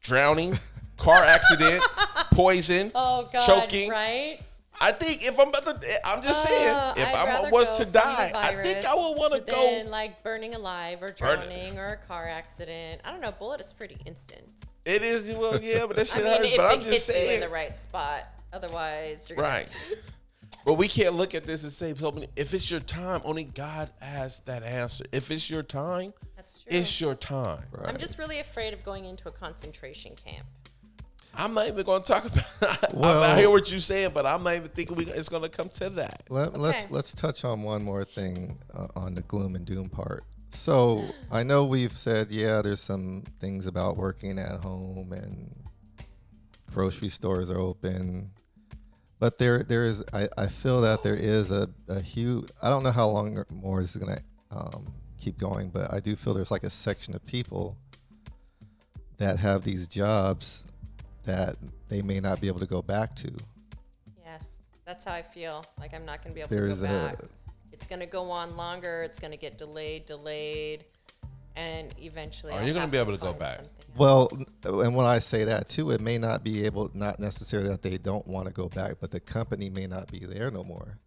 drowning, 0.00 0.56
car 0.98 1.22
accident, 1.24 1.82
poison, 2.32 2.92
Oh 2.94 3.28
God! 3.32 3.40
choking. 3.46 3.90
Right? 3.90 4.40
I 4.80 4.92
think 4.92 5.24
if 5.26 5.40
I'm 5.40 5.48
about 5.48 5.64
to, 5.82 6.06
I'm 6.06 6.22
just 6.22 6.42
saying, 6.44 6.68
Uh, 6.72 6.94
if 6.96 7.08
I'd 7.08 7.46
I 7.46 7.50
was 7.50 7.78
to 7.78 7.84
die, 7.84 8.30
I 8.34 8.62
think 8.62 8.84
I 8.86 8.94
would 8.94 9.16
want 9.16 9.34
to 9.34 9.40
go. 9.40 9.70
than, 9.70 9.90
like 9.90 10.22
burning 10.22 10.54
alive 10.54 11.02
or 11.02 11.12
Burn- 11.18 11.40
drowning 11.40 11.78
or 11.80 11.94
a 11.94 12.06
car 12.06 12.28
accident. 12.28 13.00
I 13.04 13.10
don't 13.10 13.20
know. 13.20 13.32
Bullet 13.32 13.60
is 13.60 13.72
pretty 13.72 13.96
instant. 14.06 14.42
It 14.84 15.02
is 15.02 15.32
well, 15.32 15.60
yeah, 15.60 15.84
but 15.86 15.96
that 15.96 16.10
I 16.14 16.14
shit 16.16 16.24
mean, 16.24 16.32
hurts. 16.38 16.50
if 16.52 16.56
But 16.58 16.72
I'm 16.72 16.80
it 16.80 16.84
just 16.84 17.06
hits 17.08 17.18
you 17.26 17.34
in 17.34 17.40
the 17.40 17.48
right 17.48 17.76
spot. 17.78 18.28
Otherwise, 18.52 19.26
you're 19.28 19.36
gonna, 19.36 19.48
Right. 19.48 19.68
But 20.64 20.74
we 20.74 20.86
can't 20.88 21.14
look 21.14 21.34
at 21.34 21.46
this 21.46 21.62
and 21.62 21.72
say, 21.72 21.94
"Help 21.94 22.16
me." 22.16 22.26
if 22.36 22.52
it's 22.52 22.70
your 22.70 22.80
time, 22.80 23.22
only 23.24 23.44
God 23.44 23.88
has 24.00 24.40
that 24.40 24.62
answer. 24.62 25.04
If 25.12 25.30
it's 25.30 25.48
your 25.48 25.62
time, 25.62 26.12
That's 26.36 26.60
true. 26.62 26.70
it's 26.78 27.00
your 27.00 27.14
time. 27.14 27.64
Right. 27.72 27.88
I'm 27.88 27.96
just 27.96 28.18
really 28.18 28.38
afraid 28.38 28.74
of 28.74 28.84
going 28.84 29.06
into 29.06 29.28
a 29.28 29.32
concentration 29.32 30.14
camp. 30.14 30.46
I'm 31.38 31.54
not 31.54 31.68
even 31.68 31.84
going 31.84 32.02
to 32.02 32.06
talk 32.12 32.24
about. 32.60 32.92
Well- 32.94 33.22
I 33.22 33.38
hear 33.38 33.48
what 33.48 33.70
you're 33.70 33.78
saying, 33.80 34.10
but 34.12 34.26
I'm 34.26 34.42
not 34.42 34.56
even 34.56 34.68
thinking 34.68 34.96
we, 34.96 35.06
it's 35.06 35.28
going 35.28 35.42
to 35.42 35.48
come 35.48 35.68
to 35.70 35.88
that. 35.90 36.24
Let, 36.28 36.58
Let's 36.58 36.78
Okay. 36.84 36.86
let's 36.90 37.12
touch 37.12 37.44
on 37.44 37.62
one 37.62 37.82
more 37.82 38.04
thing 38.04 38.58
uh, 38.74 38.88
on 38.96 39.14
the 39.14 39.22
gloom 39.22 39.54
and 39.54 39.64
doom 39.64 39.88
part. 39.88 40.24
So 40.50 41.04
I 41.30 41.42
know 41.44 41.64
we've 41.64 41.92
said, 41.92 42.28
yeah, 42.30 42.60
there's 42.62 42.80
some 42.80 43.22
things 43.40 43.66
about 43.66 43.96
working 43.96 44.38
at 44.38 44.60
home 44.60 45.12
and 45.12 45.54
grocery 46.72 47.08
stores 47.10 47.50
are 47.50 47.58
open, 47.58 48.30
but 49.18 49.38
there 49.38 49.62
there 49.62 49.84
is 49.84 50.02
I, 50.12 50.28
I 50.36 50.46
feel 50.46 50.80
that 50.82 51.02
there 51.02 51.14
is 51.14 51.50
a, 51.50 51.68
a 51.88 52.00
huge 52.00 52.48
I 52.62 52.70
don't 52.70 52.82
know 52.82 52.90
how 52.92 53.08
long 53.08 53.44
more 53.50 53.82
this 53.82 53.94
is 53.96 54.02
gonna 54.02 54.20
um, 54.50 54.86
keep 55.18 55.38
going, 55.38 55.68
but 55.70 55.92
I 55.92 56.00
do 56.00 56.16
feel 56.16 56.34
there's 56.34 56.50
like 56.50 56.64
a 56.64 56.70
section 56.70 57.14
of 57.14 57.24
people 57.26 57.76
that 59.18 59.38
have 59.38 59.64
these 59.64 59.86
jobs 59.88 60.64
that 61.28 61.56
they 61.88 62.02
may 62.02 62.20
not 62.20 62.40
be 62.40 62.48
able 62.48 62.60
to 62.60 62.66
go 62.66 62.82
back 62.82 63.14
to. 63.16 63.30
Yes, 64.24 64.48
that's 64.84 65.04
how 65.04 65.12
I 65.12 65.22
feel. 65.22 65.64
Like 65.78 65.94
I'm 65.94 66.04
not 66.04 66.24
going 66.24 66.32
to 66.32 66.34
be 66.34 66.40
able 66.40 66.48
There's 66.50 66.80
to 66.80 66.86
go 66.86 66.94
a- 66.94 66.98
back. 67.08 67.18
It's 67.70 67.86
going 67.86 68.00
to 68.00 68.06
go 68.06 68.30
on 68.30 68.56
longer. 68.56 69.02
It's 69.04 69.20
going 69.20 69.30
to 69.30 69.36
get 69.36 69.56
delayed, 69.56 70.06
delayed, 70.06 70.84
and 71.54 71.94
eventually. 72.00 72.52
Are 72.52 72.60
I'll 72.60 72.66
you 72.66 72.72
gonna 72.72 72.88
be 72.88 72.98
able 72.98 73.12
to 73.12 73.20
go 73.20 73.32
back? 73.32 73.60
Well, 73.96 74.30
and 74.64 74.96
when 74.96 75.06
I 75.06 75.18
say 75.18 75.44
that 75.44 75.68
too, 75.68 75.90
it 75.90 76.00
may 76.00 76.18
not 76.18 76.42
be 76.42 76.64
able, 76.64 76.90
not 76.94 77.20
necessarily 77.20 77.68
that 77.68 77.82
they 77.82 77.98
don't 77.98 78.26
want 78.26 78.46
to 78.48 78.52
go 78.52 78.68
back, 78.68 78.94
but 79.00 79.10
the 79.10 79.20
company 79.20 79.68
may 79.70 79.86
not 79.86 80.10
be 80.10 80.20
there 80.20 80.50
no 80.50 80.64
more. 80.64 80.98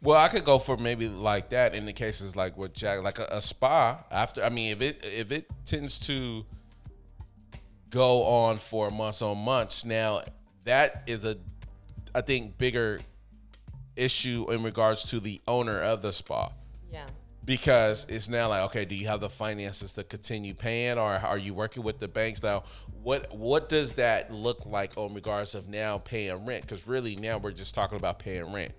Well, 0.00 0.16
I 0.18 0.28
could 0.28 0.44
go 0.44 0.58
for 0.58 0.76
maybe 0.76 1.08
like 1.08 1.48
that 1.50 1.74
in 1.74 1.84
the 1.84 1.92
cases 1.92 2.36
like 2.36 2.56
with 2.56 2.72
Jack, 2.72 3.02
like 3.02 3.18
a, 3.18 3.26
a 3.30 3.40
spa. 3.40 4.04
After, 4.10 4.44
I 4.44 4.48
mean, 4.48 4.72
if 4.72 4.80
it 4.80 5.00
if 5.02 5.32
it 5.32 5.50
tends 5.64 5.98
to 6.06 6.44
go 7.90 8.22
on 8.22 8.56
for 8.58 8.90
months 8.90 9.22
on 9.22 9.38
months, 9.38 9.84
now 9.84 10.22
that 10.64 11.02
is 11.06 11.24
a, 11.24 11.36
I 12.14 12.20
think, 12.20 12.58
bigger 12.58 13.00
issue 13.96 14.46
in 14.50 14.62
regards 14.62 15.04
to 15.10 15.20
the 15.20 15.40
owner 15.48 15.80
of 15.80 16.02
the 16.02 16.12
spa. 16.12 16.50
Yeah. 16.92 17.06
because 17.44 18.06
it's 18.08 18.28
now 18.28 18.48
like 18.48 18.62
okay 18.64 18.84
do 18.84 18.94
you 18.94 19.06
have 19.08 19.20
the 19.20 19.28
finances 19.28 19.92
to 19.94 20.04
continue 20.04 20.54
paying 20.54 20.98
or 20.98 21.02
are 21.10 21.36
you 21.38 21.52
working 21.52 21.82
with 21.82 21.98
the 21.98 22.08
banks 22.08 22.42
now 22.42 22.62
what 23.02 23.34
what 23.34 23.68
does 23.68 23.92
that 23.92 24.30
look 24.30 24.64
like 24.66 24.96
on 24.96 25.12
regards 25.14 25.54
of 25.54 25.68
now 25.68 25.98
paying 25.98 26.46
rent 26.46 26.62
because 26.62 26.86
really 26.86 27.16
now 27.16 27.36
we're 27.38 27.50
just 27.52 27.74
talking 27.74 27.96
about 27.98 28.18
paying 28.18 28.52
rent 28.52 28.72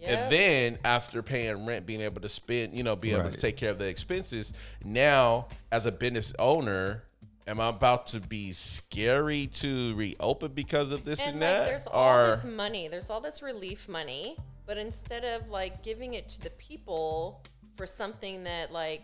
Yep. 0.00 0.10
and 0.10 0.32
then 0.32 0.78
after 0.84 1.22
paying 1.22 1.66
rent 1.66 1.84
being 1.84 2.00
able 2.00 2.20
to 2.20 2.28
spend 2.28 2.72
you 2.74 2.84
know 2.84 2.94
being 2.94 3.18
able 3.18 3.30
to 3.30 3.36
take 3.36 3.56
care 3.56 3.70
of 3.70 3.78
the 3.80 3.88
expenses 3.88 4.52
now 4.84 5.48
as 5.72 5.86
a 5.86 5.90
business 5.92 6.32
owner 6.38 7.02
am 7.48 7.60
i 7.60 7.68
about 7.68 8.06
to 8.06 8.20
be 8.20 8.52
scary 8.52 9.46
to 9.46 9.94
reopen 9.96 10.52
because 10.52 10.92
of 10.92 11.04
this 11.04 11.20
and, 11.20 11.34
and 11.34 11.42
that 11.42 11.60
like, 11.60 11.68
there's 11.70 11.86
all 11.86 12.18
or 12.18 12.26
this 12.36 12.44
money. 12.44 12.88
There's 12.88 13.10
all 13.10 13.20
this 13.20 13.42
relief 13.42 13.88
money, 13.88 14.36
but 14.66 14.76
instead 14.78 15.24
of 15.24 15.48
like 15.48 15.82
giving 15.82 16.14
it 16.14 16.28
to 16.30 16.42
the 16.42 16.50
people 16.50 17.42
for 17.76 17.86
something 17.86 18.44
that 18.44 18.72
like 18.72 19.02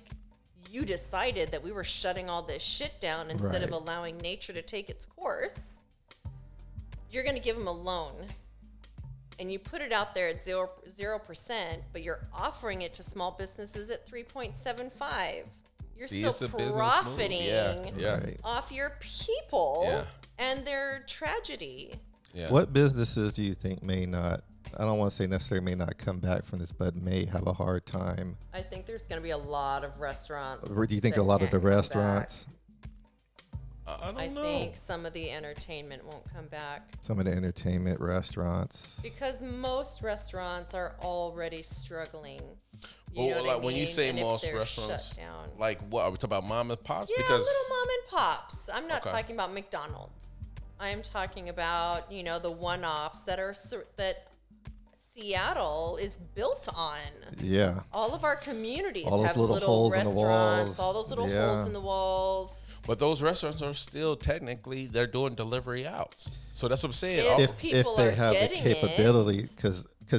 you 0.70 0.84
decided 0.84 1.50
that 1.52 1.62
we 1.62 1.72
were 1.72 1.84
shutting 1.84 2.28
all 2.28 2.42
this 2.42 2.62
shit 2.62 2.92
down 3.00 3.30
instead 3.30 3.62
of 3.62 3.70
allowing 3.70 4.18
nature 4.18 4.52
to 4.52 4.62
take 4.62 4.90
its 4.90 5.06
course, 5.06 5.78
you're 7.10 7.22
going 7.22 7.36
to 7.36 7.42
give 7.42 7.56
them 7.56 7.68
a 7.68 7.72
loan. 7.72 8.14
And 9.38 9.50
you 9.50 9.58
put 9.58 9.80
it 9.80 9.92
out 9.92 10.14
there 10.14 10.28
at 10.28 10.42
zero 10.42 10.68
zero 10.88 11.18
percent, 11.18 11.82
but 11.92 12.02
you're 12.02 12.20
offering 12.32 12.82
it 12.82 12.94
to 12.94 13.02
small 13.02 13.32
businesses 13.32 13.90
at 13.90 14.06
three 14.06 14.22
point 14.22 14.56
seven 14.56 14.90
five. 14.90 15.46
You're 15.96 16.08
See, 16.08 16.20
still 16.20 16.30
it's 16.30 16.42
a 16.42 16.48
business 16.48 16.74
move. 16.74 16.82
profiting 16.82 17.42
Yeah, 17.42 17.84
yeah. 17.96 18.14
Right. 18.24 18.40
off 18.44 18.72
your 18.72 18.96
people 19.00 19.84
Yeah. 19.86 20.04
and 20.38 20.66
their 20.66 21.04
tragedy. 21.06 21.94
yeah 22.32 22.50
What 22.50 22.72
businesses 22.72 23.32
do 23.34 23.42
you 23.42 23.54
think 23.54 23.82
may 23.82 24.04
not, 24.06 24.40
I 24.76 24.84
don't 24.84 24.98
want 24.98 25.12
to 25.12 25.16
say 25.16 25.26
necessarily 25.28 25.64
may 25.64 25.74
not 25.76 25.96
come 25.98 26.18
back 26.18 26.44
from 26.44 26.58
this, 26.58 26.72
but 26.72 26.96
may 26.96 27.24
have 27.26 27.46
a 27.46 27.52
hard 27.52 27.86
time? 27.86 28.36
I 28.52 28.60
think 28.62 28.86
there's 28.86 29.06
going 29.06 29.20
to 29.20 29.22
be 29.24 29.30
a 29.30 29.38
lot 29.38 29.84
of 29.84 30.00
restaurants. 30.00 30.70
Or 30.70 30.86
do 30.86 30.94
you 30.94 31.00
think 31.00 31.16
a 31.16 31.22
lot 31.22 31.42
of 31.42 31.50
the 31.50 31.58
can't 31.58 31.62
back. 31.64 31.70
restaurants, 31.74 32.46
i, 33.86 33.92
I 33.92 34.06
don't 34.06 34.18
I 34.18 34.26
know 34.28 34.42
think 34.42 34.76
some 34.76 35.04
of 35.06 35.12
the 35.12 35.30
entertainment 35.30 36.04
won't 36.06 36.24
come 36.32 36.46
back 36.46 36.88
some 37.02 37.18
of 37.20 37.26
the 37.26 37.32
entertainment 37.32 38.00
restaurants? 38.00 38.98
because 39.02 39.42
most 39.42 40.02
restaurants 40.02 40.72
are 40.74 40.96
already 41.00 41.62
struggling. 41.62 42.40
You 43.14 43.26
Well, 43.26 43.30
know 43.30 43.36
what 43.42 43.46
like 43.46 43.62
I 43.62 43.64
when 43.66 43.76
you 43.76 43.86
say 43.86 44.08
And 44.08 44.20
most 44.20 44.52
restaurants, 44.52 45.08
shut 45.10 45.18
down. 45.18 45.48
like 45.58 45.80
what 45.88 46.02
are 46.04 46.10
we 46.10 46.16
talking 46.16 46.36
about, 46.36 46.44
mom 46.46 46.70
and 46.70 46.82
pops? 46.82 47.10
yeah, 47.10 47.16
because 47.18 47.38
little 47.46 47.68
mom 47.76 47.88
and 47.88 48.08
pops. 48.10 48.70
I'm 48.74 48.88
not 48.88 49.02
Okay. 49.02 49.10
talking 49.10 49.36
about 49.36 49.52
McDonald's. 49.54 50.28
I'm 50.80 51.00
talking 51.02 51.48
about 51.48 52.10
you 52.10 52.22
know 52.24 52.38
the 52.40 52.50
one-offs 52.50 53.22
that 53.24 53.38
are 53.38 53.54
that 53.96 54.26
Seattle 55.14 55.96
is 56.02 56.18
built 56.34 56.68
on. 56.74 56.98
Yeah. 57.40 57.82
All 57.92 58.12
of 58.14 58.24
our 58.24 58.34
communities 58.34 59.06
All 59.06 59.18
those 59.18 59.28
have 59.28 59.36
little 59.36 59.54
little, 59.54 59.68
holes 59.68 59.94
in 59.94 60.00
the 60.00 60.04
restaurants, 60.06 60.66
walls. 60.66 60.78
all 60.80 60.92
those 60.92 61.08
little 61.08 61.28
Yeah. 61.28 61.46
holes 61.54 61.66
in 61.68 61.72
the 61.72 61.80
walls. 61.80 62.62
but 62.86 62.98
those 62.98 63.22
restaurants 63.22 63.62
are 63.62 63.72
still 63.74 64.16
technically 64.16 64.86
they're 64.86 65.06
doing 65.06 65.34
delivery 65.36 65.86
out. 65.86 66.26
So 66.52 66.66
that's 66.68 66.82
what 66.82 66.88
I'm 66.88 66.92
saying. 66.94 67.18
If- 67.24 67.32
All- 67.32 67.40
If, 67.40 67.50
if 67.50 67.56
people 67.58 67.96
they 67.96 68.08
are 68.08 68.10
have 68.10 68.34
the 68.34 68.40
getting 68.40 68.62
capability, 68.62 69.38
it, 69.44 69.56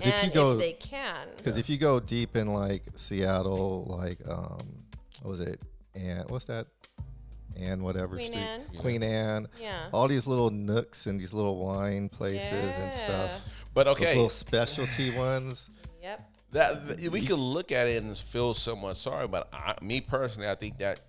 because 0.03 0.17
if 0.19 0.23
you 0.23 0.31
go, 0.31 0.51
if 0.53 0.60
they 0.60 0.73
can. 0.73 1.27
Because 1.38 1.58
if 1.58 1.69
you 1.69 1.77
go 1.77 1.99
deep 1.99 2.36
in 2.36 2.47
like 2.53 2.84
Seattle, 2.95 3.86
like 3.89 4.19
um, 4.29 4.60
what 5.21 5.31
was 5.31 5.39
it? 5.39 5.60
And 5.95 6.29
what's 6.29 6.45
that? 6.45 6.67
And 7.58 7.81
whatever 7.84 8.15
Queen 8.15 8.31
street, 8.31 8.41
Anne? 8.41 8.62
Queen 8.77 9.03
Anne. 9.03 9.47
Yeah. 9.60 9.88
All 9.93 10.08
these 10.08 10.27
little 10.27 10.49
nooks 10.49 11.08
and 11.08 11.19
these 11.19 11.34
little 11.34 11.58
wine 11.65 12.10
places 12.10 12.75
and 12.77 12.91
stuff. 12.91 13.45
But 13.73 13.88
okay, 13.88 14.03
Those 14.03 14.10
okay, 14.10 14.15
little 14.15 14.29
specialty 14.29 15.12
ones. 15.17 15.69
Yep. 16.01 16.29
that 16.51 16.97
th- 16.97 17.10
we 17.10 17.25
could 17.25 17.39
look 17.39 17.71
at 17.71 17.88
it 17.88 18.03
and 18.03 18.15
feel 18.15 18.53
somewhat 18.53 18.97
sorry, 18.97 19.27
but 19.27 19.49
I, 19.53 19.75
me 19.81 20.01
personally, 20.01 20.49
I 20.49 20.55
think 20.55 20.77
that 20.79 21.01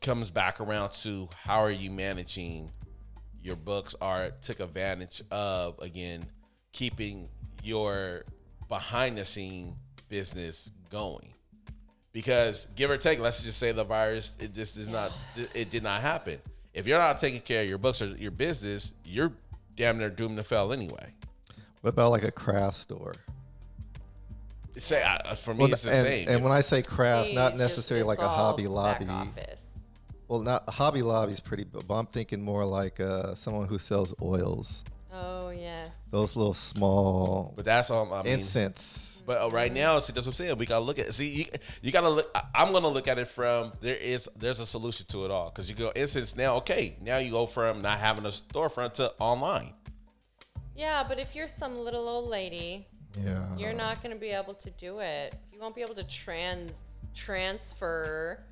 comes 0.00 0.30
back 0.30 0.60
around 0.60 0.92
to 0.92 1.28
how 1.34 1.58
are 1.60 1.70
you 1.70 1.90
managing 1.90 2.70
your 3.42 3.56
books 3.56 3.94
Are 4.00 4.30
took 4.30 4.60
advantage 4.60 5.22
of 5.30 5.78
again 5.80 6.26
keeping 6.72 7.28
your 7.62 8.24
behind 8.68 9.16
the 9.18 9.24
scene 9.24 9.74
business 10.08 10.70
going 10.90 11.28
because 12.12 12.66
give 12.76 12.90
or 12.90 12.96
take 12.96 13.18
let's 13.20 13.42
just 13.44 13.58
say 13.58 13.72
the 13.72 13.84
virus 13.84 14.34
it 14.40 14.52
just 14.54 14.76
is 14.76 14.88
not 14.88 15.12
it 15.54 15.70
did 15.70 15.82
not 15.82 16.00
happen 16.00 16.38
if 16.74 16.86
you're 16.86 16.98
not 16.98 17.18
taking 17.18 17.40
care 17.40 17.62
of 17.62 17.68
your 17.68 17.78
books 17.78 18.00
or 18.02 18.06
your 18.16 18.30
business 18.30 18.94
you're 19.04 19.32
damn 19.76 19.98
near 19.98 20.08
doomed 20.10 20.36
to 20.36 20.42
fail 20.42 20.72
anyway 20.72 21.08
What 21.82 21.90
about 21.90 22.10
like 22.10 22.24
a 22.24 22.30
craft 22.32 22.76
store? 22.76 23.14
say 24.76 25.02
uh, 25.02 25.34
for 25.34 25.54
me 25.54 25.60
Well, 25.64 25.72
it's 25.72 25.82
the 25.82 25.90
and, 25.90 26.06
same 26.06 26.28
and 26.28 26.42
when 26.44 26.52
I 26.52 26.60
say 26.60 26.82
craft, 26.82 27.30
He 27.30 27.34
not 27.34 27.52
just- 27.52 27.58
necessarily 27.58 28.04
like 28.06 28.18
a 28.18 28.28
Hobby 28.28 28.66
Lobby. 28.66 29.06
office. 29.08 29.64
Well, 30.28 30.40
not 30.40 30.68
Hobby 30.68 31.02
Lobby's 31.02 31.40
pretty, 31.40 31.64
but 31.64 31.82
I'm 31.94 32.06
thinking 32.06 32.42
more 32.42 32.64
like 32.64 33.00
uh, 33.00 33.34
someone 33.36 33.68
who 33.68 33.78
sells 33.78 34.14
oils. 34.20 34.84
Yes. 35.58 35.92
Those 36.10 36.36
little 36.36 36.54
small 36.54 37.52
but 37.56 37.64
that's 37.64 37.90
all 37.90 38.12
i 38.12 38.22
mean 38.22 38.34
incense. 38.34 39.12
But 39.26 39.42
uh, 39.42 39.50
right 39.50 39.72
now, 39.72 39.98
see, 39.98 40.12
that's 40.12 40.24
what 40.24 40.34
I'm 40.34 40.36
saying. 40.36 40.56
We 40.56 40.66
gotta 40.66 40.84
look 40.84 41.00
at 41.00 41.12
see. 41.12 41.28
You, 41.28 41.44
you 41.82 41.90
gotta 41.90 42.08
look. 42.08 42.30
I, 42.32 42.42
I'm 42.54 42.72
gonna 42.72 42.86
look 42.86 43.08
at 43.08 43.18
it 43.18 43.26
from 43.26 43.72
there 43.80 43.96
is 43.96 44.30
there's 44.38 44.60
a 44.60 44.66
solution 44.66 45.04
to 45.08 45.24
it 45.24 45.32
all 45.32 45.50
because 45.50 45.68
you 45.68 45.74
go 45.74 45.90
instance 45.96 46.36
now. 46.36 46.54
Okay, 46.58 46.96
now 47.02 47.18
you 47.18 47.32
go 47.32 47.44
from 47.46 47.82
not 47.82 47.98
having 47.98 48.24
a 48.24 48.28
storefront 48.28 48.92
to 48.94 49.12
online. 49.18 49.72
Yeah, 50.76 51.04
but 51.08 51.18
if 51.18 51.34
you're 51.34 51.48
some 51.48 51.76
little 51.78 52.08
old 52.08 52.28
lady, 52.30 52.86
Yeah. 53.20 53.56
you're 53.56 53.72
not 53.72 54.00
going 54.02 54.14
to 54.14 54.20
be 54.20 54.28
able 54.28 54.54
to 54.54 54.70
do 54.70 54.98
it. 55.00 55.34
You 55.52 55.58
won't 55.58 55.74
be 55.74 55.80
able 55.82 55.94
to 55.96 56.04
trans 56.04 56.84
transfer 57.14 58.44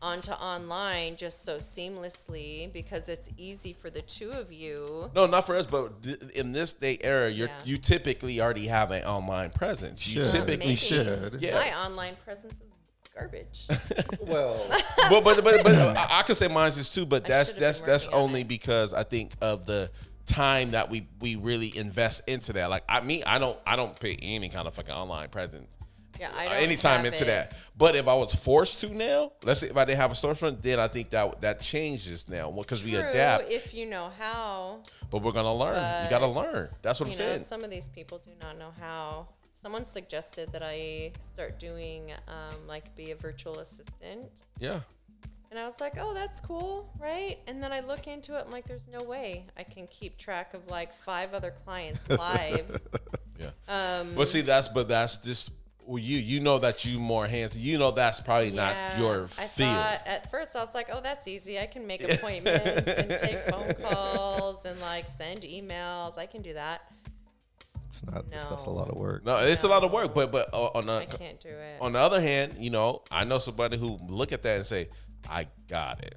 onto 0.00 0.30
online 0.32 1.16
just 1.16 1.44
so 1.44 1.58
seamlessly 1.58 2.72
because 2.72 3.08
it's 3.08 3.28
easy 3.36 3.72
for 3.72 3.90
the 3.90 4.02
two 4.02 4.30
of 4.30 4.52
you. 4.52 5.10
No, 5.14 5.26
not 5.26 5.44
for 5.46 5.56
us, 5.56 5.66
but 5.66 6.02
th- 6.02 6.18
in 6.34 6.52
this 6.52 6.72
day 6.72 6.98
era, 7.00 7.28
you're 7.30 7.48
Yeah. 7.48 7.54
you 7.64 7.78
typically 7.78 8.40
already 8.40 8.66
have 8.68 8.90
an 8.92 9.02
online 9.04 9.50
presence. 9.50 10.06
You 10.06 10.22
Should. 10.22 10.30
typically 10.32 10.58
Maybe. 10.68 10.76
should. 10.76 11.38
Yeah. 11.40 11.54
My 11.58 11.84
online 11.86 12.14
presence 12.24 12.54
is 12.54 12.72
garbage. 13.14 13.66
Well, 14.20 14.64
but 15.10 15.24
but 15.24 15.42
but, 15.42 15.64
but 15.64 15.74
I, 15.74 16.18
I 16.20 16.22
could 16.22 16.36
say 16.36 16.46
mine's 16.48 16.78
is 16.78 16.90
too, 16.90 17.04
but 17.06 17.24
I 17.24 17.28
that's 17.28 17.48
should've 17.50 17.60
that's 17.60 17.80
been 17.80 17.90
that's 17.90 18.06
working 18.06 18.18
on 18.18 18.24
only 18.28 18.40
it. 18.42 18.48
because 18.48 18.94
I 18.94 19.02
think 19.02 19.32
of 19.40 19.64
the 19.66 19.90
time 20.26 20.72
that 20.72 20.90
we 20.90 21.06
we 21.20 21.36
really 21.36 21.76
invest 21.76 22.28
into 22.28 22.52
that. 22.52 22.68
Like 22.70 22.84
I 22.88 23.00
me, 23.00 23.24
I 23.24 23.38
don't 23.38 23.58
I 23.66 23.74
don't 23.76 23.98
pay 23.98 24.16
any 24.22 24.48
kind 24.50 24.68
of 24.68 24.74
fucking 24.74 24.94
online 24.94 25.30
presence. 25.30 25.66
Yeah, 26.18 26.30
I 26.36 26.46
uh, 26.46 26.48
don't 26.50 26.62
anytime 26.62 27.06
into 27.06 27.24
it. 27.24 27.26
that. 27.28 27.54
But 27.76 27.94
if 27.96 28.08
I 28.08 28.14
was 28.14 28.34
forced 28.34 28.80
to 28.80 28.94
now, 28.94 29.32
let's 29.44 29.60
say 29.60 29.68
if 29.68 29.76
I 29.76 29.84
didn't 29.84 30.00
have 30.00 30.10
a 30.10 30.14
storefront, 30.14 30.60
then 30.62 30.80
I 30.80 30.88
think 30.88 31.10
that 31.10 31.40
that 31.42 31.60
changes 31.60 32.28
now 32.28 32.50
because 32.50 32.84
we 32.84 32.94
adapt. 32.96 33.50
if 33.50 33.72
you 33.72 33.86
know 33.86 34.10
how. 34.18 34.82
But 35.10 35.22
we're 35.22 35.32
gonna 35.32 35.54
learn. 35.54 35.74
you 36.04 36.10
gotta 36.10 36.26
learn. 36.26 36.68
That's 36.82 37.00
what 37.00 37.06
I'm 37.06 37.12
know, 37.12 37.16
saying. 37.18 37.40
some 37.42 37.64
of 37.64 37.70
these 37.70 37.88
people 37.88 38.18
do 38.18 38.30
not 38.42 38.58
know 38.58 38.72
how. 38.80 39.28
Someone 39.60 39.86
suggested 39.86 40.52
that 40.52 40.62
I 40.62 41.12
start 41.20 41.58
doing 41.58 42.12
um, 42.28 42.66
like 42.68 42.94
be 42.96 43.10
a 43.10 43.16
virtual 43.16 43.58
assistant. 43.58 44.44
yeah. 44.58 44.80
And 45.50 45.58
I 45.58 45.64
was 45.64 45.80
like, 45.80 45.94
oh, 45.98 46.12
that's 46.12 46.40
cool, 46.40 46.92
right? 47.00 47.38
And 47.46 47.62
then 47.62 47.72
I 47.72 47.80
look 47.80 48.06
into 48.06 48.36
it, 48.36 48.42
I'm 48.44 48.52
like, 48.52 48.66
there's 48.66 48.86
no 48.86 49.02
way 49.02 49.46
I 49.56 49.62
can 49.62 49.86
keep 49.86 50.18
track 50.18 50.52
of 50.52 50.66
like 50.68 50.92
five 50.92 51.32
other 51.32 51.52
clients' 51.64 52.06
lives. 52.18 52.86
Yeah. 53.40 53.50
Um, 53.66 54.08
But 54.14 54.28
see, 54.28 54.42
that's 54.42 54.68
but 54.68 54.88
that's 54.88 55.16
just 55.16 55.50
well, 55.88 55.98
you 55.98 56.18
you 56.18 56.40
know 56.40 56.58
that 56.58 56.84
you 56.84 56.98
more 56.98 57.26
hands. 57.26 57.56
You 57.56 57.78
know 57.78 57.90
that's 57.90 58.20
probably 58.20 58.50
not 58.50 58.74
yeah, 58.74 58.98
your 59.00 59.24
I 59.24 59.44
field. 59.46 59.70
thought 59.70 60.00
at 60.06 60.30
first 60.30 60.54
I 60.54 60.62
was 60.62 60.74
like, 60.74 60.88
oh, 60.92 61.00
that's 61.02 61.26
easy. 61.26 61.58
I 61.58 61.66
can 61.66 61.86
make 61.86 62.02
appointments 62.02 62.66
and 62.66 63.08
take 63.10 63.36
phone 63.48 63.72
calls 63.84 64.64
and 64.66 64.78
like 64.80 65.08
send 65.08 65.40
emails. 65.40 66.18
I 66.18 66.26
can 66.26 66.42
do 66.42 66.52
that. 66.54 66.82
it's 67.88 68.04
not. 68.06 68.24
It's, 68.30 68.48
that's 68.48 68.66
a 68.66 68.70
lot 68.70 68.88
of 68.90 68.96
work. 68.96 69.24
no, 69.24 69.36
it's 69.38 69.64
a 69.64 69.68
lot 69.68 69.82
of 69.82 69.90
work. 69.90 70.14
But 70.14 70.30
but 70.30 70.52
uh, 70.52 70.66
on 70.74 70.86
the 70.86 70.92
I 70.98 71.06
can't 71.06 71.40
do 71.40 71.48
it. 71.48 71.80
on 71.80 71.92
the 71.94 71.98
other 71.98 72.20
hand, 72.20 72.54
you 72.58 72.70
know, 72.70 73.02
I 73.10 73.24
know 73.24 73.38
somebody 73.38 73.78
who 73.78 73.98
look 74.08 74.32
at 74.32 74.42
that 74.42 74.56
and 74.56 74.66
say, 74.66 74.88
"I 75.28 75.46
got 75.68 76.04
it." 76.04 76.14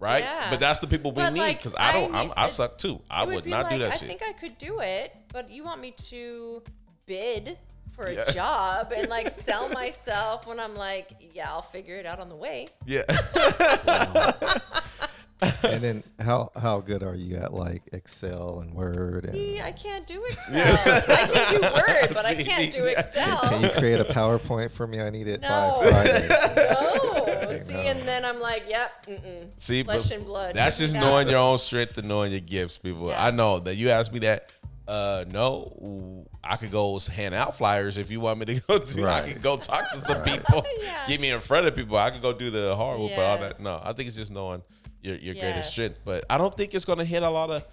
Right, 0.00 0.24
Yeah. 0.24 0.50
but 0.50 0.58
that's 0.58 0.80
the 0.80 0.88
people 0.88 1.12
we 1.12 1.22
But, 1.22 1.32
need 1.32 1.38
like, 1.40 1.58
because 1.58 1.76
I 1.78 1.92
don't. 1.92 2.12
I 2.12 2.22
I'm, 2.22 2.32
I 2.36 2.48
suck 2.48 2.76
too. 2.76 3.00
I 3.08 3.22
It 3.22 3.28
would 3.28 3.44
be 3.44 3.50
not 3.50 3.70
do 3.70 3.78
that 3.78 3.92
I 3.92 3.96
shit. 3.96 4.08
think 4.08 4.22
I 4.28 4.32
could 4.32 4.58
do 4.58 4.80
it, 4.80 5.14
but 5.32 5.48
you 5.48 5.62
want 5.62 5.80
me 5.80 5.92
to 6.08 6.60
bid 7.06 7.56
for 7.96 8.06
a 8.06 8.14
Yeah. 8.14 8.30
job 8.30 8.92
and 8.96 9.08
like 9.08 9.30
sell 9.44 9.68
myself 9.68 10.46
when 10.46 10.58
I'm 10.60 10.74
like, 10.74 11.10
yeah, 11.32 11.50
I'll 11.50 11.62
figure 11.62 11.96
it 11.96 12.06
out 12.06 12.18
on 12.20 12.28
the 12.28 12.36
way. 12.36 12.68
yeah. 12.86 13.02
and 15.64 15.82
then 15.82 16.04
how 16.20 16.50
how 16.60 16.80
good 16.80 17.02
are 17.02 17.16
you 17.16 17.36
at 17.36 17.52
like 17.52 17.82
Excel 17.92 18.60
and 18.60 18.72
Word 18.74 19.24
and 19.24 19.32
See, 19.32 19.60
I 19.60 19.72
can't 19.72 20.06
do 20.06 20.22
Excel. 20.24 20.78
I 20.86 21.26
can 21.32 21.54
do 21.54 21.60
Word, 21.62 22.14
but 22.14 22.24
I 22.24 22.34
can't 22.42 22.72
do 22.72 22.84
yeah. 22.84 23.00
Excel. 23.00 23.38
can 23.48 23.62
you 23.62 23.70
create 23.70 23.98
a 24.00 24.04
PowerPoint 24.04 24.70
for 24.70 24.86
me? 24.86 25.00
I 25.00 25.10
need 25.10 25.26
it 25.26 25.40
No. 25.40 25.48
by 25.82 25.90
Friday. 25.90 26.28
No. 26.28 27.64
See, 27.64 27.74
and 27.74 27.98
then 28.02 28.24
I'm 28.24 28.38
like, 28.40 28.64
yep, 28.68 29.04
mm-mm. 29.06 29.52
See, 29.60 29.82
flesh 29.82 30.10
and 30.12 30.24
blood. 30.24 30.54
That's 30.54 30.78
just 30.78 30.94
me 30.94 31.00
knowing 31.00 31.28
your 31.28 31.38
own 31.38 31.58
strength 31.58 31.96
and 31.98 32.06
knowing 32.08 32.30
your 32.32 32.40
gifts, 32.40 32.78
people. 32.78 33.08
Yeah. 33.08 33.24
I 33.24 33.30
know 33.30 33.58
that 33.60 33.74
you 33.76 33.90
asked 33.90 34.12
me 34.12 34.20
that. 34.20 34.48
Uh, 34.88 35.24
no, 35.30 36.26
I 36.42 36.56
could 36.56 36.72
go 36.72 36.98
hand 36.98 37.34
out 37.34 37.56
flyers 37.56 37.98
if 37.98 38.10
you 38.10 38.20
want 38.20 38.40
me 38.40 38.46
to 38.46 38.60
go 38.66 38.78
do. 38.78 39.02
I 39.02 39.20
Right. 39.20 39.32
could 39.34 39.42
go 39.42 39.56
talk 39.56 39.90
to 39.92 39.98
some 40.04 40.22
people, 40.24 40.64
Yeah. 40.82 41.06
get 41.06 41.20
me 41.20 41.30
in 41.30 41.40
front 41.40 41.66
of 41.66 41.74
people. 41.76 41.96
I 41.96 42.10
could 42.10 42.22
go 42.22 42.32
do 42.32 42.50
the 42.50 42.74
hard 42.74 42.98
work, 42.98 43.12
but 43.14 43.22
all 43.24 43.38
Yes. 43.38 43.52
that. 43.54 43.60
No, 43.62 43.80
I 43.82 43.92
think 43.92 44.08
it's 44.08 44.16
just 44.16 44.32
knowing 44.32 44.62
your 45.02 45.16
your 45.16 45.34
greatest 45.34 45.70
strength. 45.70 46.00
But 46.04 46.24
I 46.28 46.36
don't 46.38 46.56
think 46.56 46.74
it's 46.74 46.84
going 46.84 46.98
to 46.98 47.04
hit 47.04 47.22
a 47.22 47.30
lot 47.30 47.50
of 47.50 47.64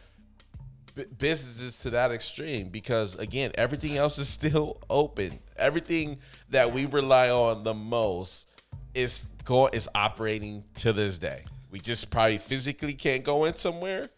bu- 0.96 1.08
businesses 1.18 1.80
to 1.82 1.90
that 1.92 2.12
extreme 2.12 2.70
because 2.70 3.16
again, 3.16 3.52
everything 3.56 3.98
else 3.98 4.18
is 4.20 4.30
still 4.30 4.78
open. 4.90 5.40
Everything 5.58 6.20
that 6.50 6.72
we 6.74 6.86
rely 6.86 7.30
on 7.32 7.64
the 7.64 7.74
most 7.74 8.48
is 8.94 9.26
going 9.46 9.74
is 9.74 9.90
operating 9.96 10.64
to 10.76 10.94
this 10.94 11.18
day. 11.18 11.42
We 11.72 11.80
just 11.80 12.12
probably 12.12 12.38
physically 12.38 12.94
can't 12.94 13.24
go 13.24 13.46
in 13.46 13.56
somewhere, 13.56 14.10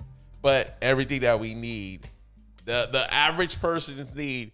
but 0.41 0.77
everything 0.81 1.21
that 1.21 1.39
we 1.39 1.53
need, 1.53 2.07
the 2.65 2.89
the 2.91 3.13
average 3.13 3.59
person's 3.59 4.13
need, 4.15 4.51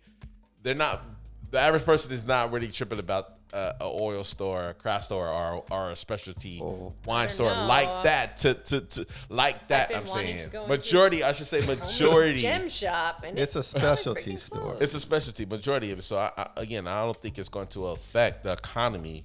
they're 0.64 0.76
not. 0.76 1.02
The 1.50 1.60
average 1.60 1.86
person 1.86 2.12
is 2.14 2.28
not 2.28 2.52
really 2.52 2.68
tripping 2.68 3.00
about 3.00 3.30
uh, 3.54 3.72
a 3.80 3.86
oil 3.86 4.26
store, 4.26 4.70
a 4.70 4.74
craft 4.74 5.06
store, 5.06 5.30
or 5.30 5.64
or 5.72 5.92
a 5.92 5.96
specialty 5.96 6.60
Oh. 6.62 6.94
wine 7.06 7.28
don't 7.28 7.30
store 7.34 7.52
know. 7.56 7.66
like 7.68 8.04
that. 8.04 8.38
To 8.40 8.54
to, 8.54 8.82
to 8.82 9.06
like 9.30 9.68
that, 9.70 9.88
been 9.88 9.98
I'm 10.00 10.04
wanting 10.06 10.26
saying 10.28 10.40
to 10.44 10.50
go 10.50 10.64
into 10.64 10.70
majority. 10.76 11.24
I 11.24 11.32
should 11.32 11.46
say 11.46 11.66
majority. 11.66 12.40
gem 12.40 12.68
shop, 12.68 13.24
and 13.26 13.40
It's 13.40 13.56
a 13.56 13.64
specialty 13.76 14.36
store. 14.36 14.62
closed. 14.62 14.82
It's 14.82 14.94
a 14.96 15.00
specialty, 15.00 15.46
majority 15.46 15.92
of 15.94 16.00
it. 16.00 16.02
So 16.02 16.18
I, 16.18 16.32
I, 16.38 16.50
again, 16.58 16.86
I 16.86 17.06
don't 17.06 17.16
think 17.16 17.38
it's 17.40 17.50
going 17.50 17.68
to 17.68 17.88
affect 17.88 18.44
the 18.44 18.52
economy. 18.52 19.24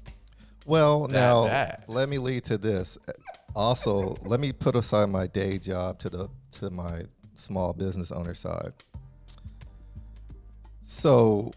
Well, 0.65 1.09
now 1.09 1.47
bad. 1.49 1.83
let 1.89 2.09
me 2.09 2.19
lead 2.19 2.45
to 2.45 2.57
this. 2.57 2.97
Also, 3.57 4.17
let 4.23 4.39
me 4.39 4.53
put 4.53 4.77
aside 4.77 5.09
my 5.11 5.27
day 5.27 5.59
job 5.59 5.99
to 5.99 6.09
the 6.09 6.29
to 6.53 6.71
my 6.71 7.03
small 7.43 7.73
business 7.73 8.13
owner 8.13 8.35
side. 8.35 8.73
So, 10.85 11.53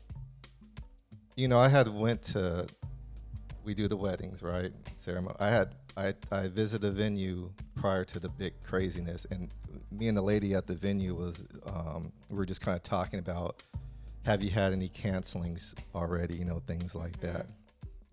you 1.35 1.47
know, 1.47 1.59
I 1.59 1.67
had 1.67 1.87
went 1.87 2.21
to 2.33 2.67
we 3.63 3.73
do 3.73 3.87
the 3.87 3.97
weddings, 3.97 4.43
right? 4.43 4.71
Ceremony. 4.97 5.35
I 5.39 5.49
had 5.49 5.75
I 5.97 6.13
I 6.31 6.47
visited 6.47 6.87
a 6.87 6.91
venue 6.91 7.49
prior 7.75 8.05
to 8.05 8.19
the 8.19 8.29
big 8.29 8.53
craziness, 8.63 9.25
and 9.31 9.49
me 9.91 10.07
and 10.07 10.17
the 10.17 10.21
lady 10.21 10.53
at 10.53 10.67
the 10.67 10.75
venue 10.75 11.15
was 11.15 11.43
um, 11.65 12.11
we 12.29 12.37
were 12.37 12.45
just 12.45 12.61
kind 12.61 12.75
of 12.75 12.83
talking 12.83 13.19
about 13.19 13.61
have 14.25 14.41
you 14.41 14.49
had 14.49 14.73
any 14.73 14.89
cancelings 14.89 15.75
already? 15.93 16.35
You 16.35 16.45
know, 16.45 16.59
things 16.65 16.95
like 16.95 17.19
that. 17.21 17.47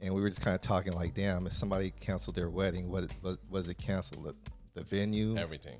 And 0.01 0.13
we 0.15 0.21
were 0.21 0.29
just 0.29 0.43
kind 0.43 0.55
of 0.55 0.61
talking 0.61 0.93
like, 0.93 1.15
damn, 1.15 1.47
if 1.47 1.53
somebody 1.53 1.93
canceled 2.01 2.37
their 2.37 2.51
wedding, 2.51 2.91
what 2.91 3.05
what 3.21 3.39
was 3.51 3.69
it 3.69 3.79
canceled? 3.79 4.25
The, 4.25 4.35
the 4.75 4.85
venue, 4.85 5.37
Everything. 5.37 5.79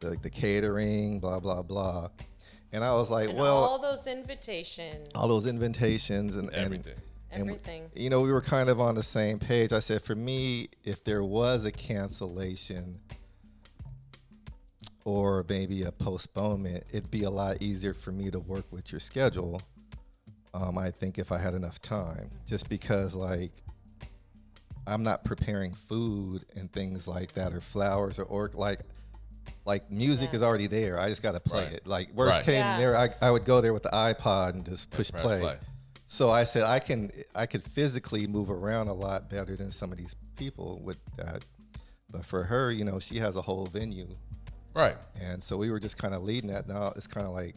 The 0.00 0.16
the 0.22 0.30
catering, 0.30 1.20
blah 1.20 1.40
blah 1.40 1.62
blah. 1.62 2.08
And 2.72 2.82
I 2.84 2.92
was 2.94 3.10
like, 3.10 3.30
And 3.30 3.38
well, 3.38 3.56
all 3.56 3.78
those 3.80 4.06
invitations, 4.06 5.08
all 5.14 5.28
those 5.28 5.46
invitations 5.46 6.36
and 6.36 6.48
and- 6.50 6.58
Everything. 6.58 6.94
and, 7.30 7.42
everything. 7.48 7.90
you 7.94 8.10
know, 8.10 8.20
we 8.22 8.32
were 8.32 8.40
kind 8.42 8.68
of 8.68 8.80
on 8.80 8.94
the 8.94 9.02
same 9.02 9.38
page. 9.38 9.72
I 9.72 9.78
said, 9.80 10.02
for 10.02 10.14
me, 10.14 10.68
if 10.84 11.02
there 11.04 11.22
was 11.24 11.64
a 11.64 11.72
cancellation 11.72 13.00
or 15.04 15.44
maybe 15.48 15.84
a 15.84 15.92
postponement, 15.92 16.84
it'd 16.92 17.10
be 17.10 17.22
a 17.22 17.30
lot 17.30 17.62
easier 17.62 17.94
for 17.94 18.10
me 18.12 18.30
to 18.30 18.40
work 18.40 18.64
with 18.70 18.90
your 18.92 19.00
schedule. 19.00 19.62
Um, 20.52 20.76
I 20.78 20.90
think 20.90 21.18
if 21.18 21.30
I 21.32 21.38
had 21.38 21.54
enough 21.54 21.80
time, 21.80 22.28
just 22.46 22.68
because 22.68 23.14
like 23.14 23.52
I'm 24.86 25.02
not 25.02 25.24
preparing 25.24 25.72
food 25.72 26.44
and 26.56 26.72
things 26.72 27.06
like 27.06 27.32
that, 27.34 27.52
or 27.52 27.60
flowers, 27.60 28.18
or, 28.18 28.24
or 28.24 28.50
like 28.54 28.80
Like 29.66 29.90
music 29.90 30.30
Yeah. 30.30 30.36
is 30.36 30.42
already 30.42 30.68
there. 30.68 30.98
I 30.98 31.08
just 31.08 31.22
got 31.22 31.32
to 31.32 31.40
play 31.40 31.64
Right. 31.64 31.72
it. 31.74 31.86
Like 31.86 32.12
worst 32.14 32.36
Right. 32.38 32.44
came 32.44 32.54
Yeah. 32.54 32.78
there, 32.78 32.96
I, 32.96 33.08
I 33.20 33.30
would 33.30 33.44
go 33.44 33.60
there 33.60 33.72
with 33.74 33.82
the 33.82 33.90
iPod 33.90 34.50
and 34.54 34.64
just 34.64 34.90
push 34.90 35.10
press 35.10 35.22
play. 35.22 35.40
play. 35.40 35.58
So 36.06 36.30
I 36.30 36.44
said 36.44 36.62
I 36.62 36.78
can 36.78 37.10
I 37.34 37.46
could 37.46 37.62
physically 37.64 38.26
move 38.28 38.48
around 38.50 38.86
a 38.88 38.92
lot 38.94 39.28
better 39.28 39.56
than 39.56 39.70
some 39.72 39.90
of 39.90 39.98
these 39.98 40.14
people 40.36 40.80
with 40.84 40.98
that. 41.16 41.44
But 42.10 42.24
for 42.24 42.44
her, 42.44 42.70
you 42.70 42.84
know, 42.84 43.00
she 43.00 43.18
has 43.18 43.34
a 43.34 43.42
whole 43.42 43.66
venue, 43.66 44.08
Right. 44.72 44.96
and 45.20 45.42
so 45.42 45.56
we 45.56 45.68
were 45.70 45.80
just 45.80 45.98
kind 45.98 46.14
of 46.14 46.22
leading 46.22 46.50
that. 46.50 46.68
Now 46.68 46.92
it's 46.94 47.08
kind 47.08 47.26
of 47.26 47.32
like, 47.32 47.56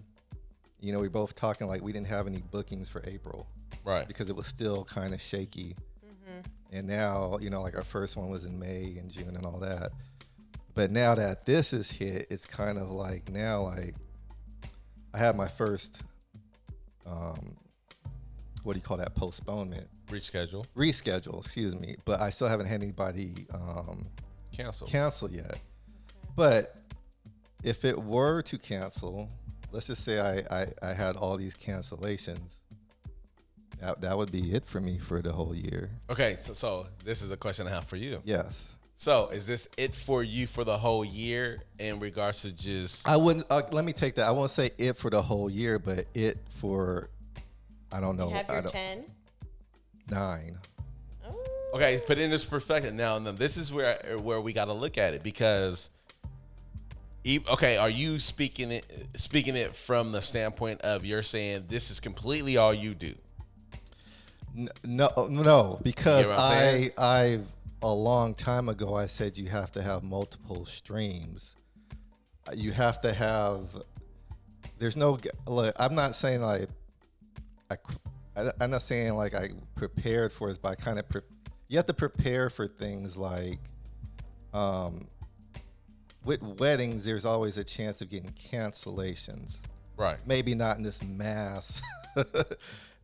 you 0.79 0.91
know, 0.91 0.99
we 0.99 1.09
both 1.09 1.35
talking 1.35 1.67
like 1.67 1.83
we 1.83 1.91
didn't 1.93 2.07
have 2.07 2.25
any 2.25 2.39
bookings 2.39 2.89
for 2.89 3.03
April 3.05 3.45
Right. 3.85 4.07
because 4.07 4.29
it 4.29 4.35
was 4.35 4.47
still 4.47 4.83
kind 4.85 5.13
of 5.13 5.21
shaky. 5.21 5.75
Mm-hmm. 6.03 6.39
And 6.71 6.87
now, 6.87 7.37
you 7.39 7.51
know, 7.51 7.61
like 7.61 7.75
our 7.75 7.83
first 7.83 8.17
one 8.17 8.29
was 8.31 8.45
in 8.45 8.57
May 8.59 8.97
and 8.99 9.11
June 9.11 9.35
and 9.35 9.45
all 9.45 9.59
that. 9.59 9.91
But 10.79 10.91
now 10.91 11.13
that 11.13 11.43
this 11.43 11.73
is 11.73 11.91
hit, 11.91 12.27
it's 12.29 12.45
kind 12.45 12.77
of 12.77 12.89
like 12.89 13.29
now, 13.29 13.63
like 13.63 13.95
I 15.13 15.17
had 15.17 15.35
my 15.35 15.49
first, 15.49 16.03
um, 17.05 17.57
what 18.63 18.71
do 18.71 18.79
you 18.79 18.83
call 18.83 18.95
that? 18.95 19.13
Postponement, 19.13 19.89
Reschedule. 20.07 20.65
reschedule. 20.77 21.41
Excuse 21.43 21.75
me. 21.75 21.97
But 22.05 22.21
I 22.21 22.29
still 22.29 22.47
haven't 22.47 22.67
had 22.67 22.81
anybody 22.81 23.45
um, 23.53 24.05
Cancel. 24.53 24.87
cancel 24.87 25.29
yet. 25.29 25.57
But 26.37 26.73
if 27.61 27.83
it 27.83 28.01
were 28.01 28.41
to 28.43 28.57
cancel, 28.57 29.27
let's 29.73 29.87
just 29.87 30.05
say 30.05 30.21
I, 30.21 30.61
I, 30.61 30.65
I 30.81 30.93
had 30.93 31.17
all 31.17 31.35
these 31.35 31.57
cancellations. 31.57 32.59
That, 33.81 33.99
that 33.99 34.17
would 34.17 34.31
be 34.31 34.53
it 34.53 34.63
for 34.63 34.79
me 34.79 34.97
for 34.97 35.21
the 35.21 35.33
whole 35.33 35.53
year. 35.53 35.89
okay. 36.09 36.37
So, 36.39 36.53
so 36.53 36.85
this 37.03 37.21
is 37.21 37.33
a 37.33 37.37
question 37.37 37.67
I 37.67 37.71
have 37.71 37.83
for 37.83 37.97
you. 37.97 38.21
Yes. 38.23 38.77
So, 38.99 39.29
is 39.29 39.47
this 39.47 39.69
it 39.77 39.95
for 39.95 40.23
you 40.23 40.45
for 40.45 40.65
the 40.65 40.77
whole 40.77 41.05
year 41.05 41.57
in 41.79 42.01
regards 42.01 42.41
to 42.41 42.53
just 42.53 43.07
I 43.07 43.15
wouldn't. 43.15 43.45
Uh, 43.49 43.61
let 43.71 43.85
me 43.85 43.93
take 43.93 44.15
that. 44.15 44.27
I 44.27 44.31
won't 44.31 44.51
say 44.51 44.71
it 44.77 44.97
for 44.97 45.09
the 45.09 45.21
whole 45.21 45.49
year, 45.49 45.79
but 45.79 46.03
it 46.13 46.37
for 46.59 47.07
I 47.93 48.01
don't 48.01 48.17
know. 48.17 48.27
You 48.27 48.35
have 48.35 48.49
I 48.49 48.53
your 48.55 48.61
don't, 48.63 48.71
10. 48.73 49.05
nine. 50.11 50.57
Oh. 51.25 51.33
Okay, 51.75 52.01
put 52.05 52.17
in 52.17 52.29
this 52.29 52.43
perspective 52.43 52.93
now. 52.93 53.17
Now 53.19 53.31
this 53.31 53.55
is 53.55 53.71
where 53.71 53.95
where 54.21 54.41
we 54.41 54.51
got 54.51 54.65
to 54.65 54.73
look 54.73 54.97
at 54.97 55.13
it 55.13 55.23
because, 55.23 55.89
e- 57.23 57.39
okay, 57.53 57.77
are 57.77 57.89
you 57.89 58.19
speaking 58.19 58.69
it 58.69 58.85
speaking 59.15 59.55
it 59.55 59.73
from 59.77 60.11
the 60.11 60.21
standpoint 60.21 60.81
of 60.81 61.05
you're 61.05 61.23
saying 61.23 61.67
this 61.69 61.89
is 61.89 62.01
completely 62.01 62.57
all 62.57 62.73
you 62.73 62.93
do? 62.95 63.13
No, 64.83 65.09
no, 65.29 65.79
because 65.83 66.25
You 66.25 66.31
get 66.31 66.39
I'm 66.39 66.51
I 66.51 66.57
saying? 66.57 66.89
I've 66.97 67.53
a 67.81 67.91
long 67.93 68.33
time 68.35 68.69
ago 68.69 68.95
I 68.95 69.05
said 69.05 69.37
you 69.37 69.47
have 69.49 69.71
to 69.73 69.81
have 69.81 70.03
multiple 70.03 70.65
streams. 70.65 71.55
Uh, 72.47 72.53
You 72.55 72.71
have 72.71 73.01
to 73.01 73.13
have. 73.13 73.67
There's 74.77 74.97
no. 74.97 75.17
Look, 75.47 75.75
I'm 75.79 75.95
not 75.95 76.15
saying 76.15 76.41
like. 76.41 76.67
I, 77.71 77.75
I, 78.35 78.51
I'm 78.61 78.71
not 78.71 78.81
saying 78.81 79.13
like 79.13 79.33
I 79.35 79.49
prepared 79.75 80.31
for 80.31 80.49
it, 80.49 80.59
but 80.61 80.69
I 80.69 80.75
kind 80.75 80.99
of. 80.99 81.07
Pre- 81.09 81.21
you 81.67 81.77
have 81.77 81.85
to 81.87 81.93
prepare 81.93 82.49
for 82.49 82.67
things 82.67 83.17
like. 83.17 83.59
Um, 84.53 85.07
with 86.25 86.41
weddings, 86.41 87.05
there's 87.05 87.23
always 87.25 87.57
a 87.57 87.63
chance 87.63 88.01
of 88.01 88.09
getting 88.09 88.31
cancellations 88.31 89.59
Right. 89.95 90.17
maybe 90.25 90.53
not 90.53 90.77
in 90.77 90.83
this 90.83 91.01
mass 91.01 91.81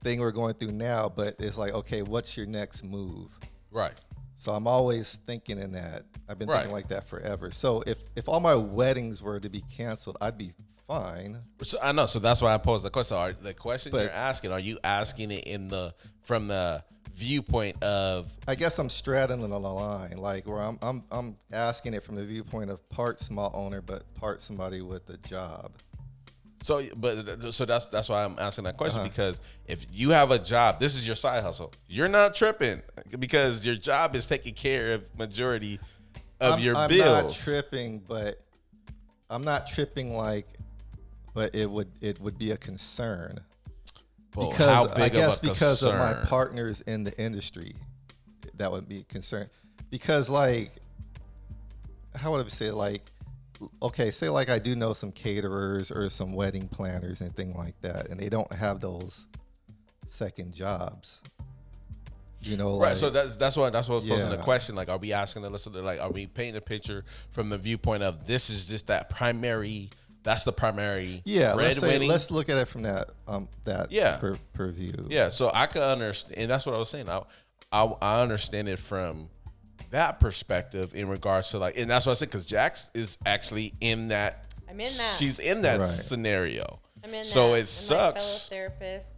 thing 0.04 0.20
we're 0.20 0.32
going 0.32 0.54
through 0.56 0.74
now, 0.74 1.08
but 1.08 1.36
it's 1.40 1.58
like, 1.58 1.74
okay, 1.74 2.02
what's 2.02 2.36
your 2.36 2.46
next 2.46 2.84
move? 2.84 3.32
Right. 3.72 3.94
So 4.38 4.52
I'm 4.52 4.68
always 4.68 5.20
thinking 5.26 5.60
in 5.60 5.72
that. 5.74 6.04
I've 6.28 6.38
been 6.40 6.48
Right. 6.50 6.58
thinking 6.58 6.74
like 6.74 6.88
that 6.90 7.08
forever. 7.08 7.52
So 7.52 7.84
if 7.88 7.98
if 8.16 8.28
all 8.28 8.40
my 8.40 8.56
weddings 8.56 9.22
were 9.22 9.40
to 9.40 9.50
be 9.50 9.62
canceled, 9.62 10.18
I'd 10.22 10.38
be 10.38 10.54
fine. 10.88 11.40
So 11.64 11.78
I 11.82 11.92
know. 11.92 12.06
So 12.06 12.20
that's 12.20 12.42
why 12.42 12.54
I 12.54 12.58
posed 12.58 12.84
the 12.84 12.90
question. 12.90 13.18
Are, 13.18 13.32
the 13.34 13.54
question 13.54 13.92
But- 13.92 14.02
you're 14.02 14.12
asking, 14.12 14.52
are 14.52 14.60
you 14.60 14.78
asking 14.84 15.32
it 15.32 15.46
in 15.46 15.68
the 15.70 15.94
from 16.24 16.48
the 16.48 16.84
viewpoint 17.14 17.82
of 17.82 18.30
I 18.48 18.56
guess 18.56 18.78
I'm 18.78 18.90
straddling 18.90 19.50
the 19.50 19.58
line, 19.60 20.18
like 20.18 20.46
where 20.48 20.60
I'm 20.62 20.78
I'm 20.82 21.04
I'm 21.12 21.38
asking 21.52 21.94
it 21.94 22.04
from 22.04 22.16
the 22.16 22.26
viewpoint 22.26 22.70
of 22.70 22.88
part 22.90 23.20
small 23.22 23.52
owner, 23.54 23.82
but 23.82 24.04
part 24.16 24.42
somebody 24.42 24.82
with 24.82 25.10
a 25.10 25.18
job. 25.18 25.72
So, 26.66 26.84
but 26.96 27.54
so 27.54 27.64
that's 27.64 27.86
that's 27.86 28.10
why 28.10 28.24
I'm 28.26 28.40
asking 28.40 28.64
that 28.64 28.76
question 28.76 29.02
Uh-huh. 29.02 29.10
because 29.10 29.40
if 29.68 29.86
you 29.92 30.10
have 30.10 30.32
a 30.32 30.40
job, 30.40 30.80
this 30.80 30.96
is 30.96 31.06
your 31.06 31.16
side 31.16 31.44
hustle. 31.44 31.72
You're 31.88 32.08
not 32.08 32.34
tripping 32.34 32.82
because 33.20 33.64
your 33.64 33.76
job 33.76 34.16
is 34.16 34.26
taking 34.26 34.56
care 34.56 34.96
of 34.96 35.16
majority 35.16 35.80
of 36.42 36.54
I'm, 36.56 36.60
your 36.62 36.76
I'm 36.76 36.90
bills. 36.90 37.24
not 37.24 37.44
tripping, 37.44 38.00
but 38.00 38.42
I'm 39.30 39.44
not 39.44 39.68
tripping 39.68 40.16
like, 40.18 40.48
but 41.36 41.54
it 41.54 41.70
would 41.70 41.92
it 42.02 42.20
would 42.20 42.40
be 42.40 42.50
a 42.50 42.58
concern. 42.58 43.40
Well, 44.34 44.50
because 44.50 44.90
how 44.90 45.04
I 45.04 45.10
guess 45.10 45.38
of 45.38 45.44
a 45.44 45.48
because 45.52 45.84
of 45.84 45.94
my 46.00 46.16
partners 46.26 46.82
in 46.82 47.04
the 47.04 47.16
industry, 47.22 47.76
that 48.56 48.72
would 48.72 48.90
be 48.90 49.02
a 49.02 49.04
concern. 49.04 49.48
Because 49.92 50.32
like, 50.32 50.72
how 52.16 52.32
would 52.32 52.44
I 52.44 52.50
say 52.50 52.66
it? 52.70 52.74
like, 52.74 53.04
okay, 53.82 54.12
say 54.12 54.30
like 54.30 54.50
I 54.50 54.60
do 54.60 54.76
know 54.76 54.94
some 54.94 55.12
caterers 55.12 55.92
or 55.92 56.10
some 56.10 56.34
wedding 56.34 56.68
planners 56.68 57.22
and 57.22 57.36
thing 57.36 57.54
like 57.56 57.80
that, 57.82 58.10
and 58.10 58.20
they 58.20 58.30
don't 58.30 58.52
have 58.52 58.80
those 58.80 59.28
second 60.08 60.54
jobs. 60.54 61.22
You 62.42 62.58
know, 62.58 62.76
like 62.76 62.90
Right, 62.90 62.98
so 62.98 63.10
that's 63.10 63.36
that's 63.38 63.58
why 63.58 63.72
that's 63.72 63.90
what 63.90 64.04
I'm 64.04 64.10
posing 64.10 64.30
the 64.30 64.38
question. 64.38 64.76
Like, 64.76 64.88
are 64.90 64.98
we 65.00 65.14
asking 65.14 65.42
the 65.42 65.50
listener? 65.50 65.82
Like, 65.82 66.00
are 66.00 66.12
we 66.12 66.28
painting 66.28 66.58
a 66.58 66.62
picture 66.62 67.04
from 67.32 67.50
the 67.50 67.58
viewpoint 67.58 68.04
of 68.04 68.28
this 68.28 68.50
is 68.52 68.66
just 68.68 68.88
that 68.88 69.10
primary? 69.10 69.90
That's 70.24 70.44
the 70.44 70.52
primary. 70.52 71.22
yeah, 71.26 71.54
let's 71.54 71.80
say, 71.80 72.00
let's 72.00 72.32
look 72.32 72.50
at 72.50 72.58
it 72.58 72.68
from 72.68 72.82
that 72.84 73.12
um 73.28 73.48
that 73.66 73.92
Yeah. 73.92 74.18
per, 74.18 74.38
per 74.54 74.70
view. 74.70 75.08
Yeah, 75.10 75.30
so 75.30 75.52
I 75.54 75.66
can 75.68 75.82
understand, 75.84 76.38
and 76.38 76.50
that's 76.52 76.66
what 76.66 76.76
I 76.76 76.80
was 76.80 76.90
saying. 76.90 77.10
I, 77.10 77.22
I, 77.72 77.84
I 78.02 78.22
understand 78.22 78.68
it 78.68 78.80
from 78.80 79.28
that 79.92 80.20
perspective 80.20 80.94
in 80.96 81.08
regards 81.08 81.52
to 81.52 81.60
like, 81.60 81.78
and 81.78 81.90
that's 81.90 82.06
what 82.06 82.14
I 82.14 82.16
said 82.16 82.30
because 82.30 82.46
Jax 82.46 82.92
is 82.94 83.18
actually 83.26 83.74
in 83.82 84.10
that. 84.10 84.46
I'm 84.70 84.80
in 84.80 84.86
that. 84.86 85.16
She's 85.20 85.40
in 85.40 85.62
that 85.64 85.80
Right. 85.80 85.88
scenario. 85.90 86.80
I'm 87.04 87.14
in 87.14 87.24
so 87.24 87.52
that. 87.52 87.56
it 87.56 87.60
and 87.60 87.70
sucks. 87.70 88.50
My 88.52 88.58
fellow 88.60 88.70
therapists 88.80 89.10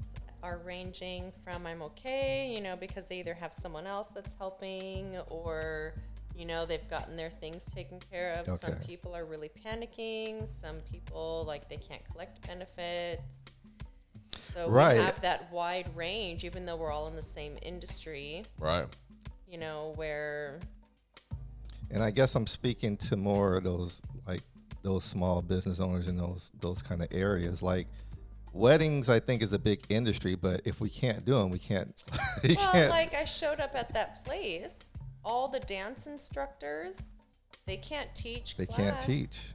are 0.43 0.57
ranging 0.59 1.31
from 1.43 1.65
I'm 1.65 1.81
okay, 1.81 2.53
you 2.53 2.61
know, 2.61 2.75
because 2.75 3.07
they 3.07 3.19
either 3.19 3.33
have 3.33 3.53
someone 3.53 3.87
else 3.87 4.07
that's 4.09 4.35
helping 4.35 5.17
or, 5.29 5.93
you 6.35 6.45
know, 6.45 6.65
they've 6.65 6.87
gotten 6.89 7.15
their 7.17 7.29
things 7.29 7.65
taken 7.73 7.99
care 8.11 8.33
of. 8.39 8.45
Some 8.45 8.73
Okay. 8.73 8.83
people 8.85 9.15
are 9.15 9.25
really 9.25 9.49
panicking. 9.65 10.47
Some 10.47 10.75
people, 10.91 11.43
like, 11.47 11.67
they 11.69 11.77
can't 11.77 12.03
collect 12.11 12.45
benefits. 12.45 13.23
So 14.53 14.69
Right. 14.69 14.97
we 14.97 15.03
have 15.03 15.21
that 15.21 15.51
wide 15.51 15.87
range, 15.95 16.43
even 16.43 16.65
though 16.65 16.75
we're 16.75 16.91
all 16.91 17.07
in 17.07 17.15
the 17.15 17.21
same 17.21 17.57
industry, 17.61 18.43
Right. 18.59 18.85
You 19.47 19.57
know, 19.57 19.93
where 19.95 20.59
and 21.91 22.03
I 22.03 22.11
guess 22.11 22.35
I'm 22.35 22.47
speaking 22.47 22.97
to 22.97 23.15
more 23.15 23.57
of 23.57 23.63
those 23.63 24.01
like 24.27 24.41
those 24.83 25.03
small 25.03 25.41
business 25.41 25.79
owners 25.79 26.07
in 26.07 26.17
those 26.17 26.51
those 26.59 26.81
kind 26.81 27.01
of 27.01 27.07
areas. 27.11 27.63
Like 27.63 27.87
weddings, 28.53 29.09
I 29.09 29.19
think 29.19 29.41
is 29.41 29.53
a 29.53 29.59
big 29.59 29.81
industry, 29.89 30.35
but 30.35 30.61
if 30.65 30.79
we 30.81 30.89
can't 30.89 31.23
do 31.25 31.35
them, 31.35 31.49
we 31.49 31.59
can't. 31.59 32.01
you 32.43 32.55
Well, 32.55 32.71
can't. 32.73 32.89
like 32.89 33.13
I 33.13 33.25
showed 33.25 33.59
up 33.59 33.75
at 33.75 33.93
that 33.93 34.25
place, 34.25 34.77
all 35.23 35.47
the 35.47 35.59
dance 35.61 36.07
instructors, 36.07 37.01
they 37.65 37.77
can't 37.77 38.13
teach. 38.15 38.55
they 38.57 38.65
can't 38.65 38.99
teach. 39.05 39.53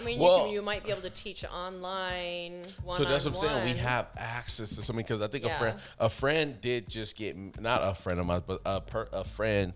I 0.00 0.04
mean, 0.04 0.18
Well- 0.18 0.38
you, 0.38 0.44
can, 0.44 0.54
you 0.54 0.62
might 0.62 0.84
be 0.84 0.90
able 0.90 1.02
to 1.02 1.10
teach 1.10 1.44
online. 1.44 2.64
One 2.84 2.96
So 2.96 3.04
that's 3.04 3.26
on 3.26 3.32
what 3.32 3.44
I'm 3.44 3.62
saying. 3.62 3.74
We 3.74 3.80
have 3.80 4.08
access 4.16 4.70
to 4.76 4.82
something 4.82 5.04
because 5.04 5.20
I 5.20 5.28
think 5.28 5.44
a 5.44 5.50
friend, 5.50 5.78
a 5.98 6.08
friend 6.10 6.60
did 6.60 6.88
just 6.88 7.16
get 7.16 7.60
not 7.60 7.80
a 7.82 7.94
friend 7.94 8.20
of 8.20 8.26
mine, 8.26 8.42
but 8.46 8.60
a 8.64 8.80
per, 8.80 9.08
a 9.12 9.24
friend, 9.24 9.72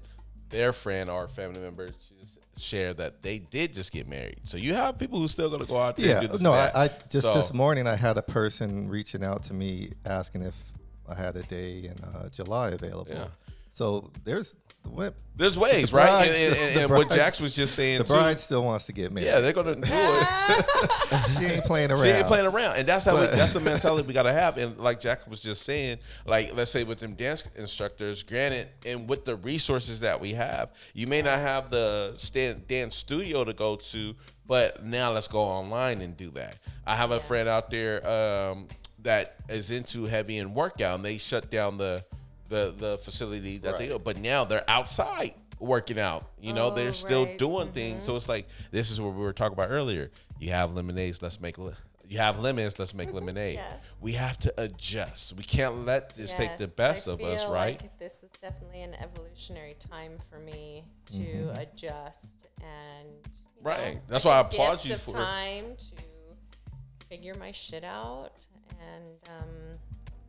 their 0.50 0.72
friend 0.72 1.11
or 1.11 1.29
family 1.29 1.61
member 1.61 1.88
just 1.88 2.12
shared 2.59 2.96
that 2.96 3.20
they 3.22 3.38
did 3.38 3.74
just 3.74 3.92
get 3.92 4.09
married. 4.09 4.40
So 4.45 4.57
you 4.57 4.74
have 4.74 4.99
people 4.99 5.18
who's 5.18 5.32
still 5.32 5.51
gonna 5.51 5.66
go 5.66 5.78
out 5.78 5.97
there. 5.97 6.07
Yeah, 6.07 6.18
and 6.18 6.26
do 6.26 6.32
this 6.32 6.40
no, 6.40 6.53
I. 6.53 6.84
I 6.84 6.88
just 7.11 7.26
So- 7.26 7.34
this 7.34 7.53
morning 7.53 7.86
I 7.86 7.97
had 7.97 8.16
a 8.16 8.22
person 8.22 8.88
reaching 8.88 9.22
out 9.22 9.43
to 9.45 9.55
me 9.55 9.90
asking 10.05 10.43
if 10.43 10.55
I 11.09 11.14
had 11.14 11.36
a 11.36 11.43
day 11.43 11.84
in 11.84 12.03
uh, 12.05 12.28
July 12.30 12.70
available. 12.70 13.12
Yeah. 13.12 13.28
So 13.72 14.11
there's 14.24 14.57
the 14.87 14.95
wimp. 14.95 15.16
There's 15.34 15.59
ways, 15.59 15.91
The 15.91 15.97
right? 15.97 16.26
And, 16.26 16.37
and, 16.37 16.57
and, 16.57 16.80
and 16.82 16.91
what 16.91 17.11
Jax 17.11 17.41
was 17.41 17.55
just 17.55 17.74
saying 17.74 17.99
The 17.99 18.05
too. 18.05 18.14
bride 18.14 18.41
still 18.41 18.64
wants 18.64 18.87
to 18.87 18.93
get 18.93 19.12
married. 19.12 19.26
Yeah, 19.26 19.41
they're 19.41 19.53
gonna 19.53 19.74
do 19.74 19.80
it. 19.84 21.30
she 21.39 21.45
ain't 21.45 21.64
playing 21.64 21.91
around. 21.91 22.03
She 22.03 22.09
ain't 22.09 22.26
playing 22.26 22.47
around, 22.47 22.76
and 22.76 22.89
that's 22.89 23.05
how 23.05 23.14
we, 23.20 23.26
that's 23.26 23.53
the 23.53 23.61
mentality 23.61 24.07
we 24.07 24.14
gotta 24.14 24.32
have. 24.32 24.57
And 24.57 24.78
like 24.78 25.01
Jack 25.01 25.28
was 25.28 25.43
just 25.43 25.62
saying, 25.64 25.99
like 26.24 26.55
let's 26.55 26.70
say 26.70 26.84
with 26.84 26.99
them 26.99 27.14
dance 27.14 27.45
instructors, 27.57 28.22
granted, 28.22 28.68
and 28.87 29.09
with 29.09 29.24
the 29.24 29.37
resources 29.37 30.01
that 30.01 30.20
we 30.20 30.32
have, 30.32 30.70
you 30.95 31.07
may 31.07 31.22
not 31.22 31.39
have 31.39 31.70
the 31.70 32.14
stand, 32.16 32.66
dance 32.68 32.97
studio 32.97 33.45
to 33.45 33.53
go 33.53 33.76
to, 33.76 34.14
but 34.47 34.84
now 34.84 35.12
let's 35.12 35.28
go 35.28 35.41
online 35.41 36.01
and 36.01 36.16
do 36.16 36.30
that. 36.30 36.59
I 36.87 36.95
have 36.97 37.11
a 37.11 37.20
friend 37.20 37.49
out 37.49 37.70
there 37.70 38.07
um, 38.09 38.68
that 39.03 39.37
is 39.49 39.70
into 39.70 40.05
heavy 40.05 40.39
and 40.39 40.55
workout, 40.55 40.97
and 40.97 41.05
they 41.05 41.18
shut 41.18 41.51
down 41.51 41.76
the 41.76 42.05
the 42.49 42.74
the 42.76 42.99
facility 42.99 43.59
that 43.59 43.78
they, 43.78 43.90
Right. 43.90 44.03
but 44.03 44.16
now 44.18 44.44
they're 44.44 44.68
outside 44.68 45.34
working 45.59 45.99
out. 45.99 46.30
You 46.40 46.53
know, 46.53 46.66
Oh, 46.70 46.74
they're 46.74 46.92
still 46.92 47.24
right. 47.26 47.38
doing 47.38 47.72
things. 47.72 48.05
So 48.05 48.14
it's 48.16 48.28
like 48.28 48.47
this 48.70 48.90
is 48.90 49.01
what 49.01 49.14
we 49.14 49.20
were 49.20 49.32
talking 49.32 49.55
about 49.55 49.70
earlier. 49.70 50.11
You 50.38 50.51
have 50.51 50.74
lemonades, 50.74 51.22
let's 51.22 51.40
make. 51.40 51.59
Le- 51.59 51.74
you 52.09 52.18
have 52.18 52.38
lemons, 52.38 52.78
let's 52.78 52.94
make 52.94 53.12
lemonade. 53.12 53.57
Yeah. 53.57 53.66
We 54.01 54.12
have 54.12 54.38
to 54.40 54.55
adjust. 54.59 55.34
We 55.36 55.42
can't 55.42 55.84
let 55.86 56.14
this 56.14 56.32
take 56.34 56.57
the 56.57 56.68
best 56.68 57.09
I 57.09 57.12
of 57.12 57.20
us, 57.20 57.49
right? 57.49 57.80
Like 57.82 57.99
this 57.99 58.22
is 58.22 58.30
definitely 58.40 58.82
an 58.82 58.94
evolutionary 58.94 59.74
time 59.90 60.12
for 60.30 60.38
me 60.38 60.84
to 61.07 61.18
Mm-hmm. 61.18 61.59
adjust 61.59 62.47
and 62.61 63.09
Right. 63.61 63.94
know, 63.97 64.01
That's 64.07 64.24
why 64.24 64.36
I 64.36 64.40
applaud 64.42 64.82
gift 64.82 65.09
you 65.09 65.12
for- 65.14 65.18
time 65.18 65.74
to 65.76 67.07
figure 67.09 67.34
my 67.34 67.51
shit 67.51 67.82
out 67.82 68.47
and 68.80 69.16
um, 69.28 69.78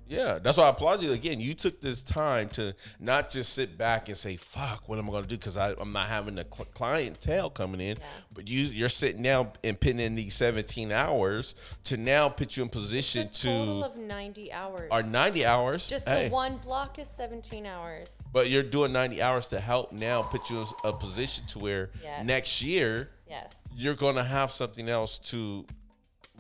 Yeah, 0.10 0.40
that's 0.42 0.58
why 0.58 0.66
I 0.66 0.70
applaud 0.70 1.02
you 1.02 1.12
again. 1.12 1.40
You 1.40 1.54
took 1.54 1.82
this 1.82 2.02
time 2.02 2.50
to 2.50 2.74
not 3.00 3.30
just 3.30 3.54
sit 3.54 3.78
back 3.78 4.08
and 4.08 4.18
say, 4.18 4.38
"Fuck, 4.38 4.88
what 4.88 4.98
am 5.00 5.08
I 5.10 5.12
going 5.12 5.24
to 5.24 5.30
do?" 5.30 5.36
Because 5.38 5.58
I'm 5.58 5.92
not 5.92 6.08
having 6.08 6.36
the 6.36 6.46
cl- 6.52 6.68
clientele 6.74 7.50
coming 7.50 7.82
in, 7.82 7.98
Yeah. 7.98 8.04
but 8.34 8.48
you 8.48 8.62
you're 8.66 8.90
sitting 8.90 9.22
down 9.22 9.52
and 9.64 9.80
putting 9.80 10.00
in 10.00 10.16
these 10.16 10.34
17 10.36 10.92
hours 10.92 11.56
to 11.86 11.98
now 11.98 12.30
put 12.30 12.56
you 12.56 12.64
in 12.64 12.70
position 12.70 13.28
a 13.28 13.30
total 13.32 13.82
to 13.82 13.86
of 13.88 13.98
90 13.98 14.52
hours. 14.54 14.88
or 14.92 15.04
90 15.04 15.46
hours. 15.46 15.88
Just 15.88 16.08
hey, 16.08 16.30
the 16.30 16.34
one 16.34 16.58
block 16.58 17.00
is 17.00 17.10
17 17.10 17.66
hours. 17.66 18.22
but 18.32 18.50
you're 18.50 18.64
doing 18.64 18.92
90 18.94 19.22
hours 19.22 19.48
to 19.50 19.60
help 19.60 19.92
now 19.92 20.22
put 20.22 20.50
you 20.50 20.62
in 20.62 20.68
a 20.86 20.94
position 20.94 21.46
to 21.48 21.60
where 21.60 21.90
Yes. 22.02 22.26
next 22.26 22.62
year 22.62 23.10
Yes. 23.30 23.54
you're 23.76 23.96
going 23.96 24.16
to 24.16 24.24
have 24.24 24.52
something 24.52 24.88
else 24.88 25.18
to 25.18 25.66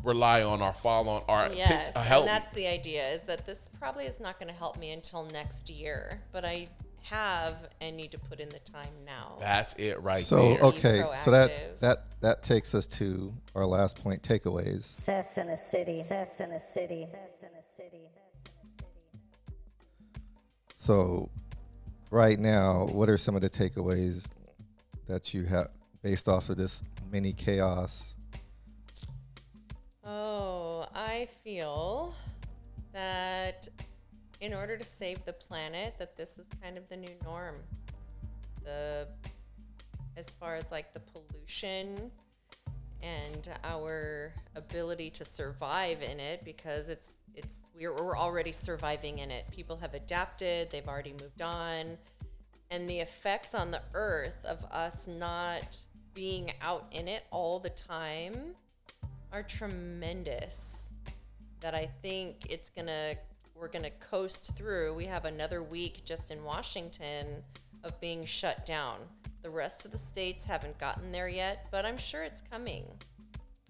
rely 0.03 0.43
on 0.43 0.61
or 0.61 0.73
fall 0.73 1.09
on 1.09 1.23
or 1.27 1.47
pick- 1.49 1.57
Yes, 1.57 1.95
uh, 1.95 2.01
help. 2.03 2.21
and 2.21 2.29
that's 2.29 2.49
the 2.51 2.67
idea 2.67 3.07
is 3.09 3.23
that 3.23 3.45
this 3.45 3.69
probably 3.79 4.05
is 4.05 4.19
not 4.19 4.39
going 4.39 4.51
to 4.51 4.57
help 4.57 4.77
me 4.77 4.91
until 4.91 5.25
next 5.25 5.69
year, 5.69 6.21
but 6.31 6.45
I 6.45 6.69
have 7.03 7.55
and 7.79 7.95
need 7.95 8.11
to 8.11 8.19
put 8.19 8.39
in 8.41 8.49
the 8.49 8.59
time 8.59 8.91
now. 9.05 9.37
that's 9.39 9.73
it 9.75 10.01
right 10.01 10.21
So 10.23 10.35
there. 10.55 10.61
okay, 10.63 11.03
so 11.23 11.31
that 11.31 11.79
that 11.79 12.05
that 12.21 12.43
takes 12.43 12.75
us 12.75 12.85
to 12.87 13.33
our 13.55 13.65
last 13.65 14.01
point: 14.03 14.21
takeaways. 14.23 14.83
Sess 14.83 15.37
in 15.37 15.47
a 15.49 15.57
city. 15.57 16.03
Sess 16.03 16.39
in 16.41 16.51
a 16.51 16.59
city. 16.59 17.05
Sess 17.09 17.41
in 17.41 17.49
a 17.57 17.63
city. 17.75 18.09
So, 20.75 21.29
right 22.11 22.37
now, 22.39 22.85
what 22.91 23.09
are 23.09 23.17
some 23.17 23.35
of 23.35 23.41
the 23.41 23.49
takeaways 23.49 24.29
that 25.07 25.33
you 25.33 25.43
have 25.45 25.67
based 26.03 26.27
off 26.27 26.49
of 26.49 26.57
this 26.57 26.83
mini 27.11 27.33
chaos? 27.33 28.15
Oh, 30.09 30.87
I 30.95 31.27
feel 31.43 32.15
that 32.93 33.67
in 34.39 34.53
order 34.53 34.77
to 34.77 34.85
save 34.85 35.25
the 35.25 35.33
planet, 35.33 35.95
that 35.99 36.15
this 36.15 36.37
is 36.37 36.45
kind 36.63 36.77
of 36.77 36.87
the 36.87 36.95
new 36.95 37.11
norm. 37.25 37.55
The 38.63 39.09
as 40.15 40.29
far 40.29 40.55
as 40.55 40.71
like 40.71 40.93
the 40.93 41.01
pollution 41.01 42.09
and 43.03 43.49
our 43.63 44.33
ability 44.55 45.09
to 45.11 45.25
survive 45.25 46.01
in 46.01 46.19
it 46.19 46.43
because 46.45 46.87
it's 46.87 47.15
it's 47.35 47.57
we're, 47.77 47.91
we're 47.91 48.17
already 48.17 48.53
surviving 48.53 49.19
in 49.19 49.29
it. 49.29 49.45
People 49.51 49.75
have 49.75 49.93
adapted, 49.93 50.71
they've 50.71 50.87
already 50.87 51.13
moved 51.21 51.41
on. 51.41 51.97
And 52.71 52.89
the 52.89 52.99
effects 52.99 53.53
on 53.53 53.71
the 53.71 53.81
earth 53.93 54.43
of 54.45 54.63
us 54.71 55.05
not 55.05 55.77
being 56.13 56.51
out 56.61 56.85
in 56.93 57.09
it 57.09 57.23
all 57.29 57.59
the 57.59 57.69
time 57.69 58.55
are 59.31 59.43
tremendous 59.43 60.89
that 61.59 61.73
I 61.73 61.89
think 62.01 62.47
it's 62.49 62.69
gonna 62.69 63.15
we're 63.55 63.67
gonna 63.67 63.89
coast 63.89 64.55
through. 64.55 64.93
We 64.93 65.05
have 65.05 65.25
another 65.25 65.63
week 65.63 66.03
just 66.05 66.31
in 66.31 66.43
Washington 66.43 67.43
of 67.83 67.99
being 67.99 68.25
shut 68.25 68.65
down. 68.65 68.97
The 69.41 69.49
rest 69.49 69.85
of 69.85 69.91
the 69.91 69.97
states 69.97 70.45
haven't 70.45 70.77
gotten 70.77 71.11
there 71.11 71.29
yet, 71.29 71.67
but 71.71 71.85
I'm 71.85 71.97
sure 71.97 72.23
it's 72.23 72.41
coming. 72.41 72.85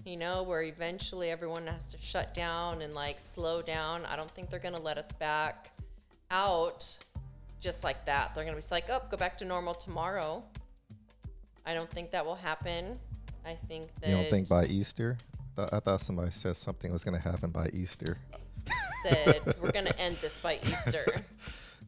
You 0.03 0.17
know, 0.17 0.43
where 0.43 0.63
eventually 0.63 1.31
everyone 1.31 1.67
has 1.67 1.85
to 1.87 1.97
shut 1.97 2.33
down 2.33 2.81
and 2.81 2.93
like 2.93 3.19
slow 3.19 3.61
down. 3.61 4.05
I 4.05 4.15
don't 4.15 4.31
think 4.31 4.49
they're 4.49 4.59
gonna 4.59 4.81
let 4.81 4.97
us 4.97 5.11
back 5.13 5.71
out 6.31 6.97
just 7.59 7.83
like 7.83 8.05
that. 8.05 8.35
They're 8.35 8.45
gonna 8.45 8.57
be 8.57 8.63
like, 8.71 8.85
oh, 8.89 9.01
go 9.09 9.17
back 9.17 9.37
to 9.39 9.45
normal 9.45 9.73
tomorrow. 9.73 10.43
I 11.65 11.73
don't 11.73 11.89
think 11.89 12.11
that 12.11 12.25
will 12.25 12.35
happen. 12.35 12.97
I 13.45 13.55
think 13.55 13.89
that 14.01 14.09
You 14.09 14.15
don't 14.15 14.29
think 14.29 14.49
by 14.49 14.65
Easter? 14.65 15.17
I 15.57 15.61
thought- 15.61 15.73
I 15.73 15.79
thought 15.79 16.01
somebody 16.01 16.31
said 16.31 16.55
something 16.55 16.91
was 16.91 17.03
going 17.03 17.19
to 17.19 17.21
happen 17.29 17.49
by 17.51 17.67
Easter. 17.73 18.17
said 19.03 19.41
we're 19.61 19.71
gonna 19.71 19.93
end 19.97 20.17
this 20.17 20.37
by 20.39 20.59
Easter. 20.63 21.03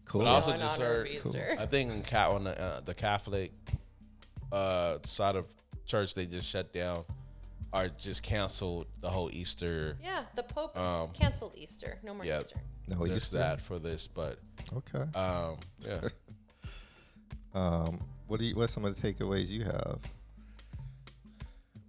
Cool. 0.05 0.21
But 0.21 0.27
I 0.27 0.31
also 0.31 0.53
in 0.53 0.57
just 0.59 0.79
honor 0.81 0.89
of 0.91 0.97
heard. 0.97 1.07
Easter. 1.07 1.55
I 1.59 1.65
think 1.67 1.91
in 1.91 2.01
Ca- 2.01 2.31
on 2.33 2.43
the, 2.45 2.59
uh, 2.59 2.79
the 2.79 2.95
Catholic 2.95 3.51
uh, 4.51 4.97
side 5.03 5.35
of 5.35 5.45
church, 5.85 6.15
they 6.15 6.25
just 6.25 6.49
shut 6.49 6.73
down 6.73 7.03
or 7.71 7.89
just 7.89 8.23
canceled 8.23 8.87
the 9.01 9.09
whole 9.09 9.29
Easter. 9.31 9.97
Yeah, 10.03 10.23
the 10.35 10.41
Pope 10.41 10.75
Um, 10.75 11.09
canceled 11.11 11.53
Easter. 11.59 11.99
No 12.01 12.15
more 12.15 12.25
yeah. 12.25 12.39
Easter. 12.39 12.55
no 12.87 13.05
There's 13.05 13.17
Easter. 13.25 13.37
that 13.37 13.61
for 13.61 13.77
this, 13.77 14.07
but 14.07 14.39
Okay. 14.77 15.03
um, 15.13 15.57
yeah. 15.81 16.01
Um, 17.53 17.99
what 18.27 18.39
do 18.39 18.45
you? 18.47 18.55
What's 18.55 18.73
some 18.73 18.85
of 18.85 18.99
the 18.99 19.13
takeaways 19.13 19.47
you 19.47 19.63
have? 19.65 19.99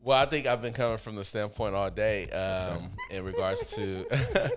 Well, 0.02 0.18
I 0.18 0.24
think 0.26 0.46
I've 0.46 0.62
been 0.62 0.72
coming 0.72 0.98
from 0.98 1.14
the 1.16 1.24
standpoint 1.24 1.74
all 1.74 1.90
day 1.90 2.30
um, 2.30 2.90
in 3.10 3.22
regards 3.24 3.74
to 3.76 4.06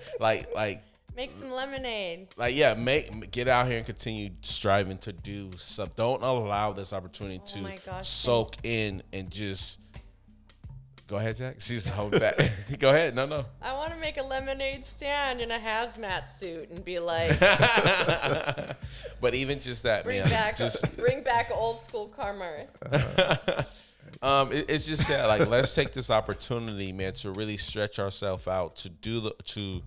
like 0.20 0.54
like 0.56 0.82
Make 1.16 1.32
some 1.32 1.52
lemonade. 1.52 2.30
like 2.38 2.56
yeah, 2.56 2.74
make 2.74 3.30
get 3.30 3.48
out 3.48 3.68
here 3.68 3.78
and 3.78 3.86
continue 3.86 4.30
striving 4.42 4.98
to 5.00 5.12
do 5.14 5.52
stuff. 5.58 5.96
Don't 5.96 6.24
allow 6.24 6.72
this 6.72 6.92
opportunity 6.92 7.40
Oh 7.40 7.68
to 7.68 7.86
gosh, 7.86 8.08
soak 8.08 8.56
in 8.64 9.04
and 9.14 9.30
just 9.30 9.80
go 11.08 11.18
ahead, 11.18 11.36
Jack. 11.36 11.56
She's 11.60 11.86
holding 11.86 12.20
back. 12.20 12.36
go 12.80 12.90
ahead. 12.90 13.14
No, 13.14 13.28
no. 13.28 13.46
I 13.62 13.74
want 13.74 13.94
to 13.94 14.00
make 14.00 14.18
a 14.18 14.24
lemonade 14.24 14.84
stand 14.86 15.40
in 15.40 15.52
a 15.52 15.60
hazmat 15.60 16.30
suit 16.30 16.72
and 16.72 16.84
be 16.84 16.98
like, 16.98 17.38
but 19.22 19.34
even 19.36 19.60
just 19.60 19.84
that, 19.84 20.06
bring 20.06 20.22
man. 20.22 20.30
back, 20.30 20.58
Just 20.58 20.98
bring 21.00 21.22
back 21.22 21.52
old 21.54 21.80
school 21.82 22.08
commerce. 22.18 22.72
Um, 24.24 24.52
it- 24.52 24.70
it's 24.70 24.86
just 24.88 25.08
that 25.10 25.28
like 25.28 25.48
let's 25.48 25.76
take 25.76 25.92
this 25.92 26.10
opportunity, 26.10 26.92
man, 26.92 27.14
to 27.14 27.32
really 27.32 27.58
stretch 27.58 28.00
ourselves 28.00 28.48
out 28.48 28.76
to 28.78 28.90
do 28.90 29.20
the 29.20 29.32
to 29.48 29.82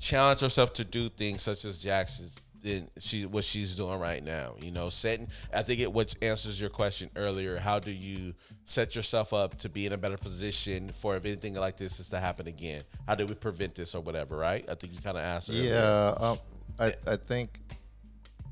challenge 0.00 0.42
ourselves 0.42 0.72
to 0.72 0.84
do 0.84 1.08
things 1.08 1.42
such 1.42 1.64
as 1.64 1.78
Jackson's 1.78 2.36
in 2.62 2.86
she 2.98 3.24
what 3.24 3.42
she's 3.42 3.74
doing 3.74 3.98
right 3.98 4.22
now. 4.22 4.54
You 4.60 4.70
know, 4.70 4.90
setting 4.90 5.28
I 5.52 5.62
think 5.62 5.80
it 5.80 5.90
which 5.92 6.14
answers 6.20 6.60
your 6.60 6.68
question 6.70 7.08
earlier. 7.16 7.58
How 7.58 7.78
do 7.78 7.90
you 7.90 8.34
set 8.66 8.94
yourself 8.94 9.32
up 9.32 9.58
to 9.60 9.68
be 9.70 9.86
in 9.86 9.92
a 9.94 9.96
better 9.96 10.18
position 10.18 10.90
for 11.00 11.16
if 11.16 11.24
anything 11.24 11.54
like 11.54 11.78
this 11.78 12.00
is 12.00 12.10
to 12.10 12.18
happen 12.20 12.46
again? 12.48 12.82
How 13.06 13.14
do 13.14 13.24
we 13.26 13.34
prevent 13.34 13.74
this 13.74 13.94
or 13.94 14.02
whatever? 14.02 14.36
Right? 14.36 14.68
I 14.68 14.74
think 14.74 14.92
you 14.92 15.00
kind 15.00 15.16
of 15.16 15.22
asked. 15.24 15.48
earlier. 15.48 15.72
Yeah, 15.74 16.14
um, 16.18 16.38
I 16.78 16.92
I 17.06 17.16
think 17.16 17.60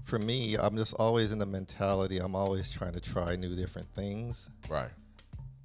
for 0.04 0.18
me, 0.18 0.56
I'm 0.56 0.74
just 0.78 0.94
always 0.94 1.32
in 1.32 1.38
the 1.38 1.44
mentality. 1.44 2.16
I'm 2.16 2.34
always 2.34 2.70
trying 2.72 2.94
to 2.94 3.00
try 3.00 3.36
new 3.36 3.54
different 3.54 3.88
things, 3.90 4.48
Right. 4.70 4.88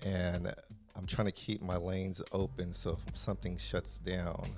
And 0.06 0.54
I'm 0.96 1.06
trying 1.08 1.26
to 1.28 1.32
keep 1.32 1.62
my 1.62 1.78
lanes 1.78 2.22
open. 2.32 2.74
So 2.74 2.98
if 3.08 3.18
something 3.18 3.58
shuts 3.58 3.98
down, 4.00 4.50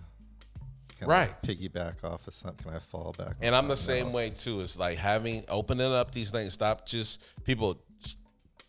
can 1.00 1.08
Right. 1.08 1.30
I 1.43 1.46
piggyback 1.48 2.04
off 2.04 2.28
of 2.28 2.34
something? 2.34 2.66
Can 2.68 2.76
I 2.76 2.80
fall 2.80 3.14
back? 3.18 3.36
And 3.41 3.54
I'm 3.56 3.68
the 3.68 3.78
same 3.78 4.08
else? 4.08 4.16
way 4.16 4.30
too. 4.32 4.62
It's 4.62 4.78
like 4.78 4.98
having 4.98 5.43
opening 5.50 5.91
up 5.91 6.12
these 6.12 6.32
things. 6.32 6.54
Stop 6.54 6.86
just 6.86 7.22
people. 7.43 7.78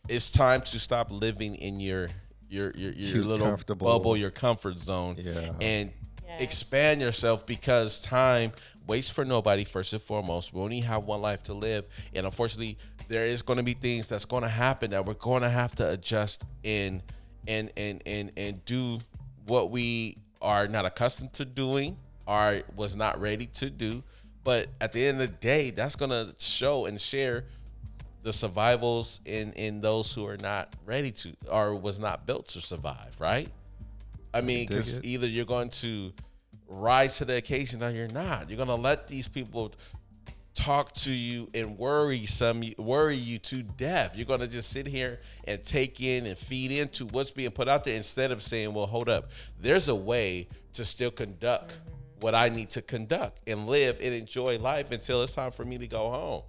It's 0.08 0.30
time 0.30 0.60
to 0.62 0.78
stop 0.78 1.10
living 1.10 1.54
in 1.56 1.80
your 1.80 2.08
your 2.48 2.70
your, 2.76 2.92
your 2.92 3.12
Cute, 3.12 3.26
little 3.26 3.56
bubble, 3.76 4.16
your 4.16 4.30
comfort 4.30 4.78
zone, 4.78 5.16
Yeah. 5.18 5.52
and 5.60 5.92
Yes. 6.24 6.42
expand 6.42 7.00
yourself 7.00 7.44
because 7.46 8.00
time 8.00 8.52
waits 8.86 9.08
for 9.10 9.24
nobody. 9.24 9.64
First 9.64 9.92
and 9.92 10.02
foremost, 10.02 10.52
we 10.52 10.60
only 10.60 10.80
have 10.80 11.04
one 11.04 11.20
life 11.22 11.42
to 11.44 11.54
live, 11.54 11.84
and 12.14 12.24
unfortunately, 12.26 12.78
there 13.08 13.26
is 13.26 13.42
going 13.42 13.58
to 13.58 13.62
be 13.62 13.74
things 13.74 14.08
that's 14.08 14.24
going 14.24 14.42
to 14.42 14.48
happen 14.48 14.90
that 14.90 15.04
we're 15.04 15.14
going 15.14 15.42
to 15.42 15.50
have 15.50 15.74
to 15.76 15.90
adjust 15.90 16.44
in 16.62 17.02
and 17.46 17.70
and 17.76 18.02
and 18.06 18.32
and 18.36 18.64
do 18.64 18.98
what 19.46 19.70
we 19.70 20.16
are 20.42 20.68
not 20.68 20.84
accustomed 20.84 21.32
to 21.34 21.44
doing 21.44 21.96
or 22.26 22.62
was 22.74 22.96
not 22.96 23.20
ready 23.20 23.46
to 23.46 23.70
do. 23.70 24.02
But 24.44 24.68
at 24.80 24.92
the 24.92 25.04
end 25.04 25.20
of 25.20 25.30
the 25.30 25.36
day, 25.36 25.70
that's 25.70 25.96
going 25.96 26.10
to 26.10 26.34
show 26.38 26.86
and 26.86 27.00
share 27.00 27.44
the 28.22 28.32
survivals 28.32 29.20
in 29.24 29.52
in 29.52 29.80
those 29.80 30.12
who 30.12 30.26
are 30.26 30.36
not 30.36 30.74
ready 30.84 31.12
to 31.12 31.32
or 31.50 31.74
was 31.74 31.98
not 31.98 32.26
built 32.26 32.48
to 32.48 32.60
survive, 32.60 33.16
right? 33.20 33.48
I 34.34 34.40
mean, 34.40 34.66
because 34.66 35.02
either 35.04 35.26
you're 35.26 35.44
going 35.44 35.70
to 35.70 36.12
rise 36.68 37.18
to 37.18 37.24
the 37.24 37.36
occasion 37.36 37.82
or 37.82 37.90
you're 37.90 38.08
not. 38.08 38.50
You're 38.50 38.56
going 38.56 38.68
to 38.68 38.74
let 38.74 39.06
these 39.06 39.28
people 39.28 39.72
talk 40.56 40.92
to 40.92 41.12
you 41.12 41.48
and 41.54 41.78
worry 41.78 42.26
some 42.26 42.64
worry 42.78 43.16
you 43.16 43.38
to 43.38 43.62
death. 43.62 44.16
You're 44.16 44.26
going 44.26 44.40
to 44.40 44.48
just 44.48 44.70
sit 44.70 44.86
here 44.86 45.20
and 45.46 45.62
take 45.62 46.00
in 46.00 46.26
and 46.26 46.36
feed 46.36 46.72
into 46.72 47.06
what's 47.06 47.30
being 47.30 47.50
put 47.50 47.68
out 47.68 47.84
there 47.84 47.94
instead 47.94 48.32
of 48.32 48.42
saying, 48.42 48.74
"Well, 48.74 48.86
hold 48.86 49.08
up. 49.08 49.30
There's 49.60 49.88
a 49.88 49.94
way 49.94 50.48
to 50.72 50.84
still 50.84 51.10
conduct 51.10 51.74
mm-hmm. 51.74 52.20
what 52.20 52.34
I 52.34 52.48
need 52.48 52.70
to 52.70 52.82
conduct 52.82 53.48
and 53.48 53.68
live 53.68 54.00
and 54.02 54.14
enjoy 54.14 54.58
life 54.58 54.90
until 54.90 55.22
it's 55.22 55.34
time 55.34 55.52
for 55.52 55.64
me 55.64 55.78
to 55.78 55.86
go 55.86 56.10
home." 56.10 56.42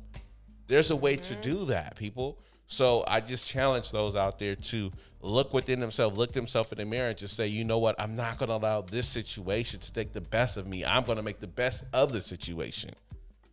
There's 0.67 0.91
a 0.91 0.95
way 0.95 1.15
to 1.17 1.33
mm-hmm. 1.33 1.41
do 1.41 1.65
that, 1.65 1.95
people. 1.95 2.39
So 2.67 3.05
I 3.07 3.21
just 3.21 3.49
challenge 3.49 3.91
those 3.91 4.15
out 4.15 4.39
there 4.39 4.55
to 4.55 4.91
look 5.21 5.53
within 5.53 5.79
themselves, 5.79 6.17
look 6.17 6.33
themselves 6.33 6.71
in 6.73 6.79
the 6.79 6.85
mirror, 6.85 7.09
and 7.09 7.17
just 7.17 7.35
say, 7.35 7.47
you 7.47 7.63
know 7.63 7.79
what? 7.79 7.99
I'm 7.99 8.15
not 8.15 8.37
going 8.37 8.49
to 8.49 8.55
allow 8.55 8.81
this 8.81 9.07
situation 9.07 9.79
to 9.79 9.93
take 9.93 10.11
the 10.11 10.21
best 10.21 10.57
of 10.57 10.67
me. 10.67 10.83
I'm 10.83 11.05
going 11.05 11.15
to 11.15 11.23
make 11.23 11.39
the 11.39 11.47
best 11.47 11.85
of 11.93 12.11
the 12.11 12.19
situation. 12.19 12.91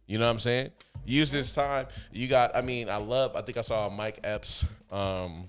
You 0.07 0.19
know 0.19 0.27
what 0.27 0.33
I'm 0.33 0.39
saying? 0.39 0.71
Use 1.07 1.33
this 1.33 1.53
time. 1.53 1.87
You 2.13 2.29
got. 2.29 2.55
I 2.55 2.63
mean, 2.63 2.89
I 2.89 2.97
love. 2.97 3.37
I 3.37 3.43
think 3.43 3.59
I 3.59 3.63
saw 3.63 3.89
Mike 3.89 4.21
Epps. 4.25 4.65
Um, 4.91 5.49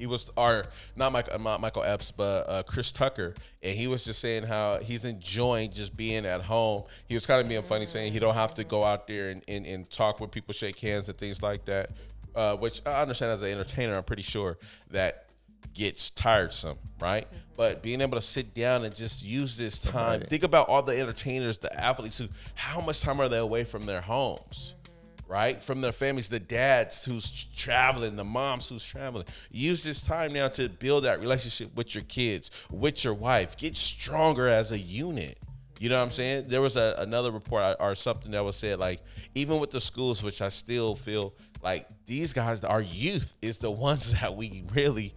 he 0.00 0.06
was 0.06 0.30
or 0.36 0.64
not 0.96 1.12
Mike, 1.12 1.28
not 1.40 1.60
Michael 1.60 1.82
Epps, 1.82 2.10
but 2.10 2.48
uh, 2.48 2.62
Chris 2.66 2.90
Tucker, 2.90 3.34
and 3.62 3.76
he 3.76 3.86
was 3.86 4.04
just 4.04 4.20
saying 4.20 4.44
how 4.44 4.78
he's 4.78 5.04
enjoying 5.04 5.70
just 5.70 5.94
being 5.94 6.24
at 6.24 6.40
home. 6.40 6.84
He 7.06 7.14
was 7.14 7.26
kind 7.26 7.40
of 7.40 7.48
being 7.48 7.62
funny, 7.62 7.86
saying 7.86 8.12
he 8.12 8.18
don't 8.18 8.34
have 8.34 8.54
to 8.54 8.64
go 8.64 8.82
out 8.82 9.06
there 9.06 9.28
and, 9.28 9.44
and, 9.46 9.66
and 9.66 9.88
talk 9.90 10.18
with 10.18 10.30
people, 10.30 10.54
shake 10.54 10.78
hands, 10.78 11.08
and 11.08 11.18
things 11.18 11.42
like 11.42 11.66
that. 11.66 11.90
Uh, 12.34 12.56
which 12.56 12.80
I 12.86 13.02
understand 13.02 13.32
as 13.32 13.42
an 13.42 13.48
entertainer, 13.48 13.94
I'm 13.94 14.04
pretty 14.04 14.22
sure 14.22 14.56
that 14.90 15.29
gets 15.74 16.10
tiresome, 16.10 16.78
right? 17.00 17.26
Mm-hmm. 17.26 17.36
But 17.56 17.82
being 17.82 18.00
able 18.00 18.16
to 18.16 18.22
sit 18.22 18.54
down 18.54 18.84
and 18.84 18.94
just 18.94 19.24
use 19.24 19.56
this 19.56 19.78
time, 19.78 20.20
Right. 20.20 20.28
think 20.30 20.44
about 20.44 20.68
all 20.68 20.82
the 20.82 20.98
entertainers, 20.98 21.58
the 21.58 21.72
athletes 21.78 22.18
who, 22.18 22.26
how 22.54 22.80
much 22.80 23.00
time 23.02 23.20
are 23.20 23.28
they 23.28 23.38
away 23.38 23.64
from 23.64 23.86
their 23.86 24.00
homes? 24.00 24.74
Mm-hmm. 24.74 25.32
right? 25.32 25.62
From 25.62 25.80
their 25.80 25.92
families, 25.92 26.28
the 26.28 26.40
dads 26.40 27.04
who's 27.04 27.44
traveling, 27.56 28.16
the 28.16 28.24
moms 28.24 28.68
who's 28.68 28.84
traveling. 28.84 29.26
Use 29.50 29.84
this 29.84 30.02
time 30.02 30.32
now 30.32 30.48
to 30.48 30.68
build 30.68 31.04
that 31.04 31.20
relationship 31.20 31.74
with 31.76 31.94
your 31.94 32.04
kids, 32.04 32.50
with 32.70 33.04
your 33.04 33.14
wife. 33.14 33.56
Get 33.56 33.76
stronger 33.76 34.48
as 34.48 34.72
a 34.72 34.78
unit. 34.78 35.38
You 35.78 35.88
know 35.88 35.96
what 35.96 36.04
I'm 36.04 36.10
saying? 36.10 36.44
There 36.48 36.60
was 36.60 36.76
a, 36.76 36.94
another 36.98 37.30
report 37.30 37.76
or 37.80 37.94
something 37.94 38.32
that 38.32 38.44
was 38.44 38.56
said 38.56 38.78
like 38.78 39.00
even 39.34 39.60
with 39.60 39.70
the 39.70 39.80
schools, 39.80 40.22
which 40.22 40.42
I 40.42 40.48
still 40.50 40.94
feel 40.94 41.32
like 41.62 41.86
these 42.06 42.32
guys, 42.34 42.64
our 42.64 42.82
youth, 42.82 43.38
is 43.40 43.56
the 43.58 43.70
ones 43.88 44.20
that 44.20 44.34
we 44.34 44.64
really 44.74 45.14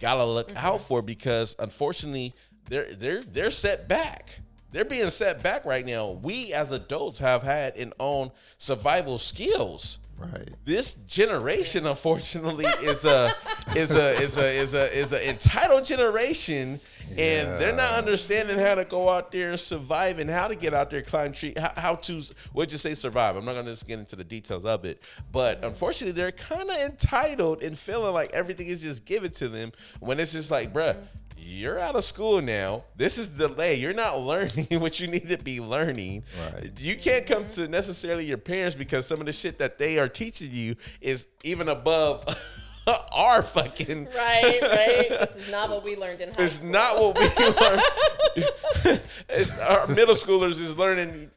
gotta 0.00 0.24
look 0.24 0.48
mm-hmm. 0.48 0.66
out 0.66 0.80
for 0.80 1.02
because 1.02 1.54
unfortunately 1.58 2.34
they're 2.68 2.92
they're 2.94 3.22
they're 3.22 3.50
set 3.50 3.88
back. 3.88 4.40
They're 4.72 4.84
being 4.84 5.10
set 5.10 5.42
back 5.42 5.64
right 5.64 5.84
now. 5.84 6.10
We 6.10 6.52
as 6.52 6.72
adults 6.72 7.18
have 7.18 7.42
had 7.42 7.76
and 7.76 7.92
own 8.00 8.32
survival 8.58 9.18
skills. 9.18 9.99
Right. 10.20 10.50
This 10.66 10.94
generation, 10.94 11.86
unfortunately, 11.86 12.66
is 12.82 13.06
a 13.06 13.30
is 13.74 13.90
a 13.90 14.10
is 14.20 14.36
a 14.36 14.46
is 14.46 14.74
a 14.74 14.92
is 14.92 15.12
a 15.14 15.30
entitled 15.30 15.86
generation, 15.86 16.78
and 17.10 17.58
they're 17.58 17.74
not 17.74 17.94
understanding 17.94 18.58
how 18.58 18.74
to 18.74 18.84
go 18.84 19.08
out 19.08 19.32
there 19.32 19.50
and 19.50 19.58
survive 19.58 20.18
and 20.18 20.28
how 20.28 20.48
to 20.48 20.54
get 20.54 20.74
out 20.74 20.90
there, 20.90 21.00
climb 21.00 21.32
tree, 21.32 21.54
how, 21.58 21.72
how 21.76 21.94
to 21.94 22.22
what'd 22.52 22.70
you 22.70 22.78
say 22.78 22.92
survive. 22.92 23.34
I'm 23.36 23.46
not 23.46 23.54
gonna 23.54 23.70
just 23.70 23.88
get 23.88 23.98
into 23.98 24.14
the 24.14 24.24
details 24.24 24.66
of 24.66 24.84
it, 24.84 25.02
but 25.32 25.64
unfortunately, 25.64 26.12
they're 26.12 26.32
kind 26.32 26.68
of 26.68 26.76
entitled 26.76 27.62
and 27.62 27.78
feeling 27.78 28.12
like 28.12 28.34
everything 28.34 28.66
is 28.66 28.82
just 28.82 29.06
given 29.06 29.30
to 29.32 29.48
them 29.48 29.72
when 30.00 30.20
it's 30.20 30.32
just 30.32 30.50
like, 30.50 30.72
bruh. 30.72 31.02
You're 31.42 31.78
out 31.78 31.96
of 31.96 32.04
school 32.04 32.40
now. 32.42 32.84
This 32.96 33.18
is 33.18 33.28
delay. 33.28 33.74
You're 33.76 33.94
not 33.94 34.18
learning 34.20 34.66
what 34.80 35.00
you 35.00 35.06
need 35.08 35.28
to 35.28 35.38
be 35.38 35.60
learning. 35.60 36.24
Right. 36.54 36.70
You 36.78 36.96
can't 36.96 37.26
come 37.26 37.46
to 37.48 37.66
necessarily 37.68 38.24
your 38.26 38.38
parents 38.38 38.74
because 38.74 39.06
some 39.06 39.20
of 39.20 39.26
the 39.26 39.32
shit 39.32 39.58
that 39.58 39.78
they 39.78 39.98
are 39.98 40.08
teaching 40.08 40.48
you 40.52 40.76
is 41.00 41.26
even 41.42 41.68
above 41.68 42.24
our 43.12 43.42
fucking. 43.42 44.04
Right, 44.06 44.58
right. 44.62 45.08
this 45.10 45.36
is 45.36 45.50
not 45.50 45.70
what 45.70 45.82
we 45.84 45.96
learned 45.96 46.20
in 46.20 46.28
high 46.28 46.32
school. 46.34 46.44
It's 46.44 46.54
school. 46.56 46.70
not 46.70 46.96
what 47.00 47.18
we 47.18 48.86
learn. 48.86 48.98
it's 49.30 49.58
our 49.60 49.86
middle 49.88 50.14
schoolers 50.14 50.60
is 50.60 50.76
learning 50.78 51.30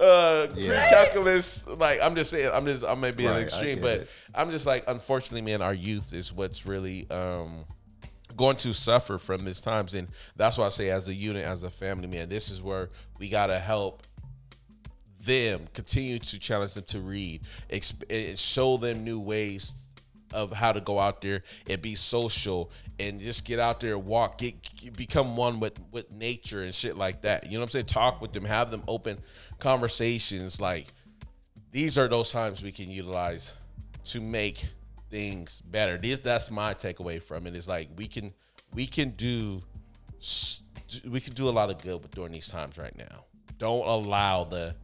uh 0.00 0.46
Yeah. 0.54 0.88
calculus 0.90 1.66
like 1.66 1.98
i'm 2.00 2.14
just 2.14 2.30
saying 2.30 2.50
i'm 2.54 2.64
just 2.64 2.84
i 2.84 2.94
may 2.94 3.10
be 3.10 3.26
an 3.26 3.32
Right, 3.32 3.38
I 3.38 3.42
extreme 3.42 3.80
but 3.80 4.00
it. 4.02 4.08
i'm 4.32 4.52
just 4.52 4.64
like 4.64 4.84
unfortunately 4.86 5.42
man 5.42 5.60
our 5.60 5.74
youth 5.74 6.14
is 6.14 6.32
what's 6.32 6.64
really 6.66 7.10
um 7.10 7.64
going 8.38 8.56
to 8.56 8.72
suffer 8.72 9.18
from 9.18 9.44
these 9.44 9.60
times. 9.60 9.94
And 9.94 10.08
that's 10.36 10.56
why 10.56 10.64
i 10.64 10.70
say 10.70 10.90
as 10.90 11.08
a 11.08 11.14
unit 11.14 11.44
as 11.44 11.62
a 11.62 11.70
family 11.70 12.06
man 12.06 12.28
this 12.28 12.50
is 12.50 12.62
where 12.62 12.88
we 13.18 13.28
got 13.28 13.48
to 13.48 13.58
help 13.58 14.02
them 15.24 15.68
continue 15.74 16.18
to 16.18 16.38
challenge 16.38 16.74
them 16.74 16.84
to 16.84 17.00
read 17.00 17.42
exp- 17.70 18.04
and 18.08 18.38
show 18.38 18.76
them 18.78 19.04
new 19.04 19.20
ways 19.20 19.74
of 20.32 20.52
how 20.52 20.72
to 20.72 20.80
go 20.80 20.98
out 20.98 21.20
there 21.20 21.42
and 21.68 21.82
be 21.82 21.94
social 21.94 22.70
and 23.00 23.18
just 23.20 23.44
get 23.44 23.58
out 23.58 23.80
there 23.80 23.94
and 23.94 24.04
walk 24.06 24.38
get, 24.38 24.54
get- 24.76 24.96
become 24.96 25.36
one 25.36 25.60
with 25.60 25.78
with 25.90 26.10
nature 26.10 26.62
and 26.62 26.74
shit 26.74 26.96
like 26.96 27.22
that. 27.22 27.46
You 27.46 27.52
know 27.52 27.60
what 27.60 27.64
i'm 27.64 27.70
saying? 27.70 27.86
Talk 27.86 28.20
with 28.20 28.32
them 28.32 28.44
have 28.44 28.70
them 28.70 28.82
open 28.86 29.18
conversations. 29.58 30.60
Like 30.60 30.86
these 31.72 31.98
are 31.98 32.08
those 32.08 32.30
times 32.30 32.62
we 32.62 32.72
can 32.72 32.90
utilize 32.90 33.54
to 34.04 34.20
make 34.20 34.64
things 35.10 35.60
better. 35.62 35.96
This 35.96 36.18
that's 36.18 36.50
my 36.50 36.74
takeaway 36.74 37.22
from 37.22 37.46
it. 37.46 37.54
Is 37.54 37.68
like 37.68 37.88
we 37.96 38.06
can 38.06 38.32
we 38.74 38.86
can 38.86 39.10
do 39.10 39.60
we 41.08 41.20
can 41.20 41.34
do 41.34 41.48
a 41.48 41.50
lot 41.50 41.70
of 41.70 41.80
good 41.82 42.10
during 42.12 42.32
these 42.32 42.48
times 42.48 42.78
right 42.78 42.96
now. 42.96 43.24
Don't 43.58 43.86
allow 43.86 44.44
the 44.44 44.74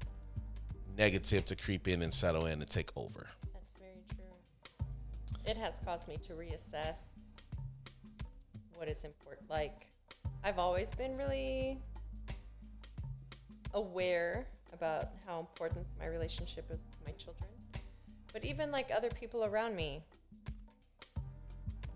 negative 0.97 1.45
to 1.47 1.57
creep 1.57 1.89
in 1.89 2.03
and 2.03 2.13
settle 2.13 2.47
in 2.47 2.61
and 2.61 2.69
take 2.69 2.91
over. 2.97 3.27
That's 3.53 3.81
very 3.81 4.05
true. 4.09 5.47
It 5.47 5.57
has 5.57 5.81
caused 5.85 6.09
me 6.09 6.19
to 6.27 6.33
reassess 6.35 6.99
what 8.75 8.89
is 8.89 9.05
important. 9.05 9.49
Like, 9.51 9.87
I've 10.45 10.59
always 10.59 10.91
been 10.93 11.17
really 11.17 11.79
aware 13.73 14.47
about 14.73 15.11
how 15.27 15.41
important 15.41 15.87
my 15.99 16.09
relationship 16.09 16.67
is 16.71 16.85
with 16.85 17.07
my 17.07 17.13
children. 17.13 17.54
But 18.35 18.45
even 18.45 18.71
like 18.71 18.91
other 18.95 19.09
people 19.09 19.45
around 19.45 19.77
me, 19.77 20.03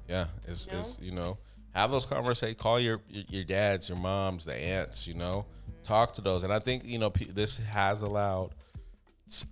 Yeah, 0.09 0.26
it's 0.47 0.66
You 0.66 0.72
know? 0.72 0.78
it's 0.78 0.99
you 1.03 1.11
know 1.11 1.39
have 1.74 1.91
those 1.91 2.07
conversations. 2.07 2.61
Call 2.61 2.80
your, 2.80 3.01
your 3.09 3.45
dads, 3.45 3.89
your 3.89 3.99
moms, 3.99 4.45
the 4.45 4.57
aunts. 4.57 5.07
You 5.07 5.14
know, 5.14 5.45
talk 5.84 6.14
to 6.14 6.20
those. 6.22 6.45
And 6.45 6.53
I 6.53 6.61
think 6.61 6.84
you 6.86 6.99
know 6.99 7.12
this 7.30 7.59
has 7.59 8.03
allowed, 8.03 8.53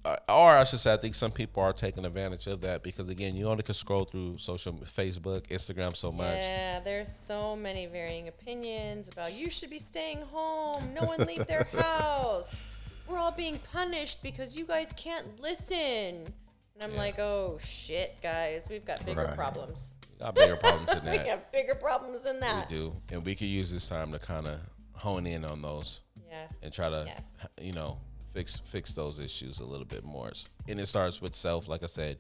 uh, 0.04 0.16
or 0.28 0.50
I 0.50 0.64
should 0.64 0.78
say, 0.78 0.92
I 0.92 0.96
think 0.96 1.14
some 1.14 1.30
people 1.30 1.62
are 1.62 1.72
taking 1.72 2.04
advantage 2.04 2.46
of 2.46 2.60
that 2.62 2.82
because 2.82 3.08
again, 3.08 3.34
you 3.36 3.48
only 3.48 3.64
can 3.64 3.74
scroll 3.74 4.04
through 4.04 4.38
social 4.38 4.72
Facebook, 4.72 5.48
Instagram 5.48 5.94
so 5.94 6.10
much. 6.12 6.36
yeah, 6.36 6.80
there's 6.80 7.12
so 7.12 7.56
many 7.56 7.86
varying 7.86 8.28
opinions 8.28 9.08
about 9.08 9.34
you 9.34 9.50
should 9.50 9.70
be 9.70 9.78
staying 9.80 10.22
home. 10.32 10.94
No 10.94 11.02
one 11.02 11.18
leave 11.26 11.46
their 11.48 11.64
house. 11.76 12.64
We're 13.08 13.18
all 13.18 13.32
being 13.32 13.58
punished 13.72 14.22
because 14.22 14.56
you 14.56 14.64
guys 14.64 14.92
can't 14.96 15.40
listen. 15.40 16.32
And 16.78 16.90
I'm 16.92 16.96
like, 16.96 17.18
oh 17.18 17.58
shit, 17.62 18.16
guys, 18.22 18.66
we've 18.70 18.84
got 18.84 19.04
bigger 19.06 19.22
Right. 19.24 19.34
problems. 19.36 19.94
We 20.12 20.18
got 20.24 20.34
bigger 20.34 20.56
problems 20.56 20.86
than 20.88 21.04
that. 21.06 21.22
We 21.24 21.28
have 21.30 21.50
bigger 21.52 21.74
problems 21.74 22.24
than 22.24 22.40
that. 22.40 22.68
We 22.70 22.76
do, 22.76 22.92
and 23.10 23.24
we 23.24 23.34
could 23.34 23.46
use 23.48 23.72
this 23.72 23.88
time 23.88 24.12
to 24.12 24.18
kind 24.18 24.46
of 24.46 24.60
hone 24.92 25.26
in 25.26 25.44
on 25.44 25.62
those 25.62 26.02
Yes. 26.28 26.52
and 26.62 26.72
try 26.72 26.90
to, 26.90 27.04
Yes. 27.06 27.22
you 27.60 27.72
know, 27.72 27.98
fix 28.34 28.58
fix 28.58 28.94
those 28.94 29.18
issues 29.18 29.60
a 29.60 29.64
little 29.64 29.86
bit 29.86 30.04
more. 30.04 30.30
And 30.68 30.78
it 30.78 30.86
starts 30.86 31.22
with 31.22 31.34
self, 31.34 31.66
like 31.68 31.82
I 31.82 31.86
said, 31.86 32.18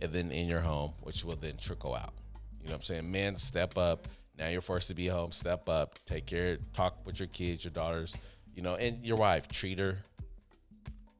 and 0.00 0.10
then 0.12 0.30
in 0.32 0.48
your 0.48 0.60
home, 0.60 0.92
which 1.02 1.24
will 1.24 1.36
then 1.36 1.56
trickle 1.58 1.94
out. 1.94 2.14
You 2.62 2.68
know 2.68 2.72
what 2.74 2.80
I'm 2.80 2.84
saying? 2.84 3.10
Men, 3.10 3.36
step 3.36 3.76
up. 3.76 4.08
Now 4.38 4.48
you're 4.48 4.62
forced 4.62 4.88
to 4.88 4.94
be 4.94 5.06
home. 5.08 5.32
Step 5.32 5.68
up. 5.68 5.98
Take 6.06 6.24
care. 6.26 6.58
Talk 6.72 7.04
with 7.04 7.18
your 7.18 7.26
kids, 7.28 7.64
your 7.64 7.72
daughters. 7.72 8.16
You 8.54 8.62
know, 8.62 8.76
and 8.76 9.04
your 9.04 9.16
wife. 9.16 9.48
Treat 9.48 9.78
her 9.78 9.98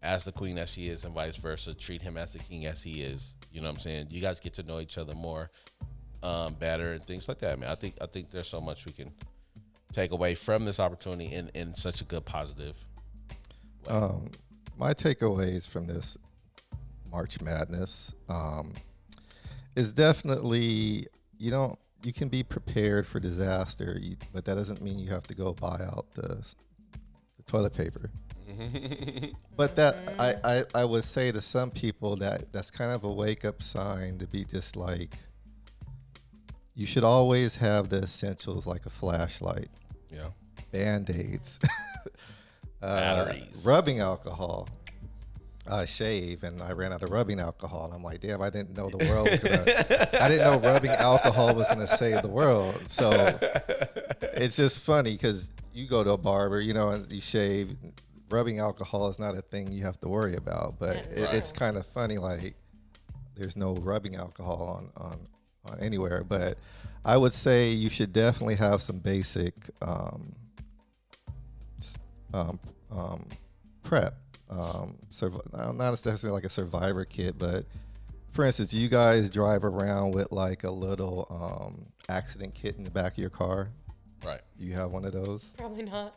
as 0.03 0.25
the 0.25 0.33
queen 0.33 0.59
as 0.59 0.71
she 0.71 0.89
is, 0.89 1.05
and 1.05 1.15
vice 1.15 1.37
versa. 1.37 1.75
Treat 1.75 2.03
him 2.03 2.17
as 2.17 2.33
the 2.33 2.39
king 2.39 2.67
as 2.67 2.83
he 2.83 3.03
is. 3.03 3.37
You 3.53 3.61
know 3.61 3.69
what 3.69 3.77
I'm 3.77 3.81
saying? 3.81 4.09
You 4.11 4.21
guys 4.21 4.41
get 4.41 4.55
to 4.55 4.63
know 4.63 4.81
each 4.81 4.99
other 4.99 5.15
more, 5.15 5.51
um, 6.23 6.55
better, 6.55 6.93
and 6.93 7.05
things 7.05 7.29
like 7.29 7.39
that. 7.39 7.59
Man, 7.59 7.71
I 7.71 7.75
think 7.75 7.95
I 8.01 8.07
think 8.07 8.31
there's 8.31 8.49
so 8.49 8.61
much 8.61 8.87
we 8.87 8.93
can 8.93 9.13
take 9.93 10.13
away 10.13 10.35
from 10.35 10.65
this 10.65 10.81
opportunity 10.81 11.33
in 11.33 11.51
in 11.55 11.75
such 11.75 12.01
a 12.01 12.05
good 12.05 12.25
positive. 12.25 12.77
Um, 13.87 14.31
my 14.77 14.93
takeaways 14.93 15.69
from 15.69 15.87
this 15.87 16.17
March 17.11 17.41
Madness 17.41 18.15
um, 18.29 18.75
is 19.77 19.93
definitely 19.93 21.07
you 21.39 21.51
don't 21.51 21.79
you 22.03 22.13
can 22.13 22.29
be 22.29 22.43
prepared 22.43 23.07
for 23.07 23.19
disaster, 23.19 23.99
you, 24.01 24.17
but 24.33 24.45
that 24.45 24.55
doesn't 24.55 24.83
mean 24.83 24.99
you 24.99 25.11
have 25.11 25.25
to 25.25 25.35
go 25.35 25.53
buy 25.55 25.81
out 25.93 26.07
the, 26.15 26.45
the 27.37 27.43
toilet 27.47 27.75
paper. 27.75 28.11
but 29.57 29.77
that 29.77 29.97
I, 30.19 30.35
I 30.59 30.83
I 30.83 30.85
would 30.85 31.05
say 31.05 31.31
to 31.33 31.41
some 31.41 31.71
people 31.71 32.17
that 32.17 32.53
that's 32.53 32.71
kind 32.71 32.93
of 32.93 33.05
a 33.05 33.13
wake 33.13 33.45
up 33.45 33.63
sign 33.63 34.19
to 34.19 34.27
be 34.27 34.45
just 34.45 34.77
like 34.77 35.17
you 36.75 36.87
should 36.87 37.05
always 37.05 37.57
have 37.57 37.89
the 37.89 37.99
essentials 37.99 38.67
like 38.67 38.87
a 38.87 38.91
flashlight, 38.91 39.69
Yeah. 40.13 40.29
band 40.73 41.11
aids, 41.11 41.59
uh, 42.83 43.25
Batteries. 43.27 43.65
rubbing 43.67 43.99
alcohol. 44.01 44.69
I 45.71 45.85
shave 45.85 46.45
and 46.45 46.63
I 46.63 46.73
ran 46.73 46.93
out 46.95 47.03
of 47.03 47.11
rubbing 47.11 47.41
alcohol. 47.41 47.85
And 47.87 47.93
I'm 47.95 48.03
like, 48.03 48.21
damn, 48.21 48.41
I 48.41 48.49
didn't 48.49 48.75
know 48.75 48.89
the 48.89 49.05
world 49.11 49.29
was 49.29 49.41
gonna. 49.41 50.23
I 50.23 50.29
didn't 50.29 50.45
know 50.51 50.59
rubbing 50.67 50.91
alcohol 51.11 51.55
was 51.55 51.69
gonna 51.69 51.87
save 51.87 52.23
the 52.23 52.29
world. 52.29 52.81
So 52.89 53.11
it's 54.35 54.57
just 54.57 54.79
funny 54.81 55.13
because 55.13 55.51
you 55.75 55.87
go 55.87 56.03
to 56.05 56.13
a 56.13 56.17
barber, 56.17 56.61
you 56.61 56.73
know, 56.75 56.91
and 56.91 57.11
you 57.13 57.21
shave. 57.21 57.77
Rubbing 58.31 58.59
alcohol 58.59 59.09
is 59.09 59.19
not 59.19 59.37
a 59.37 59.41
thing 59.43 59.73
you 59.73 59.85
have 59.85 59.99
to 60.01 60.09
worry 60.09 60.37
about, 60.37 60.79
but 60.79 60.97
Yeah. 60.97 61.25
it, 61.25 61.35
it's 61.35 61.53
kind 61.53 61.77
of 61.77 61.87
funny. 61.87 62.19
Like 62.19 62.55
there's 63.37 63.57
no 63.57 63.75
rubbing 63.77 64.17
alcohol 64.17 64.91
on 64.97 65.03
on, 65.05 65.29
on 65.65 65.81
anywhere. 65.81 66.25
But 66.25 66.59
I 67.05 67.17
would 67.17 67.33
say 67.33 67.71
you 67.71 67.89
should 67.91 68.13
definitely 68.13 68.57
have 68.57 68.83
some 68.83 68.99
basic 68.99 69.55
um, 69.81 70.33
um, 72.35 72.59
um, 72.91 73.27
prep. 73.83 74.15
Um, 74.51 74.97
surv- 75.13 75.53
not 75.53 75.77
necessarily 75.77 76.35
like 76.35 76.45
a 76.45 76.49
survivor 76.51 77.05
kit, 77.05 77.37
but 77.39 77.65
for 78.33 78.45
instance, 78.45 78.73
you 78.73 78.89
guys 78.89 79.29
drive 79.31 79.65
around 79.65 80.15
with 80.15 80.33
like 80.33 80.65
a 80.65 80.71
little 80.71 81.27
um, 81.31 81.87
accident 82.09 82.55
kit 82.55 82.77
in 82.77 82.85
the 82.85 82.91
back 82.91 83.13
of 83.13 83.19
your 83.19 83.31
car. 83.31 83.69
Right. 84.25 84.41
Do 84.59 84.65
you 84.65 84.75
have 84.75 84.91
one 84.91 85.05
of 85.05 85.13
those? 85.13 85.45
Probably 85.57 85.83
not. 85.85 86.15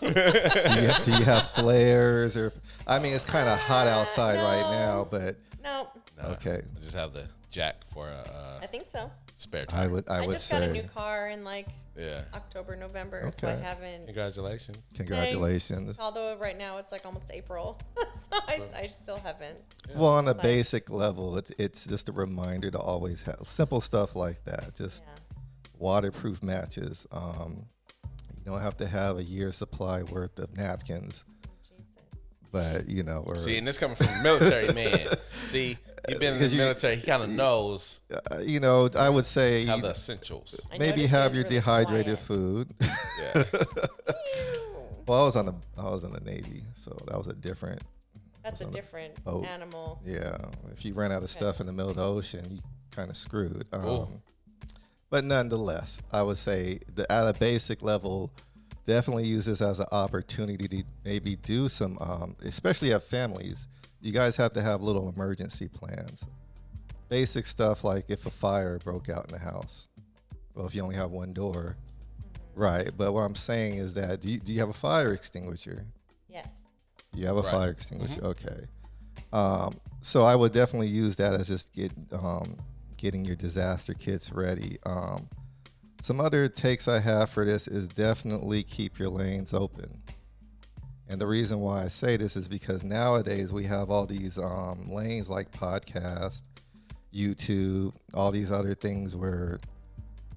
Do, 0.00 0.06
you 0.08 0.14
have, 0.14 1.04
do 1.04 1.10
you 1.12 1.24
have 1.24 1.48
flares 1.50 2.36
or? 2.36 2.52
I 2.86 2.98
mean, 2.98 3.14
it's 3.14 3.24
kind 3.24 3.48
of 3.48 3.58
hot 3.58 3.86
outside 3.86 4.36
right 4.36 4.70
now, 4.72 5.06
but 5.10 5.36
No, 5.62 5.88
No, 6.20 6.28
Okay. 6.30 6.60
I 6.64 6.80
just 6.80 6.94
have 6.94 7.12
the 7.12 7.24
jack 7.50 7.84
for 7.92 8.08
a 8.08 8.12
uh, 8.12 8.60
I 8.62 8.66
think 8.66 8.86
so. 8.86 9.10
spare 9.36 9.62
I 9.68 9.72
tire. 9.72 9.90
would 9.90 10.08
I, 10.08 10.18
I, 10.22 10.26
would 10.26 10.32
just 10.32 10.46
say 10.48 10.58
got 10.60 10.68
a 10.68 10.72
new 10.72 10.82
car 10.82 11.28
in 11.28 11.44
like 11.44 11.66
Yeah. 11.96 12.22
October, 12.34 12.76
November, 12.76 13.30
so 13.30 13.48
I 13.48 13.52
haven't. 13.56 14.06
Congratulations. 14.06 14.78
congratulations. 14.94 15.84
Thanks. 15.86 16.00
Although 16.00 16.36
right 16.38 16.56
now 16.56 16.78
it's 16.78 16.92
like 16.92 17.04
almost 17.04 17.30
April, 17.32 17.78
so 18.14 18.36
I, 18.48 18.62
I 18.74 18.86
still 18.88 19.18
haven't. 19.18 19.58
Well, 19.94 20.08
on 20.08 20.26
a 20.28 20.32
Like- 20.32 20.42
basic 20.42 20.88
level, 20.90 21.36
it's 21.36 21.50
it's 21.58 21.86
just 21.86 22.08
a 22.08 22.12
reminder 22.12 22.70
to 22.70 22.78
always 22.78 23.22
have 23.22 23.40
simple 23.44 23.80
stuff 23.80 24.14
like 24.16 24.42
that. 24.44 24.74
Just 24.76 25.04
Yeah. 25.04 25.38
waterproof 25.78 26.42
matches. 26.42 27.06
Um, 27.12 27.56
you 27.58 27.64
don't 28.50 28.60
have 28.60 28.76
to 28.78 28.86
have 28.86 29.18
a 29.18 29.22
year's 29.22 29.56
supply 29.56 30.02
worth 30.02 30.38
of 30.38 30.56
napkins, 30.56 31.24
but 32.52 32.88
you 32.88 33.02
know, 33.02 33.22
or 33.26 33.38
See, 33.38 33.56
and 33.56 33.66
this 33.66 33.78
coming 33.78 33.96
from 33.96 34.08
a 34.08 34.22
military 34.22 34.72
man. 34.74 35.06
See, 35.44 35.76
he 36.08 36.14
been 36.16 36.34
in 36.34 36.40
the 36.40 36.46
you- 36.48 36.58
military. 36.58 36.96
He 36.96 37.02
kind 37.02 37.22
of 37.22 37.28
knows 37.30 38.00
uh, 38.12 38.38
you 38.38 38.60
know, 38.60 38.88
I 38.96 39.08
would 39.08 39.26
say 39.26 39.64
have 39.66 39.76
you- 39.76 39.82
the 39.82 39.90
essentials. 39.90 40.60
Maybe 40.78 41.06
have 41.06 41.34
your 41.34 41.44
really 41.44 41.56
dehydrated 41.56 42.04
quiet. 42.04 42.18
food. 42.18 42.74
Yeah. 42.80 43.44
well, 45.06 45.22
I 45.22 45.24
was 45.26 45.36
on 45.36 45.46
the 45.46 45.54
I 45.78 45.84
was 45.90 46.04
in 46.04 46.10
the 46.12 46.20
Navy, 46.20 46.62
so 46.76 46.96
that 47.06 47.16
was 47.16 47.28
a 47.28 47.34
different. 47.34 47.80
That's 48.42 48.62
a 48.62 48.66
different 48.66 49.22
boat. 49.22 49.44
animal. 49.44 50.00
Yeah, 50.04 50.38
if 50.72 50.84
you 50.84 50.94
ran 50.94 51.12
out 51.12 51.22
of 51.22 51.28
stuff 51.28 51.60
in 51.60 51.66
the 51.66 51.72
middle 51.74 51.90
of 51.90 51.96
the 51.96 52.04
ocean, 52.06 52.46
you 52.50 52.62
kind 52.90 53.10
of 53.10 53.16
screwed. 53.16 53.66
Cool. 53.70 54.08
Um, 54.14 54.22
but 55.10 55.24
nonetheless, 55.24 56.00
I 56.12 56.22
would 56.22 56.38
say 56.38 56.78
that 56.94 57.10
at 57.10 57.26
a 57.28 57.38
basic 57.38 57.82
level, 57.82 58.30
definitely 58.86 59.24
use 59.24 59.44
this 59.44 59.60
as 59.60 59.80
an 59.80 59.86
opportunity 59.92 60.66
to 60.68 60.84
maybe 61.04 61.36
do 61.36 61.68
some, 61.68 61.98
um, 62.00 62.36
especially 62.44 62.90
have 62.90 63.04
families. 63.04 63.66
You 64.00 64.12
guys 64.12 64.36
have 64.36 64.52
to 64.54 64.62
have 64.62 64.82
little 64.82 65.08
emergency 65.10 65.68
plans. 65.68 66.24
Basic 67.08 67.44
stuff 67.46 67.84
like 67.84 68.08
if 68.08 68.24
a 68.26 68.30
fire 68.30 68.78
broke 68.78 69.08
out 69.08 69.26
in 69.26 69.32
the 69.32 69.38
house. 69.38 69.88
Well, 70.54 70.66
if 70.66 70.74
you 70.74 70.82
only 70.82 70.94
have 70.96 71.10
one 71.10 71.32
door, 71.32 71.76
right? 72.54 72.90
But 72.96 73.12
what 73.12 73.22
I'm 73.22 73.34
saying 73.34 73.74
is 73.74 73.94
that 73.94 74.20
do 74.20 74.28
you, 74.28 74.38
do 74.38 74.52
you 74.52 74.60
have 74.60 74.68
a 74.68 74.72
fire 74.74 75.12
extinguisher? 75.12 75.84
Yes. 76.28 76.48
You 77.14 77.26
have 77.26 77.36
a 77.36 77.42
Right. 77.42 77.50
fire 77.50 77.70
extinguisher. 77.70 78.22
Okay. 78.22 78.66
Um, 79.32 79.76
so 80.02 80.22
I 80.22 80.34
would 80.34 80.52
definitely 80.52 80.88
use 80.88 81.16
that 81.16 81.34
as 81.34 81.48
just 81.48 81.72
get 81.72 81.92
um, 82.12 82.56
getting 83.00 83.24
your 83.24 83.36
disaster 83.36 83.94
kits 83.94 84.32
ready. 84.32 84.78
Um, 84.84 85.28
some 86.02 86.20
other 86.20 86.48
takes 86.48 86.88
I 86.88 86.98
have 87.00 87.30
for 87.30 87.44
this 87.44 87.66
is 87.66 87.88
definitely 87.88 88.62
keep 88.62 88.98
your 88.98 89.08
lanes 89.08 89.54
open. 89.54 90.02
And 91.08 91.20
the 91.20 91.26
reason 91.26 91.60
why 91.60 91.82
I 91.82 91.88
say 91.88 92.16
this 92.16 92.36
is 92.36 92.46
because 92.46 92.84
nowadays 92.84 93.52
we 93.52 93.64
have 93.64 93.90
all 93.90 94.06
these 94.06 94.38
um, 94.38 94.90
lanes 94.92 95.28
like 95.28 95.50
podcast, 95.50 96.42
YouTube, 97.12 97.94
all 98.14 98.30
these 98.30 98.52
other 98.52 98.74
things 98.74 99.16
where 99.16 99.58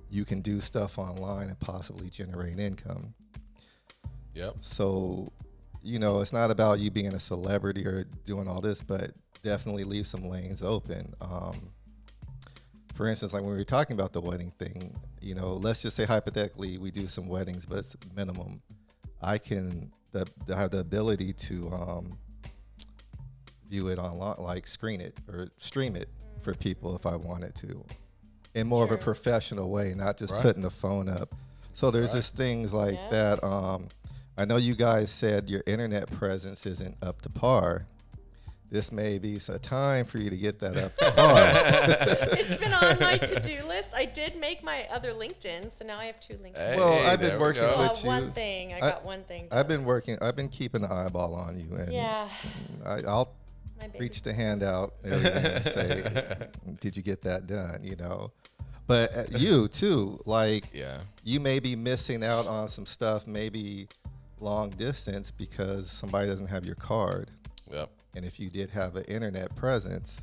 you 0.09 0.25
can 0.25 0.41
do 0.41 0.59
stuff 0.61 0.97
online 0.97 1.49
and 1.49 1.59
possibly 1.59 2.09
generate 2.09 2.59
income. 2.59 3.13
Yep. 4.35 4.55
So, 4.61 5.31
you 5.81 5.99
know, 5.99 6.21
it's 6.21 6.33
not 6.33 6.49
about 6.49 6.79
you 6.79 6.89
being 6.91 7.13
a 7.13 7.19
celebrity 7.19 7.85
or 7.85 8.05
doing 8.25 8.47
all 8.47 8.61
this, 8.61 8.81
but 8.81 9.11
definitely 9.43 9.83
leave 9.83 10.07
some 10.07 10.27
lanes 10.27 10.63
open. 10.63 11.13
Um, 11.21 11.72
for 12.93 13.07
instance, 13.07 13.33
like 13.33 13.41
when 13.41 13.51
we 13.51 13.57
were 13.57 13.63
talking 13.63 13.95
about 13.95 14.13
the 14.13 14.21
wedding 14.21 14.51
thing, 14.59 14.95
you 15.21 15.35
know, 15.35 15.53
let's 15.53 15.81
just 15.81 15.95
say 15.97 16.05
hypothetically 16.05 16.77
we 16.77 16.91
do 16.91 17.07
some 17.07 17.27
weddings, 17.27 17.65
but 17.65 17.79
it's 17.79 17.95
minimum. 18.15 18.61
I 19.21 19.37
can 19.37 19.91
the, 20.11 20.27
the 20.45 20.55
have 20.55 20.69
the 20.71 20.79
ability 20.79 21.33
to 21.33 21.69
um, 21.71 22.17
view 23.67 23.87
it 23.87 23.97
online, 23.97 24.35
like 24.39 24.67
screen 24.67 25.01
it 25.01 25.17
or 25.27 25.49
stream 25.57 25.95
it 25.95 26.09
for 26.41 26.53
people 26.53 26.95
if 26.95 27.05
I 27.05 27.15
wanted 27.15 27.55
to, 27.55 27.83
in 28.53 28.67
more 28.67 28.83
of 28.83 28.91
a 28.91 28.97
professional 28.97 29.71
way, 29.71 29.93
not 29.95 30.17
just 30.17 30.33
Right. 30.33 30.41
putting 30.43 30.61
the 30.61 30.69
phone 30.69 31.09
up. 31.09 31.33
So 31.73 31.89
there's 31.89 32.09
Right. 32.13 32.19
just 32.19 32.35
things 32.35 32.73
like 32.73 32.95
Yeah. 32.95 33.07
that. 33.09 33.43
Um, 33.43 33.87
I 34.37 34.45
know 34.45 34.57
you 34.57 34.75
guys 34.75 35.09
said 35.09 35.49
your 35.49 35.63
internet 35.65 36.09
presence 36.11 36.65
isn't 36.65 36.97
up 37.01 37.21
to 37.23 37.29
par. 37.29 37.87
This 38.73 38.91
may 38.91 39.19
be 39.19 39.35
a 39.49 39.59
time 39.59 40.03
for 40.03 40.17
you 40.17 40.31
to 40.31 40.35
get 40.35 40.57
that 40.61 40.75
up 40.77 40.95
to 40.97 41.11
par. 41.11 41.35
it's 42.39 42.59
been 42.59 42.73
on 42.73 42.97
my 42.99 43.17
to-do 43.19 43.63
list. 43.67 43.93
I 43.95 44.05
did 44.05 44.35
make 44.37 44.63
my 44.63 44.87
other 44.91 45.11
LinkedIn, 45.11 45.71
so 45.71 45.85
now 45.85 45.99
I 45.99 46.05
have 46.05 46.19
two 46.19 46.33
LinkedIn. 46.37 46.57
Hey, 46.57 46.75
Well, 46.75 46.91
I've 47.07 47.19
been 47.19 47.29
there 47.29 47.37
we 47.37 47.43
working 47.43 47.61
go. 47.61 47.71
So, 47.71 47.79
with 47.91 48.01
you. 48.03 48.07
one 48.07 48.31
thing. 48.31 48.73
I 48.73 48.77
I- 48.77 48.79
got 48.79 49.05
one 49.05 49.21
thing. 49.25 49.47
I've 49.51 49.67
been 49.67 49.83
working. 49.83 50.17
I've 50.23 50.35
been 50.35 50.49
keeping 50.49 50.83
an 50.83 50.91
eyeball 50.91 51.35
on 51.35 51.55
you, 51.55 51.75
and 51.75 51.93
Yeah. 51.93 52.27
I, 52.83 53.01
I'll 53.07 53.31
My 53.79 53.91
reach 53.99 54.23
the 54.23 54.33
hand 54.33 54.63
out 54.63 54.95
and 55.03 55.21
say, 55.65 56.03
"Did 56.81 56.97
you 56.97 57.03
get 57.03 57.21
that 57.21 57.45
done?" 57.45 57.77
You 57.83 57.95
know. 57.97 58.31
But 58.87 59.15
uh, 59.15 59.23
you 59.37 59.67
too, 59.67 60.19
like 60.25 60.73
Yeah. 60.73 60.97
you 61.23 61.39
may 61.39 61.59
be 61.59 61.75
missing 61.75 62.23
out 62.23 62.47
on 62.47 62.67
some 62.67 62.87
stuff, 62.87 63.27
maybe 63.27 63.87
long 64.39 64.71
distance 64.71 65.29
because 65.29 65.91
somebody 65.91 66.27
doesn't 66.27 66.47
have 66.47 66.65
your 66.65 66.73
card. 66.75 67.29
Yep. 67.71 67.91
And 68.15 68.23
if 68.25 68.39
you 68.39 68.49
did 68.49 68.69
have 68.71 68.95
an 68.95 69.03
internet 69.05 69.55
presence, 69.55 70.21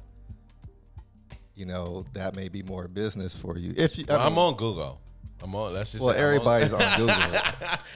you 1.55 1.67
know 1.67 2.05
that 2.15 2.37
may 2.37 2.49
be 2.49 2.63
more 2.63 2.89
business 2.89 3.37
for 3.37 3.59
you. 3.59 3.75
If 3.77 3.99
you, 3.99 4.05
I 4.09 4.13
Well, 4.17 4.27
I'm 4.27 4.39
on 4.39 4.55
Google. 4.57 5.01
I'm 5.43 5.55
on. 5.55 5.73
Let's 5.73 5.93
just 5.93 6.05
well, 6.05 6.13
say 6.15 6.21
I'm 6.21 6.25
on- 6.27 6.35
everybody's 6.35 6.73
on 6.73 6.81
Google. 6.99 7.41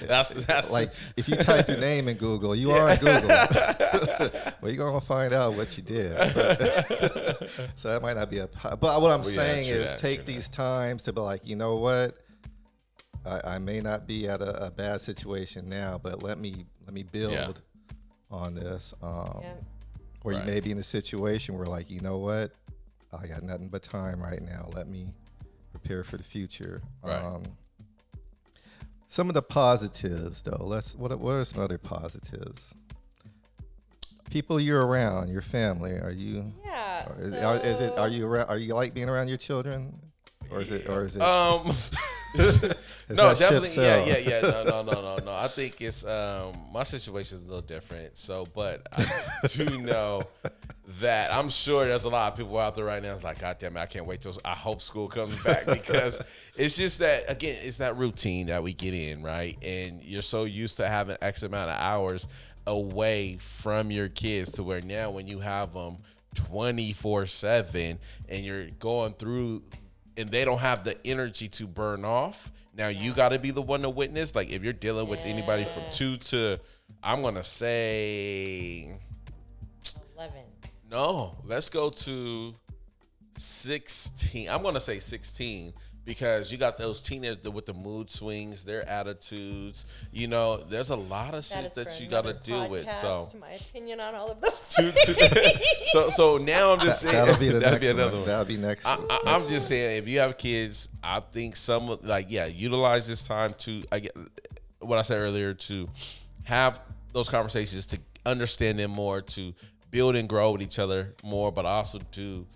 that's 0.09 0.31
that's 0.31 0.71
like 0.71 0.93
if 1.17 1.29
you 1.29 1.37
type 1.37 1.69
your 1.69 1.77
name 1.79 2.09
in 2.09 2.17
Google, 2.17 2.57
you 2.57 2.71
are 2.71 2.89
on 2.91 2.97
Google. 2.97 3.29
well, 3.29 4.73
you're 4.73 4.77
gonna 4.85 5.01
find 5.01 5.33
out 5.33 5.55
what 5.55 5.77
you 5.77 5.83
did. 5.85 6.17
But- 6.17 7.51
so 7.77 7.91
that 7.93 8.01
might 8.03 8.17
not 8.17 8.31
be 8.31 8.39
a. 8.39 8.49
But 8.63 8.81
what 8.83 9.13
I'm 9.13 9.21
Well, 9.21 9.31
yeah, 9.31 9.37
saying 9.37 9.65
true 9.67 9.77
is 9.83 9.91
that, 9.93 10.01
take 10.01 10.25
true 10.25 10.35
these 10.35 10.49
times 10.49 11.03
to 11.03 11.13
be 11.13 11.21
like, 11.21 11.47
you 11.47 11.57
know 11.57 11.77
what. 11.77 12.15
I, 13.27 13.55
I 13.55 13.59
may 13.59 13.81
not 13.81 14.07
be 14.07 14.29
at 14.29 14.43
a, 14.43 14.67
a 14.67 14.71
bad 14.71 15.01
situation 15.01 15.67
now, 15.69 15.99
but 16.03 16.23
let 16.23 16.39
me 16.39 16.67
let 16.85 16.93
me 16.93 17.05
build 17.05 17.33
Yeah. 17.33 17.53
on 18.31 18.55
this. 18.55 18.93
Um, 19.03 19.39
Yeah. 19.43 19.53
Or 20.25 20.33
Right. 20.33 20.45
you 20.45 20.51
may 20.53 20.61
be 20.61 20.71
in 20.73 20.79
a 20.79 20.83
situation 20.83 21.57
where 21.57 21.67
like 21.67 21.91
you 21.91 22.01
know 22.01 22.19
what 22.19 22.53
i 23.17 23.27
got 23.29 23.43
nothing 23.45 23.69
but 23.69 23.83
time 23.83 24.21
right 24.21 24.43
now 24.43 24.69
let 24.75 24.89
me 24.89 25.15
prepare 25.73 26.03
for 26.03 26.17
the 26.17 26.25
future 26.25 26.81
Right. 27.03 27.23
um, 27.23 27.43
some 29.09 29.29
of 29.29 29.35
the 29.35 29.43
positives 29.43 30.43
though 30.43 30.65
let's 30.65 30.97
what, 30.97 31.13
are- 31.13 31.17
what 31.19 31.33
are 31.33 31.45
some 31.45 31.61
other 31.63 31.79
positives 31.79 32.75
people 34.31 34.59
you're 34.59 34.85
around 34.87 35.29
your 35.31 35.43
family 35.43 35.93
are 35.93 36.11
you 36.11 36.53
Yeah. 36.65 37.07
are, 37.09 37.21
is, 37.21 37.33
are, 37.35 37.57
is 37.65 37.81
it 37.81 37.97
are 37.99 38.09
you 38.09 38.27
around 38.27 38.49
are 38.49 38.59
you 38.59 38.75
like 38.75 38.95
being 38.95 39.09
around 39.09 39.29
your 39.29 39.37
children 39.37 39.95
or 40.51 40.61
is 40.61 40.73
it 40.73 40.89
or 40.89 41.03
is 41.05 41.17
it 41.17 41.23
Um. 41.23 41.77
no, 42.35 43.35
definitely. 43.35 43.71
Yeah, 43.77 44.05
yeah, 44.05 44.19
yeah. 44.19 44.41
No, 44.41 44.65
no, 44.65 44.83
no, 44.83 44.93
no, 44.93 45.17
no. 45.25 45.33
I 45.33 45.49
think 45.49 45.81
it's 45.81 46.05
um 46.05 46.55
my 46.73 46.83
situation 46.83 47.39
is 47.39 47.43
a 47.43 47.47
little 47.47 47.61
different. 47.63 48.19
So, 48.19 48.47
but 48.55 48.87
I 48.93 49.47
do 49.49 49.79
know 49.83 50.23
that 51.01 51.33
I'm 51.33 51.49
sure 51.49 51.87
there's 51.87 52.05
a 52.05 52.09
lot 52.09 52.33
of 52.33 52.39
people 52.39 52.59
out 52.59 52.75
there 52.75 52.85
right 52.85 53.03
now. 53.03 53.15
It's 53.15 53.25
like, 53.25 53.39
God 53.39 53.59
damn 53.59 53.77
it, 53.77 53.81
I 53.81 53.87
can't 53.87 54.07
wait 54.07 54.21
till 54.21 54.37
I 54.45 54.53
hope 54.53 54.83
school 54.83 55.09
comes 55.09 55.43
back 55.45 55.65
because 55.67 56.21
it's 56.57 56.77
just 56.77 56.99
that 56.99 57.31
again, 57.31 57.57
it's 57.63 57.79
that 57.79 57.97
routine 57.97 58.47
that 58.47 58.63
we 58.63 58.73
get 58.73 58.95
in, 58.95 59.23
right? 59.23 59.57
And 59.63 60.03
you're 60.03 60.23
so 60.23 60.45
used 60.45 60.79
to 60.79 60.89
having 60.89 61.17
X 61.23 61.43
amount 61.43 61.71
of 61.71 61.77
hours 61.79 62.29
away 62.67 63.37
from 63.39 63.91
your 63.91 64.09
kids 64.09 64.53
to 64.53 64.63
where 64.63 64.81
now 64.81 65.11
when 65.11 65.27
you 65.27 65.39
have 65.39 65.75
them 65.75 65.99
24 66.35 67.27
7 67.27 67.99
and 68.29 68.45
you're 68.45 68.67
going 68.79 69.13
through 69.15 69.63
and 70.17 70.29
they 70.31 70.45
don't 70.45 70.61
have 70.61 70.85
the 70.85 70.97
energy 71.07 71.49
to 71.49 71.67
burn 71.67 72.05
off. 72.05 72.53
Now 72.77 72.89
you 72.89 73.13
got 73.13 73.31
to 73.31 73.39
be 73.39 73.51
the 73.51 73.63
one 73.63 73.83
to 73.83 73.91
witness. 73.91 74.35
Like 74.35 74.51
if 74.53 74.63
you're 74.63 74.73
dealing 74.73 75.09
with 75.09 75.21
anybody 75.21 75.65
from 75.65 75.83
two 75.91 76.17
to, 76.17 76.59
I'm 77.03 77.23
gonna 77.23 77.43
say 77.45 78.93
Eleven. 80.17 80.43
no. 80.91 81.37
Let's 81.45 81.69
go 81.69 81.91
to 81.91 82.55
sixteen. 83.37 84.49
I'm 84.49 84.63
gonna 84.63 84.81
say 84.81 84.99
sixteen 84.99 85.73
because 86.05 86.53
you 86.53 86.59
got 86.59 86.77
those 86.77 87.01
teenagers 87.01 87.49
with 87.49 87.67
the 87.67 87.73
mood 87.75 88.11
swings, 88.11 88.63
their 88.65 88.87
attitudes. 88.89 89.87
You 90.13 90.29
know, 90.29 90.59
there's 90.59 90.91
a 90.91 90.97
lot 90.97 91.29
of 91.35 91.49
That 91.49 91.63
shit 91.63 91.65
is 91.67 91.73
that 91.75 92.01
you 92.01 92.09
got 92.09 92.23
to 92.23 92.31
another 92.31 92.41
deal 92.43 92.69
with. 92.71 92.93
So, 92.97 93.29
podcast, 93.31 93.41
my 93.41 93.51
opinion 93.51 94.01
on 94.01 94.15
all 94.15 94.31
of 94.31 94.41
this. 94.41 94.67
to- 94.77 94.93
to- 94.93 95.61
so, 95.93 96.11
so 96.11 96.37
now 96.39 96.73
I'm 96.73 96.81
just 96.81 97.01
saying 97.01 97.15
That'll 97.15 97.39
be 97.41 97.49
the 97.49 97.59
that'd 97.61 97.81
next 97.81 97.91
another 97.93 98.11
one. 98.11 98.21
one. 98.21 98.29
That'll 98.29 98.45
be 98.45 98.57
next. 98.57 98.87
I, 98.87 98.97
I, 99.09 99.21
I'm 99.27 99.41
just 99.49 99.69
saying, 99.69 99.99
if 99.99 100.09
you 100.09 100.19
have 100.21 100.37
kids, 100.37 100.89
I 101.03 101.21
think 101.21 101.57
some 101.57 101.89
of- 101.89 102.05
like 102.05 102.27
yeah, 102.29 102.47
utilize 102.47 103.09
this 103.09 103.23
time 103.23 103.55
to 103.61 103.83
I 103.91 104.01
get 104.01 104.17
what 104.81 104.99
I 104.99 105.03
said 105.03 105.19
earlier 105.19 105.55
to 105.55 105.89
have 106.45 106.81
those 107.13 107.29
conversations 107.31 107.87
to 107.87 107.99
understand 108.27 108.79
them 108.79 108.91
more, 108.91 109.23
to 109.23 109.55
build 109.91 110.17
and 110.17 110.29
grow 110.29 110.51
with 110.53 110.61
each 110.63 110.79
other 110.79 111.15
more, 111.23 111.51
but 111.51 111.65
also 111.65 111.99
to. 112.13 112.47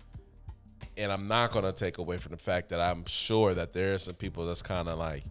And 0.99 1.11
I'm 1.11 1.27
not 1.27 1.51
gonna 1.51 1.71
take 1.71 1.97
away 1.97 2.17
from 2.17 2.31
the 2.33 2.37
fact 2.37 2.69
that 2.69 2.79
I'm 2.79 3.05
sure 3.05 3.53
that 3.53 3.73
there 3.73 3.93
are 3.93 3.97
some 3.97 4.15
people 4.15 4.45
that's 4.45 4.61
kind 4.61 4.87
of 4.89 4.99
like 4.99 5.23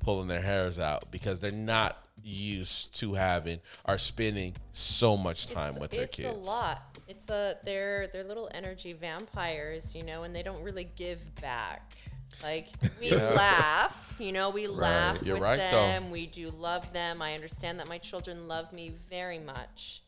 pulling 0.00 0.28
their 0.28 0.40
hairs 0.40 0.78
out 0.78 1.10
because 1.10 1.40
they're 1.40 1.50
not 1.50 2.04
used 2.22 2.98
to 3.00 3.14
having 3.14 3.60
or 3.86 3.98
spending 3.98 4.54
so 4.70 5.16
much 5.16 5.48
time 5.48 5.70
it's, 5.70 5.78
with 5.78 5.90
their 5.90 6.02
it's 6.04 6.16
kids. 6.16 6.46
a 6.46 6.50
lot. 6.50 6.82
It's 7.08 7.28
a 7.28 7.56
they're 7.64 8.06
they're 8.08 8.24
little 8.24 8.48
energy 8.54 8.92
vampires, 8.92 9.94
you 9.94 10.04
know, 10.04 10.22
and 10.22 10.34
they 10.34 10.42
don't 10.42 10.62
really 10.62 10.88
give 10.96 11.20
back. 11.40 11.96
Like 12.42 12.68
we 13.00 13.10
Yeah. 13.10 13.30
laugh, 13.30 14.16
you 14.20 14.32
know, 14.32 14.50
we 14.50 14.66
laugh 14.68 15.20
You're 15.22 15.34
with 15.34 15.42
right, 15.42 15.56
though. 15.56 15.86
them. 15.88 16.10
We 16.10 16.26
do 16.26 16.50
love 16.50 16.92
them. 16.92 17.20
I 17.20 17.34
understand 17.34 17.80
that 17.80 17.88
my 17.88 17.98
children 17.98 18.46
love 18.46 18.72
me 18.72 18.92
very 19.10 19.38
much, 19.40 20.02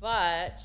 but 0.00 0.62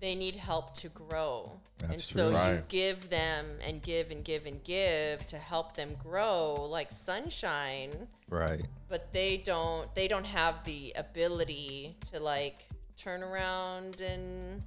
they 0.00 0.14
need 0.14 0.36
help 0.36 0.74
to 0.76 0.88
grow. 0.88 1.60
And 1.82 1.90
That's 1.92 2.04
so 2.04 2.30
true. 2.30 2.38
you 2.38 2.44
Right. 2.54 2.68
give 2.68 3.10
them 3.10 3.46
and 3.66 3.82
give 3.82 4.10
and 4.10 4.24
give 4.24 4.46
and 4.46 4.62
give 4.64 5.26
to 5.26 5.36
help 5.38 5.76
them 5.76 5.96
grow 6.02 6.54
like 6.70 6.90
sunshine 6.90 8.08
right. 8.30 8.62
but 8.88 9.12
they 9.12 9.36
don't 9.38 9.92
they 9.94 10.08
don't 10.08 10.24
have 10.24 10.64
the 10.64 10.92
ability 10.96 11.96
to 12.12 12.20
like 12.20 12.68
turn 12.96 13.22
around 13.22 14.00
and 14.00 14.62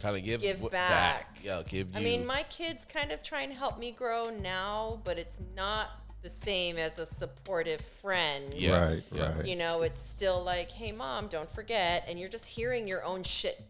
Kind 0.00 0.16
of 0.16 0.24
give 0.24 0.40
Give 0.40 0.56
w- 0.56 0.70
back. 0.70 1.36
Yeah, 1.42 1.60
give 1.66 1.88
you. 1.92 1.98
I 1.98 2.02
mean 2.02 2.24
my 2.24 2.42
kids 2.48 2.86
kind 2.86 3.12
of 3.12 3.22
try 3.22 3.42
and 3.42 3.52
help 3.52 3.78
me 3.78 3.90
grow 3.92 4.30
now, 4.30 4.98
but 5.04 5.18
it's 5.18 5.40
not 5.54 5.88
the 6.22 6.30
same 6.30 6.78
as 6.78 6.98
a 6.98 7.04
supportive 7.04 7.82
friend. 7.82 8.54
Yeah. 8.54 8.82
Right. 8.92 9.02
yeah. 9.12 9.36
Right. 9.36 9.44
You 9.44 9.56
know, 9.56 9.82
it's 9.82 10.00
still 10.00 10.42
like, 10.42 10.70
"Hey 10.70 10.90
mom, 10.92 11.28
don't 11.28 11.50
forget." 11.50 12.04
And 12.08 12.18
you're 12.18 12.30
just 12.30 12.46
hearing 12.46 12.88
your 12.88 13.04
own 13.04 13.22
shit 13.24 13.60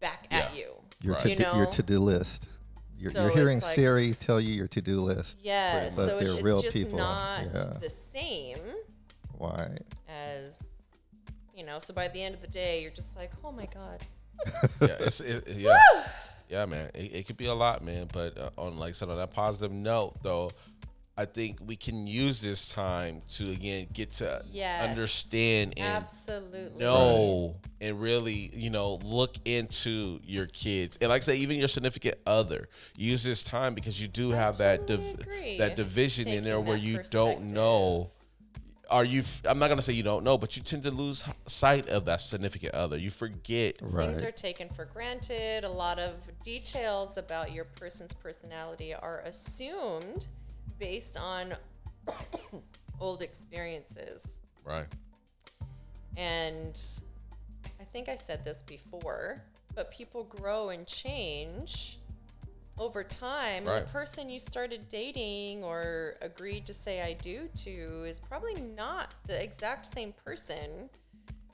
back 0.00 0.26
at 0.30 0.56
you. 0.56 0.72
Your 1.02 1.14
Right. 1.14 1.22
to 1.22 1.28
You 1.30 1.36
do, 1.36 1.42
your 1.42 1.64
know? 1.64 1.70
to 1.70 1.82
do 1.82 1.98
list. 2.00 2.48
You're, 2.98 3.12
So 3.12 3.22
you're 3.26 3.34
hearing 3.34 3.60
like- 3.60 3.74
Siri 3.74 4.14
tell 4.14 4.40
you 4.40 4.54
your 4.54 4.68
to 4.68 4.80
do 4.80 5.00
list. 5.00 5.38
Yes, 5.42 5.94
But 5.94 6.06
so 6.06 6.18
they're 6.18 6.32
it's, 6.32 6.42
real 6.42 6.56
it's 6.60 6.72
just 6.72 6.76
people, 6.76 6.98
not 6.98 7.44
yeah. 7.52 7.76
the 7.80 7.90
same 7.90 8.58
Why? 9.36 9.76
as 10.08 10.68
you 11.54 11.64
know, 11.64 11.78
so 11.78 11.92
by 11.94 12.08
the 12.08 12.22
end 12.22 12.34
of 12.34 12.40
the 12.42 12.48
day, 12.48 12.82
you're 12.82 12.90
just 12.90 13.16
like, 13.16 13.30
"Oh 13.44 13.50
my 13.52 13.66
god." 13.66 14.00
yeah, 14.82 14.88
it's 15.00 15.20
it, 15.20 15.48
yeah, 15.56 15.78
yeah, 16.50 16.66
man. 16.66 16.90
It, 16.94 17.14
it 17.14 17.26
could 17.26 17.38
be 17.38 17.46
a 17.46 17.54
lot, 17.54 17.82
man. 17.82 18.08
But 18.12 18.36
uh, 18.36 18.50
on 18.58 18.76
like 18.78 18.94
some 18.94 19.08
of 19.08 19.16
that 19.16 19.30
positive 19.30 19.72
note, 19.72 20.22
though, 20.22 20.50
I 21.18 21.24
think 21.24 21.58
we 21.64 21.76
can 21.76 22.06
use 22.06 22.42
this 22.42 22.70
time 22.70 23.22
to 23.28 23.50
again 23.50 23.86
get 23.92 24.12
to 24.12 24.42
Yes. 24.52 24.82
understand 24.82 25.74
and 25.78 26.04
Absolutely. 26.04 26.78
know 26.78 27.56
and 27.80 28.00
really, 28.00 28.50
you 28.52 28.68
know, 28.68 28.94
look 29.02 29.36
into 29.46 30.20
your 30.24 30.46
kids 30.46 30.98
and 31.00 31.08
like 31.08 31.22
I 31.22 31.24
say, 31.24 31.36
even 31.36 31.58
your 31.58 31.68
significant 31.68 32.16
other. 32.26 32.68
Use 32.96 33.24
this 33.24 33.42
time 33.42 33.74
because 33.74 34.00
you 34.00 34.08
do 34.08 34.30
have 34.30 34.58
that 34.58 34.86
div- 34.86 35.26
that 35.58 35.74
division 35.76 36.28
in 36.28 36.44
there 36.44 36.60
where 36.60 36.76
you 36.76 37.02
don't 37.10 37.44
know. 37.44 38.10
Are 38.88 39.04
you? 39.04 39.24
i'm 39.48 39.58
not 39.58 39.68
gonna 39.68 39.82
say 39.82 39.94
you 39.94 40.04
don't 40.04 40.22
know, 40.22 40.38
but 40.38 40.56
you 40.56 40.62
tend 40.62 40.84
to 40.84 40.90
lose 40.92 41.24
sight 41.46 41.88
of 41.88 42.04
that 42.04 42.20
significant 42.20 42.74
other. 42.74 42.96
You 42.96 43.10
forget 43.10 43.78
Right. 43.80 44.06
Things 44.06 44.22
are 44.22 44.30
taken 44.30 44.68
for 44.68 44.84
granted. 44.84 45.64
A 45.64 45.68
lot 45.68 45.98
of 45.98 46.14
details 46.44 47.16
about 47.16 47.52
your 47.52 47.64
person's 47.64 48.12
personality 48.12 48.94
are 48.94 49.20
assumed 49.24 50.26
based 50.78 51.16
on 51.18 51.54
old 53.00 53.22
experiences. 53.22 54.40
right. 54.64 54.86
And 56.16 56.78
I 57.80 57.84
think 57.84 58.08
I 58.08 58.16
said 58.16 58.44
this 58.44 58.62
before, 58.62 59.42
but 59.74 59.90
people 59.90 60.24
grow 60.24 60.70
and 60.70 60.86
change 60.86 61.98
over 62.78 63.04
time. 63.04 63.64
Right. 63.64 63.80
the 63.80 63.86
person 63.90 64.28
you 64.30 64.38
started 64.40 64.88
dating 64.88 65.62
or 65.62 66.14
agreed 66.22 66.66
to 66.66 66.74
say 66.74 67.02
I 67.02 67.14
do 67.14 67.48
to 67.64 68.04
is 68.06 68.18
probably 68.20 68.54
not 68.54 69.14
the 69.26 69.42
exact 69.42 69.86
same 69.86 70.14
person 70.24 70.88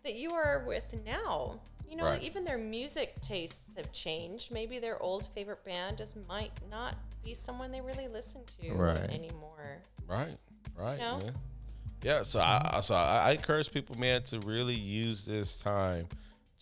that 0.05 0.15
you 0.15 0.33
are 0.33 0.65
with 0.67 0.95
now. 1.05 1.61
You 1.89 1.97
know, 1.97 2.05
Right. 2.07 2.23
even 2.23 2.45
their 2.45 2.59
music 2.59 3.21
tastes 3.21 3.77
have 3.77 3.93
changed. 3.93 4.51
Maybe 4.51 4.79
their 4.79 5.01
old 5.03 5.27
favorite 5.35 5.65
band 5.65 5.99
just 5.99 6.17
might 6.29 6.53
not 6.71 6.95
be 7.23 7.35
someone 7.35 7.71
they 7.71 7.81
really 7.81 8.09
listen 8.09 8.43
to 8.61 8.73
Right. 8.73 8.99
anymore. 9.11 9.79
Right, 10.07 10.37
right, 10.77 10.99
No? 10.99 11.19
man. 11.19 11.35
Yeah, 12.03 12.23
so 12.23 12.41
I 12.41 12.71
I- 12.79 12.81
so 12.81 12.95
I, 12.95 13.29
I 13.29 13.31
encourage 13.33 13.73
people, 13.73 13.97
man, 13.97 14.23
to 14.25 14.41
really 14.41 14.75
use 14.75 15.25
this 15.25 15.61
time 15.61 16.09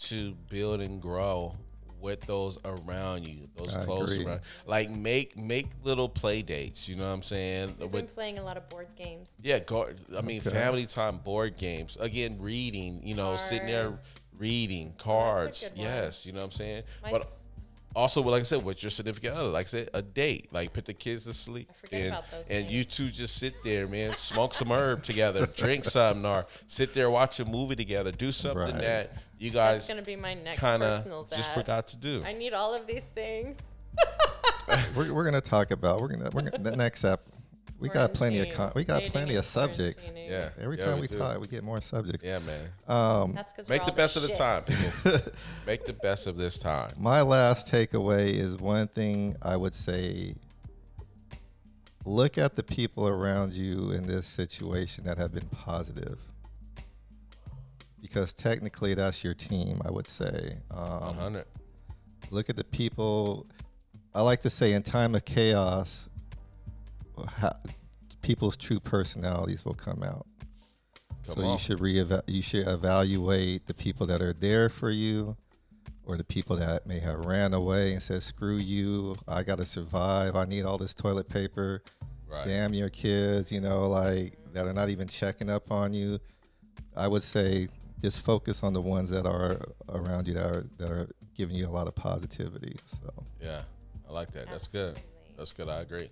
to 0.01 0.35
build 0.51 0.81
and 0.81 1.01
grow 1.01 1.55
with 2.01 2.21
those 2.23 2.59
around 2.65 3.27
you, 3.27 3.47
those 3.57 3.75
I 3.75 3.85
close 3.85 4.13
agree. 4.15 4.27
around. 4.27 4.41
Like 4.67 4.91
make 4.91 5.37
make 5.39 5.67
little 5.83 6.09
play 6.09 6.43
dates. 6.43 6.89
You 6.89 6.97
know 6.97 7.07
what 7.09 7.15
I'm 7.15 7.23
saying? 7.23 7.77
We've 7.79 7.91
been 7.91 8.07
playing 8.07 8.39
a 8.39 8.43
lot 8.43 8.57
of 8.57 8.69
board 8.69 8.89
games. 8.97 9.35
yeah, 9.43 9.59
go. 9.61 9.89
I 10.17 10.23
mean, 10.23 10.41
Okay. 10.41 10.51
family 10.51 10.87
time, 10.87 11.19
board 11.19 11.57
games. 11.57 11.97
Again, 12.01 12.39
reading. 12.41 13.01
You 13.07 13.15
know, 13.15 13.37
sitting 13.37 13.67
there 13.67 13.91
Cards. 13.91 14.09
reading 14.39 14.95
cards. 14.99 15.69
good 15.69 15.79
one. 15.79 15.87
yes, 15.87 16.25
you 16.27 16.33
know 16.33 16.39
what 16.39 16.45
I'm 16.47 16.51
saying. 16.53 16.83
My 17.03 17.11
but 17.13 17.23
s- 17.23 17.29
also, 17.95 18.23
like 18.23 18.41
I 18.41 18.43
said, 18.45 18.65
with 18.65 18.83
your 18.83 18.91
significant 18.91 19.35
other, 19.37 19.49
like 19.49 19.67
I 19.67 19.69
said, 19.69 19.89
a 19.95 20.03
date, 20.03 20.53
like 20.53 20.73
put 20.73 20.85
the 20.85 20.95
kids 20.95 21.25
to 21.25 21.35
sleep, 21.35 21.69
I 21.71 21.73
forget 21.75 22.01
and, 22.01 22.09
about 22.11 22.31
those 22.31 22.49
and 22.49 22.67
you 22.71 22.85
two 22.85 23.09
just 23.09 23.37
sit 23.37 23.55
there, 23.65 23.87
man, 23.89 24.11
smoke 24.13 24.55
some 24.55 24.71
herb 24.71 25.03
together, 25.03 25.47
drink 25.57 25.85
something, 25.85 26.25
or 26.25 26.47
sit 26.67 26.95
there 26.95 27.11
watch 27.11 27.41
a 27.41 27.45
movie 27.45 27.77
together, 27.77 28.13
do 28.13 28.31
something 28.33 28.61
Right. 28.61 28.75
that 28.81 29.13
you 29.39 29.51
That's 29.51 29.87
guys 29.87 29.89
gonna 29.89 30.03
be 30.03 30.17
my 30.17 30.35
next 30.35 30.61
kind 30.61 30.83
of 30.83 31.05
just 31.05 31.33
ad. 31.35 31.55
forgot 31.55 31.87
to 31.89 31.97
do. 31.97 32.23
I 32.25 32.33
need 32.33 32.53
all 32.53 32.75
of 32.75 32.87
these 32.87 33.05
things. 33.05 33.59
We're, 34.95 35.13
we're 35.13 35.25
gonna 35.25 35.41
talk 35.41 35.73
about 35.73 36.01
we're 36.01 36.09
gonna 36.09 36.31
we're 36.33 36.43
gonna 36.43 36.63
the 36.63 36.77
next 36.77 37.05
up. 37.05 37.23
We 37.81 37.89
got 37.89 38.13
plenty 38.13 38.41
of 38.41 38.51
con- 38.51 38.73
we 38.75 38.85
got 38.85 38.99
Dating 38.99 39.11
plenty 39.13 39.33
in 39.33 39.39
of 39.39 39.45
subjects. 39.47 40.05
quarantine. 40.11 40.31
yeah, 40.31 40.51
Every 40.61 40.77
yeah, 40.79 40.85
time 40.85 41.01
we, 41.01 41.07
do. 41.07 41.17
talk, 41.19 41.41
we 41.41 41.47
get 41.47 41.65
more 41.65 41.81
subjects. 41.81 42.23
yeah, 42.23 42.39
man. 42.41 43.33
That's 43.35 43.53
because 43.53 43.69
Make 43.71 43.87
the 43.87 43.93
best 43.93 44.17
of 44.17 44.23
the 44.23 44.29
time, 44.29 44.63
people. 44.63 45.33
Make 45.67 45.87
the 45.87 45.95
best 45.95 46.27
of 46.27 46.37
this 46.37 46.59
time. 46.59 46.93
My 46.99 47.23
last 47.23 47.67
takeaway 47.73 48.29
is 48.33 48.59
one 48.59 48.87
thing 48.87 49.35
I 49.41 49.57
would 49.57 49.73
say 49.75 50.35
look 52.05 52.37
at 52.39 52.55
the 52.57 52.63
people 52.63 53.09
around 53.09 53.55
you 53.55 53.91
in 53.93 54.07
this 54.07 54.27
situation 54.27 55.05
that 55.05 55.17
have 55.17 55.33
been 55.33 55.49
positive. 55.49 56.19
Because 58.03 58.33
technically 58.35 58.93
that's 58.95 59.23
your 59.25 59.35
team, 59.35 59.81
I 59.87 59.91
would 59.91 60.09
say. 60.09 60.55
Um, 60.71 61.17
100. 61.17 61.45
look 62.31 62.51
at 62.51 62.57
the 62.57 62.65
people. 62.65 63.47
I 64.15 64.21
like 64.23 64.41
to 64.41 64.51
say 64.51 64.73
in 64.75 64.83
time 64.83 65.15
of 65.15 65.25
chaos, 65.25 66.09
ha 67.27 67.53
people's 68.23 68.57
true 68.57 68.81
personalities 68.81 69.65
will 69.65 69.75
come 69.75 70.03
out. 70.03 70.27
Come 71.27 71.35
so 71.35 71.43
on. 71.43 71.53
you 71.53 71.59
should 71.59 71.79
reeva- 71.79 72.23
you 72.27 72.43
should 72.43 72.67
evaluate 72.67 73.67
the 73.67 73.75
people 73.75 74.07
that 74.07 74.21
are 74.21 74.33
there 74.33 74.69
for 74.69 74.91
you, 74.91 75.37
or 76.05 76.17
the 76.17 76.25
people 76.25 76.57
that 76.57 76.87
may 76.87 76.99
have 77.01 77.25
ran 77.25 77.53
away 77.53 77.93
and 77.93 78.03
said, 78.03 78.23
"Screw 78.23 78.57
you! 78.57 79.17
I 79.29 79.43
got 79.43 79.59
to 79.59 79.67
survive. 79.67 80.37
I 80.37 80.45
need 80.45 80.65
all 80.65 80.79
this 80.79 80.95
toilet 80.95 81.29
paper." 81.29 81.83
Right. 82.29 82.47
Damn 82.47 82.75
your 82.75 82.91
kids, 82.91 83.51
you 83.51 83.61
know, 83.61 83.89
like 83.89 84.35
that 84.53 84.67
are 84.67 84.73
not 84.73 84.89
even 84.89 85.09
checking 85.09 85.51
up 85.51 85.71
on 85.73 85.93
you. 85.93 86.21
I 86.97 87.09
would 87.09 87.23
say 87.25 87.69
just 88.01 88.25
focus 88.25 88.63
on 88.63 88.73
the 88.73 88.81
ones 88.81 89.11
that 89.11 89.27
are 89.27 89.61
around 89.89 90.27
you 90.27 90.35
that 90.35 90.47
are 90.47 90.65
that 90.79 90.91
are 90.91 91.09
giving 91.37 91.57
you 91.57 91.67
a 91.67 91.71
lot 91.71 91.87
of 91.87 91.95
positivity. 91.95 92.77
So 92.87 93.11
Yeah, 93.41 93.63
I 94.09 94.13
like 94.13 94.31
that. 94.33 94.49
That's 94.51 94.69
good. 94.69 94.99
That's 95.37 95.53
good. 95.53 95.69
I 95.69 95.81
agree. 95.81 96.11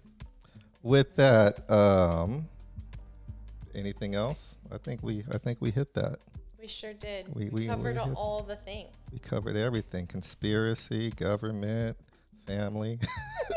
With 0.82 1.16
that, 1.16 1.68
um, 1.70 2.48
anything 3.74 4.14
else? 4.14 4.56
I 4.72 4.78
think 4.78 5.02
we 5.02 5.24
I 5.32 5.38
think 5.38 5.60
we 5.60 5.70
hit 5.70 5.94
that. 5.94 6.18
We 6.60 6.68
sure 6.68 6.92
did. 6.92 7.26
We- 7.34 7.44
We, 7.46 7.50
we- 7.50 7.66
covered 7.66 7.96
we 7.96 8.02
hit- 8.02 8.16
all 8.16 8.42
the 8.42 8.56
things. 8.56 8.88
We 9.12 9.18
covered 9.18 9.56
everything: 9.56 10.06
conspiracy, 10.06 11.10
government, 11.10 11.96
family, 12.46 12.98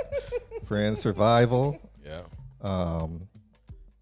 friends, 0.65 0.99
survival. 1.07 1.79
Yeah. 2.05 2.21
Um, 2.61 3.27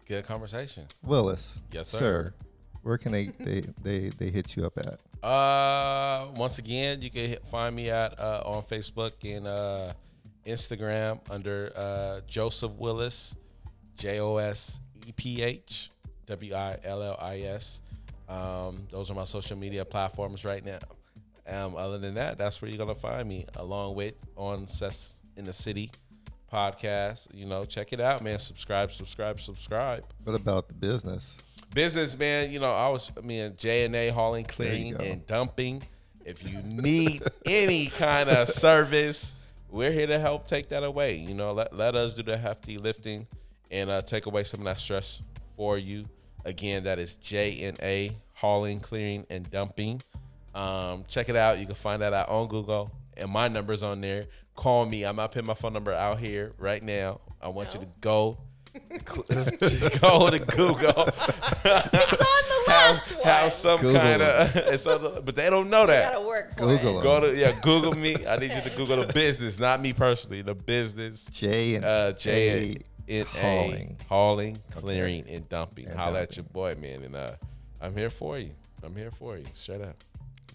Good 0.06 0.26
conversation. 0.26 0.86
Willis, 1.04 1.60
Yes, 1.72 1.88
sir. 1.88 1.98
sir 1.98 2.34
Where 2.82 2.98
can 2.98 3.12
they 3.12 3.26
they, 3.26 3.60
they 3.82 4.08
they 4.10 4.28
hit 4.30 4.56
you 4.56 4.66
up 4.66 4.76
at? 4.78 4.98
Uh, 5.24 6.28
once 6.34 6.58
again, 6.58 7.00
you 7.02 7.10
can 7.10 7.36
find 7.50 7.76
me 7.76 7.90
at 7.90 8.18
uh, 8.18 8.42
on 8.44 8.62
Facebook 8.64 9.12
and 9.24 9.46
uh, 9.46 9.92
Instagram 10.46 11.20
under 11.30 11.72
uh, 11.76 12.20
Joseph 12.26 12.72
Willis. 12.72 13.36
J 14.00 14.18
O 14.18 14.38
S 14.38 14.80
E 15.06 15.12
P 15.12 15.42
H 15.42 15.90
W 16.26 16.54
I 16.54 16.78
L 16.84 17.02
L 17.02 17.18
I 17.20 17.40
S. 17.40 17.82
Um, 18.30 18.86
those 18.90 19.10
are 19.10 19.14
my 19.14 19.24
social 19.24 19.58
media 19.58 19.84
platforms 19.84 20.44
right 20.44 20.64
now. 20.64 20.78
Um, 21.46 21.76
other 21.76 21.98
than 21.98 22.14
that, 22.14 22.38
that's 22.38 22.62
where 22.62 22.70
you're 22.70 22.78
gonna 22.78 22.94
find 22.94 23.28
me, 23.28 23.44
along 23.56 23.96
with 23.96 24.14
on 24.36 24.66
Sess 24.68 25.20
in 25.36 25.44
the 25.44 25.52
City 25.52 25.90
podcast. 26.50 27.34
You 27.34 27.44
know, 27.44 27.66
check 27.66 27.92
it 27.92 28.00
out, 28.00 28.22
man. 28.22 28.38
Subscribe, 28.38 28.90
subscribe, 28.90 29.38
subscribe. 29.38 30.04
What 30.24 30.34
about 30.34 30.68
the 30.68 30.74
business? 30.74 31.36
Business, 31.74 32.18
man. 32.18 32.50
You 32.50 32.60
know, 32.60 32.72
I 32.72 32.88
was, 32.88 33.12
I 33.18 33.20
mean, 33.20 33.52
J 33.58 33.84
and 33.84 33.94
A 33.94 34.08
hauling, 34.08 34.46
cleaning, 34.46 34.94
and 34.94 35.26
dumping. 35.26 35.82
If 36.24 36.50
you 36.50 36.62
need 36.62 37.22
any 37.44 37.86
kind 37.88 38.30
of 38.30 38.48
service, 38.48 39.34
we're 39.70 39.92
here 39.92 40.06
to 40.06 40.18
help 40.18 40.46
take 40.46 40.68
that 40.70 40.82
away. 40.82 41.16
You 41.16 41.34
know, 41.34 41.52
let, 41.52 41.74
let 41.74 41.94
us 41.94 42.14
do 42.14 42.22
the 42.22 42.36
hefty 42.36 42.76
lifting 42.76 43.26
and 43.70 43.90
uh, 43.90 44.02
take 44.02 44.26
away 44.26 44.44
some 44.44 44.60
of 44.60 44.64
that 44.64 44.80
stress 44.80 45.22
for 45.56 45.78
you. 45.78 46.06
Again, 46.44 46.84
that 46.84 46.98
is 46.98 47.16
JNA 47.22 48.14
hauling, 48.34 48.80
clearing, 48.80 49.26
and 49.28 49.50
dumping. 49.50 50.02
Um, 50.54 51.04
check 51.06 51.28
it 51.28 51.36
out. 51.36 51.58
You 51.58 51.66
can 51.66 51.74
find 51.74 52.02
that 52.02 52.12
out 52.12 52.28
on 52.28 52.48
Google, 52.48 52.90
and 53.16 53.30
my 53.30 53.48
number's 53.48 53.82
on 53.82 54.00
there. 54.00 54.26
Call 54.56 54.86
me. 54.86 55.04
I'm 55.04 55.16
not 55.16 55.32
putting 55.32 55.46
my 55.46 55.54
phone 55.54 55.72
number 55.72 55.92
out 55.92 56.18
here 56.18 56.52
right 56.58 56.82
now. 56.82 57.20
I 57.40 57.48
want 57.48 57.74
you 57.74 57.80
to 57.80 57.88
go. 58.00 58.38
go 60.00 60.30
to 60.30 60.44
Google. 60.56 61.08
have, 61.64 61.90
one. 62.80 63.24
have 63.24 63.52
some 63.52 63.80
Google 63.80 64.00
kind 64.00 64.22
of, 64.22 64.56
it's 64.56 64.84
but 64.84 65.34
they 65.36 65.50
don't 65.50 65.70
know 65.70 65.86
that. 65.86 66.12
Gotta 66.12 66.26
work 66.26 66.50
for 66.52 66.66
Google 66.66 66.96
it. 66.96 67.00
it. 67.00 67.02
Go 67.02 67.20
to 67.20 67.36
yeah, 67.36 67.52
Google 67.62 67.92
me. 67.94 68.16
I 68.26 68.36
need 68.36 68.52
you 68.52 68.60
to 68.60 68.70
Google 68.76 69.04
the 69.04 69.12
business, 69.12 69.58
not 69.58 69.80
me 69.80 69.92
personally. 69.92 70.42
The 70.42 70.54
business. 70.54 71.26
J 71.26 71.76
and 71.76 71.84
Uh, 71.84 72.12
J 72.12 72.76
and 73.08 73.26
hauling. 73.28 73.96
Hauling, 74.08 74.58
clearing, 74.70 75.24
and 75.28 75.48
dumping. 75.48 75.88
And 75.88 75.98
Holla 75.98 76.22
at 76.22 76.36
your 76.36 76.44
boy, 76.44 76.76
man, 76.80 77.02
and 77.02 77.16
uh, 77.16 77.32
I'm 77.80 77.96
here 77.96 78.10
for 78.10 78.38
you. 78.38 78.50
I'm 78.82 78.94
here 78.96 79.10
for 79.10 79.36
you. 79.36 79.44
Straight 79.52 79.82
up, 79.82 79.96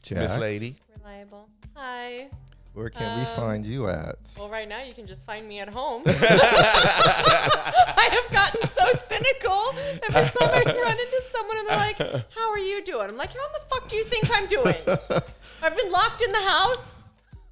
Jack. 0.02 0.20
Miss 0.20 0.38
Lady. 0.38 0.76
Reliable. 0.98 1.50
Hi. 1.76 2.30
Where 2.76 2.90
can 2.90 3.20
we 3.20 3.26
Um, 3.26 3.36
find 3.38 3.66
you 3.66 3.88
at? 3.88 4.18
Well, 4.38 4.50
right 4.50 4.68
now 4.68 4.84
you 4.84 4.94
can 4.94 5.08
just 5.08 5.26
find 5.26 5.48
me 5.48 5.60
at 5.60 5.70
home. 5.70 6.04
I 6.06 8.10
have 8.12 8.30
gotten 8.32 8.68
so 8.68 8.84
cynical. 9.08 9.70
Every 10.04 10.30
time 10.30 10.50
I 10.52 10.62
run 10.66 10.98
into 11.00 11.22
someone 11.32 11.58
and 11.58 11.68
they're 11.70 11.78
like, 11.78 11.98
"How 12.36 12.52
are 12.52 12.58
you 12.60 12.84
doing?" 12.84 13.08
I'm 13.10 13.16
like, 13.18 13.30
"How 13.30 13.48
the 13.54 13.62
fuck 13.70 13.88
do 13.90 13.96
you 13.96 14.04
think 14.04 14.30
I'm 14.34 14.46
doing? 14.48 14.76
I've 15.64 15.76
been 15.78 15.90
locked 15.92 16.22
in 16.22 16.32
the 16.34 16.42
house. 16.42 17.04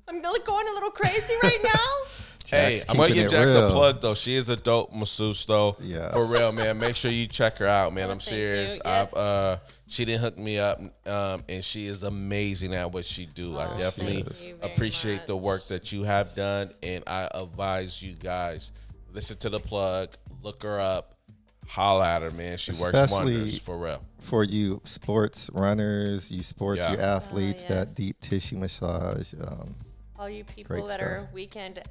I'm 0.10 0.22
like 0.22 0.44
going 0.46 0.68
a 0.68 0.72
little 0.74 0.92
crazy 0.92 1.34
right 1.42 1.60
now." 1.64 1.70
Hey, 2.46 2.82
I'm 2.90 2.98
gonna 2.98 3.14
give 3.14 3.28
it 3.28 3.32
Jax 3.32 3.54
a 3.54 3.70
plug 3.72 4.02
though. 4.02 4.14
She 4.14 4.36
is 4.36 4.50
a 4.50 4.58
dope 4.58 4.92
masseuse 4.94 5.46
though. 5.46 5.78
Yeah. 5.80 6.12
For 6.12 6.26
real, 6.26 6.52
man. 6.52 6.78
Make 6.78 6.98
sure 6.98 7.10
you 7.10 7.28
check 7.28 7.58
her 7.60 7.68
out, 7.68 7.94
man. 7.94 8.10
Oh, 8.10 8.12
I'm 8.12 8.20
thank 8.20 8.30
serious. 8.30 8.76
you. 8.76 8.82
I've 8.86 9.14
uh 9.14 9.58
she 9.94 10.06
didn't 10.06 10.22
hook 10.22 10.38
me 10.38 10.58
up 10.58 10.80
um 11.08 11.44
and 11.48 11.64
she 11.64 11.86
is 11.86 12.02
amazing 12.04 12.74
at 12.74 12.92
what 12.92 13.06
she 13.06 13.26
do. 13.28 13.58
I 13.58 13.74
Oh, 13.74 13.78
definitely 13.78 14.24
thank 14.24 14.44
you 14.48 14.56
very 14.56 14.74
appreciate 14.74 15.28
the 15.28 15.38
work 15.38 15.68
that 15.68 15.92
you 15.92 16.04
have 16.04 16.34
done 16.36 16.72
and 16.82 17.04
I 17.06 17.30
advise 17.34 18.02
you 18.02 18.14
guys 18.14 18.72
listen 19.14 19.38
to 19.38 19.50
the 19.50 19.60
plug, 19.60 20.10
look 20.42 20.64
her 20.64 20.80
up, 20.80 21.16
holla 21.68 22.08
at 22.16 22.24
her, 22.24 22.32
man. 22.32 22.58
She 22.58 22.72
works 22.72 22.98
Especially- 22.98 23.34
wonders 23.36 23.60
for 23.60 23.78
real. 23.78 24.02
For 24.22 24.44
you 24.44 24.82
sports 24.86 25.50
runners, 25.54 26.32
you 26.32 26.42
sports, 26.42 26.80
Yeah. 26.82 26.94
you 26.94 26.98
athletes, 26.98 27.64
Oh, 27.70 27.74
that 27.76 27.94
deep 27.94 28.20
tissue 28.20 28.58
massage. 28.58 29.34
Um, 29.40 29.76
All 30.18 30.28
you 30.30 30.44
people 30.46 30.78
that 30.88 31.00
stuff. 31.00 31.02
are 31.02 31.30
weekend 31.34 31.84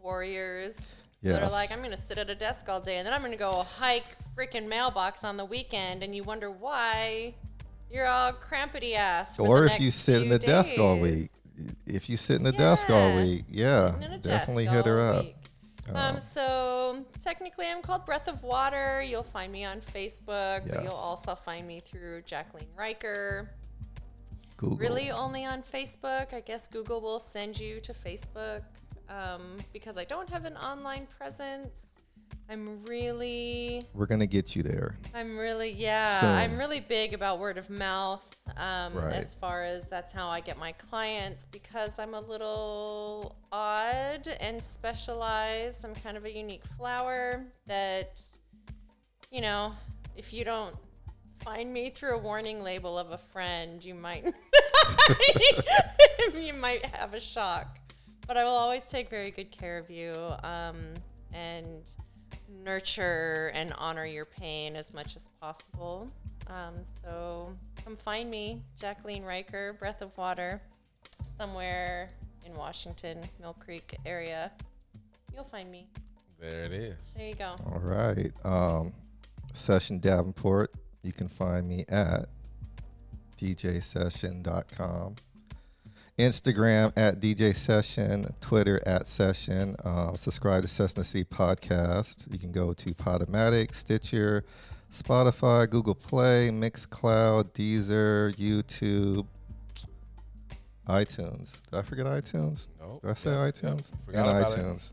warriors 0.00 1.02
that 1.22 1.42
are 1.42 1.50
like, 1.50 1.70
I'm 1.72 1.78
going 1.78 1.90
to 1.90 1.96
sit 1.96 2.18
at 2.18 2.30
a 2.30 2.34
desk 2.34 2.68
all 2.68 2.80
day 2.80 2.96
and 2.96 3.06
then 3.06 3.12
I'm 3.12 3.20
going 3.20 3.32
to 3.32 3.38
go 3.38 3.52
hike 3.52 4.04
freaking 4.36 4.68
mailbox 4.68 5.24
on 5.24 5.36
the 5.36 5.44
weekend, 5.44 6.02
and 6.02 6.14
you 6.14 6.22
wonder 6.22 6.50
why 6.50 7.34
you're 7.90 8.06
all 8.06 8.32
crampity 8.32 8.94
ass. 8.94 9.38
Or 9.38 9.66
if 9.66 9.80
you 9.80 9.90
sit 9.90 10.22
in 10.22 10.28
the 10.28 10.38
desk 10.38 10.78
all 10.78 10.98
week. 11.00 11.30
If 11.86 12.08
you 12.08 12.16
sit 12.16 12.36
in 12.36 12.44
the 12.44 12.52
desk 12.52 12.88
all 12.88 13.16
week, 13.16 13.44
yeah, 13.46 13.90
Sitting 13.90 14.02
in 14.04 14.12
a 14.14 14.18
definitely 14.18 14.64
hit 14.64 14.86
her 14.86 15.00
up. 15.00 15.26
Um, 15.92 16.18
so 16.18 17.04
technically, 17.22 17.66
I'm 17.66 17.82
called 17.82 18.06
Breath 18.06 18.28
of 18.28 18.42
Water. 18.42 19.02
You'll 19.02 19.22
find 19.24 19.52
me 19.52 19.64
on 19.64 19.80
Facebook, 19.80 20.66
but 20.66 20.82
you'll 20.82 20.92
also 20.92 21.34
find 21.34 21.66
me 21.66 21.80
through 21.80 22.22
Jacqueline 22.22 22.68
Riker. 22.76 23.50
Google. 24.56 24.78
Really, 24.78 25.10
only 25.10 25.44
on 25.44 25.62
Facebook. 25.62 26.32
I 26.32 26.40
guess 26.40 26.66
Google 26.68 27.00
will 27.00 27.20
send 27.20 27.58
you 27.58 27.80
to 27.80 27.92
Facebook 27.92 28.62
um, 29.10 29.58
because 29.72 29.98
I 29.98 30.04
don't 30.04 30.28
have 30.30 30.44
an 30.46 30.56
online 30.56 31.06
presence. 31.18 31.86
I'm 32.48 32.82
really, 32.84 33.86
We're 33.94 34.06
gonna 34.06 34.26
get 34.26 34.56
you 34.56 34.62
there. 34.64 34.96
I'm 35.14 35.38
really, 35.38 35.70
yeah, 35.70 36.18
Soon. 36.20 36.30
I'm 36.30 36.58
really 36.58 36.80
big 36.80 37.14
about 37.14 37.38
word 37.38 37.58
of 37.58 37.70
mouth 37.70 38.24
um, 38.56 38.94
Right. 38.94 39.14
as 39.14 39.34
far 39.34 39.62
as 39.62 39.86
that's 39.86 40.12
how 40.12 40.26
I 40.28 40.40
get 40.40 40.58
my 40.58 40.72
clients 40.72 41.46
because 41.46 42.00
I'm 42.00 42.14
a 42.14 42.20
little 42.20 43.36
odd 43.52 44.26
and 44.40 44.60
specialized. 44.60 45.84
I'm 45.84 45.94
kind 45.94 46.16
of 46.16 46.24
a 46.24 46.36
unique 46.36 46.64
flower 46.76 47.44
that, 47.68 48.20
you 49.30 49.42
know, 49.42 49.70
if 50.16 50.32
you 50.32 50.44
don't 50.44 50.74
find 51.44 51.72
me 51.72 51.90
through 51.90 52.16
a 52.16 52.18
warning 52.18 52.64
label 52.64 52.98
of 52.98 53.12
a 53.12 53.18
friend, 53.18 53.84
you 53.84 53.94
might 53.94 54.24
you 56.34 56.52
might 56.54 56.84
have 56.86 57.14
a 57.14 57.20
shock. 57.20 57.78
But 58.30 58.36
I 58.36 58.44
will 58.44 58.52
always 58.52 58.86
take 58.86 59.10
very 59.10 59.32
good 59.32 59.50
care 59.50 59.76
of 59.76 59.90
you 59.90 60.14
um, 60.44 60.76
and 61.32 61.66
nurture 62.64 63.50
and 63.54 63.74
honor 63.76 64.06
your 64.06 64.24
pain 64.24 64.76
as 64.76 64.94
much 64.94 65.16
as 65.16 65.30
possible. 65.40 66.08
Um, 66.46 66.76
so 66.84 67.52
come 67.84 67.96
find 67.96 68.30
me, 68.30 68.60
Jacqueline 68.78 69.24
Riker, 69.24 69.72
Breath 69.80 70.00
of 70.00 70.16
Water, 70.16 70.62
somewhere 71.36 72.08
in 72.46 72.54
Washington, 72.54 73.18
Mill 73.40 73.56
Creek 73.58 73.96
area. 74.06 74.52
You'll 75.34 75.42
find 75.42 75.68
me. 75.68 75.88
There 76.38 76.66
it 76.66 76.72
is. 76.72 77.12
There 77.16 77.26
you 77.26 77.34
go. 77.34 77.56
All 77.66 77.80
right. 77.80 78.30
Um, 78.44 78.92
Session 79.54 79.98
Davenport. 79.98 80.72
You 81.02 81.12
can 81.12 81.26
find 81.26 81.66
me 81.66 81.84
at 81.88 82.26
djsession.com. 83.36 85.16
Instagram 86.20 86.92
at 86.96 87.20
DJ 87.20 87.54
Session, 87.54 88.34
Twitter 88.40 88.80
at 88.86 89.06
Session. 89.06 89.76
Uh, 89.84 90.14
subscribe 90.16 90.62
to 90.62 90.68
Cessna 90.68 91.04
C 91.04 91.24
Podcast. 91.24 92.30
You 92.32 92.38
can 92.38 92.52
go 92.52 92.72
to 92.74 92.94
Podomatic, 92.94 93.74
Stitcher, 93.74 94.44
Spotify, 94.92 95.68
Google 95.68 95.94
Play, 95.94 96.50
Mixcloud, 96.52 97.50
Deezer, 97.52 98.34
YouTube, 98.36 99.26
iTunes. 100.86 101.48
Did 101.70 101.78
I 101.78 101.82
forget 101.82 102.06
iTunes? 102.06 102.68
Nope. 102.80 103.02
Did 103.02 103.10
I 103.10 103.14
say 103.14 103.30
Yep, 103.30 103.54
yep. 103.62 103.74
iTunes? 103.74 103.92
Forgot 104.04 104.28
and 104.28 104.38
about 104.38 104.52
it. 104.52 104.58
iTunes. 104.64 104.92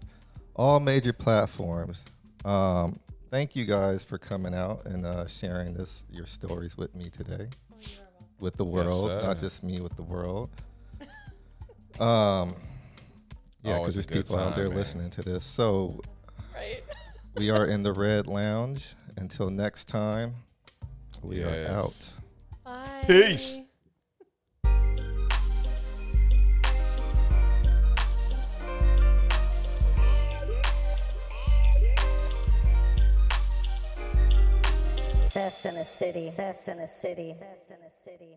All 0.56 0.80
major 0.80 1.14
platforms. 1.14 2.04
Um, 2.46 3.00
thank 3.32 3.56
you 3.56 3.66
guys 3.66 4.04
for 4.04 4.18
coming 4.18 4.54
out 4.54 4.86
and 4.86 5.06
uh, 5.06 5.28
sharing 5.28 5.74
this 5.74 6.06
your 6.10 6.26
stories 6.26 6.78
with 6.78 6.96
me 6.96 7.10
today, 7.10 7.48
with 8.40 8.56
the 8.56 8.66
world, 8.66 9.08
sir. 9.10 9.22
not 9.22 9.38
just 9.40 9.64
me, 9.64 9.82
with 9.82 9.96
the 9.96 10.04
world. 10.04 10.50
Um, 12.00 12.56
yeah, 13.64 13.80
because 13.80 13.96
there's 13.96 14.06
good 14.06 14.24
people 14.26 14.38
out 14.40 14.56
there 14.56 14.68
man. 14.70 14.78
listening 14.78 15.10
to 15.12 15.22
this. 15.22 15.44
So 15.46 16.00
Right? 16.56 16.84
we 17.36 17.50
are 17.50 17.66
in 17.66 17.84
the 17.84 17.94
Red 18.06 18.28
Lounge. 18.28 18.94
Until 19.18 19.50
next 19.50 19.86
time, 19.88 20.36
we 21.24 21.38
Yes. 21.40 21.70
are 21.70 21.74
out. 21.74 22.14
Bye. 22.64 23.04
Peace. 23.08 23.60
Cess 35.22 35.66
in 35.66 35.76
a 35.76 35.86
city. 35.86 36.30
Cess 36.30 36.68
in 36.68 36.80
a 36.80 36.88
city. 36.88 37.34
Cess 37.38 37.70
in 37.70 37.78
a 37.86 37.92
city. 38.04 38.36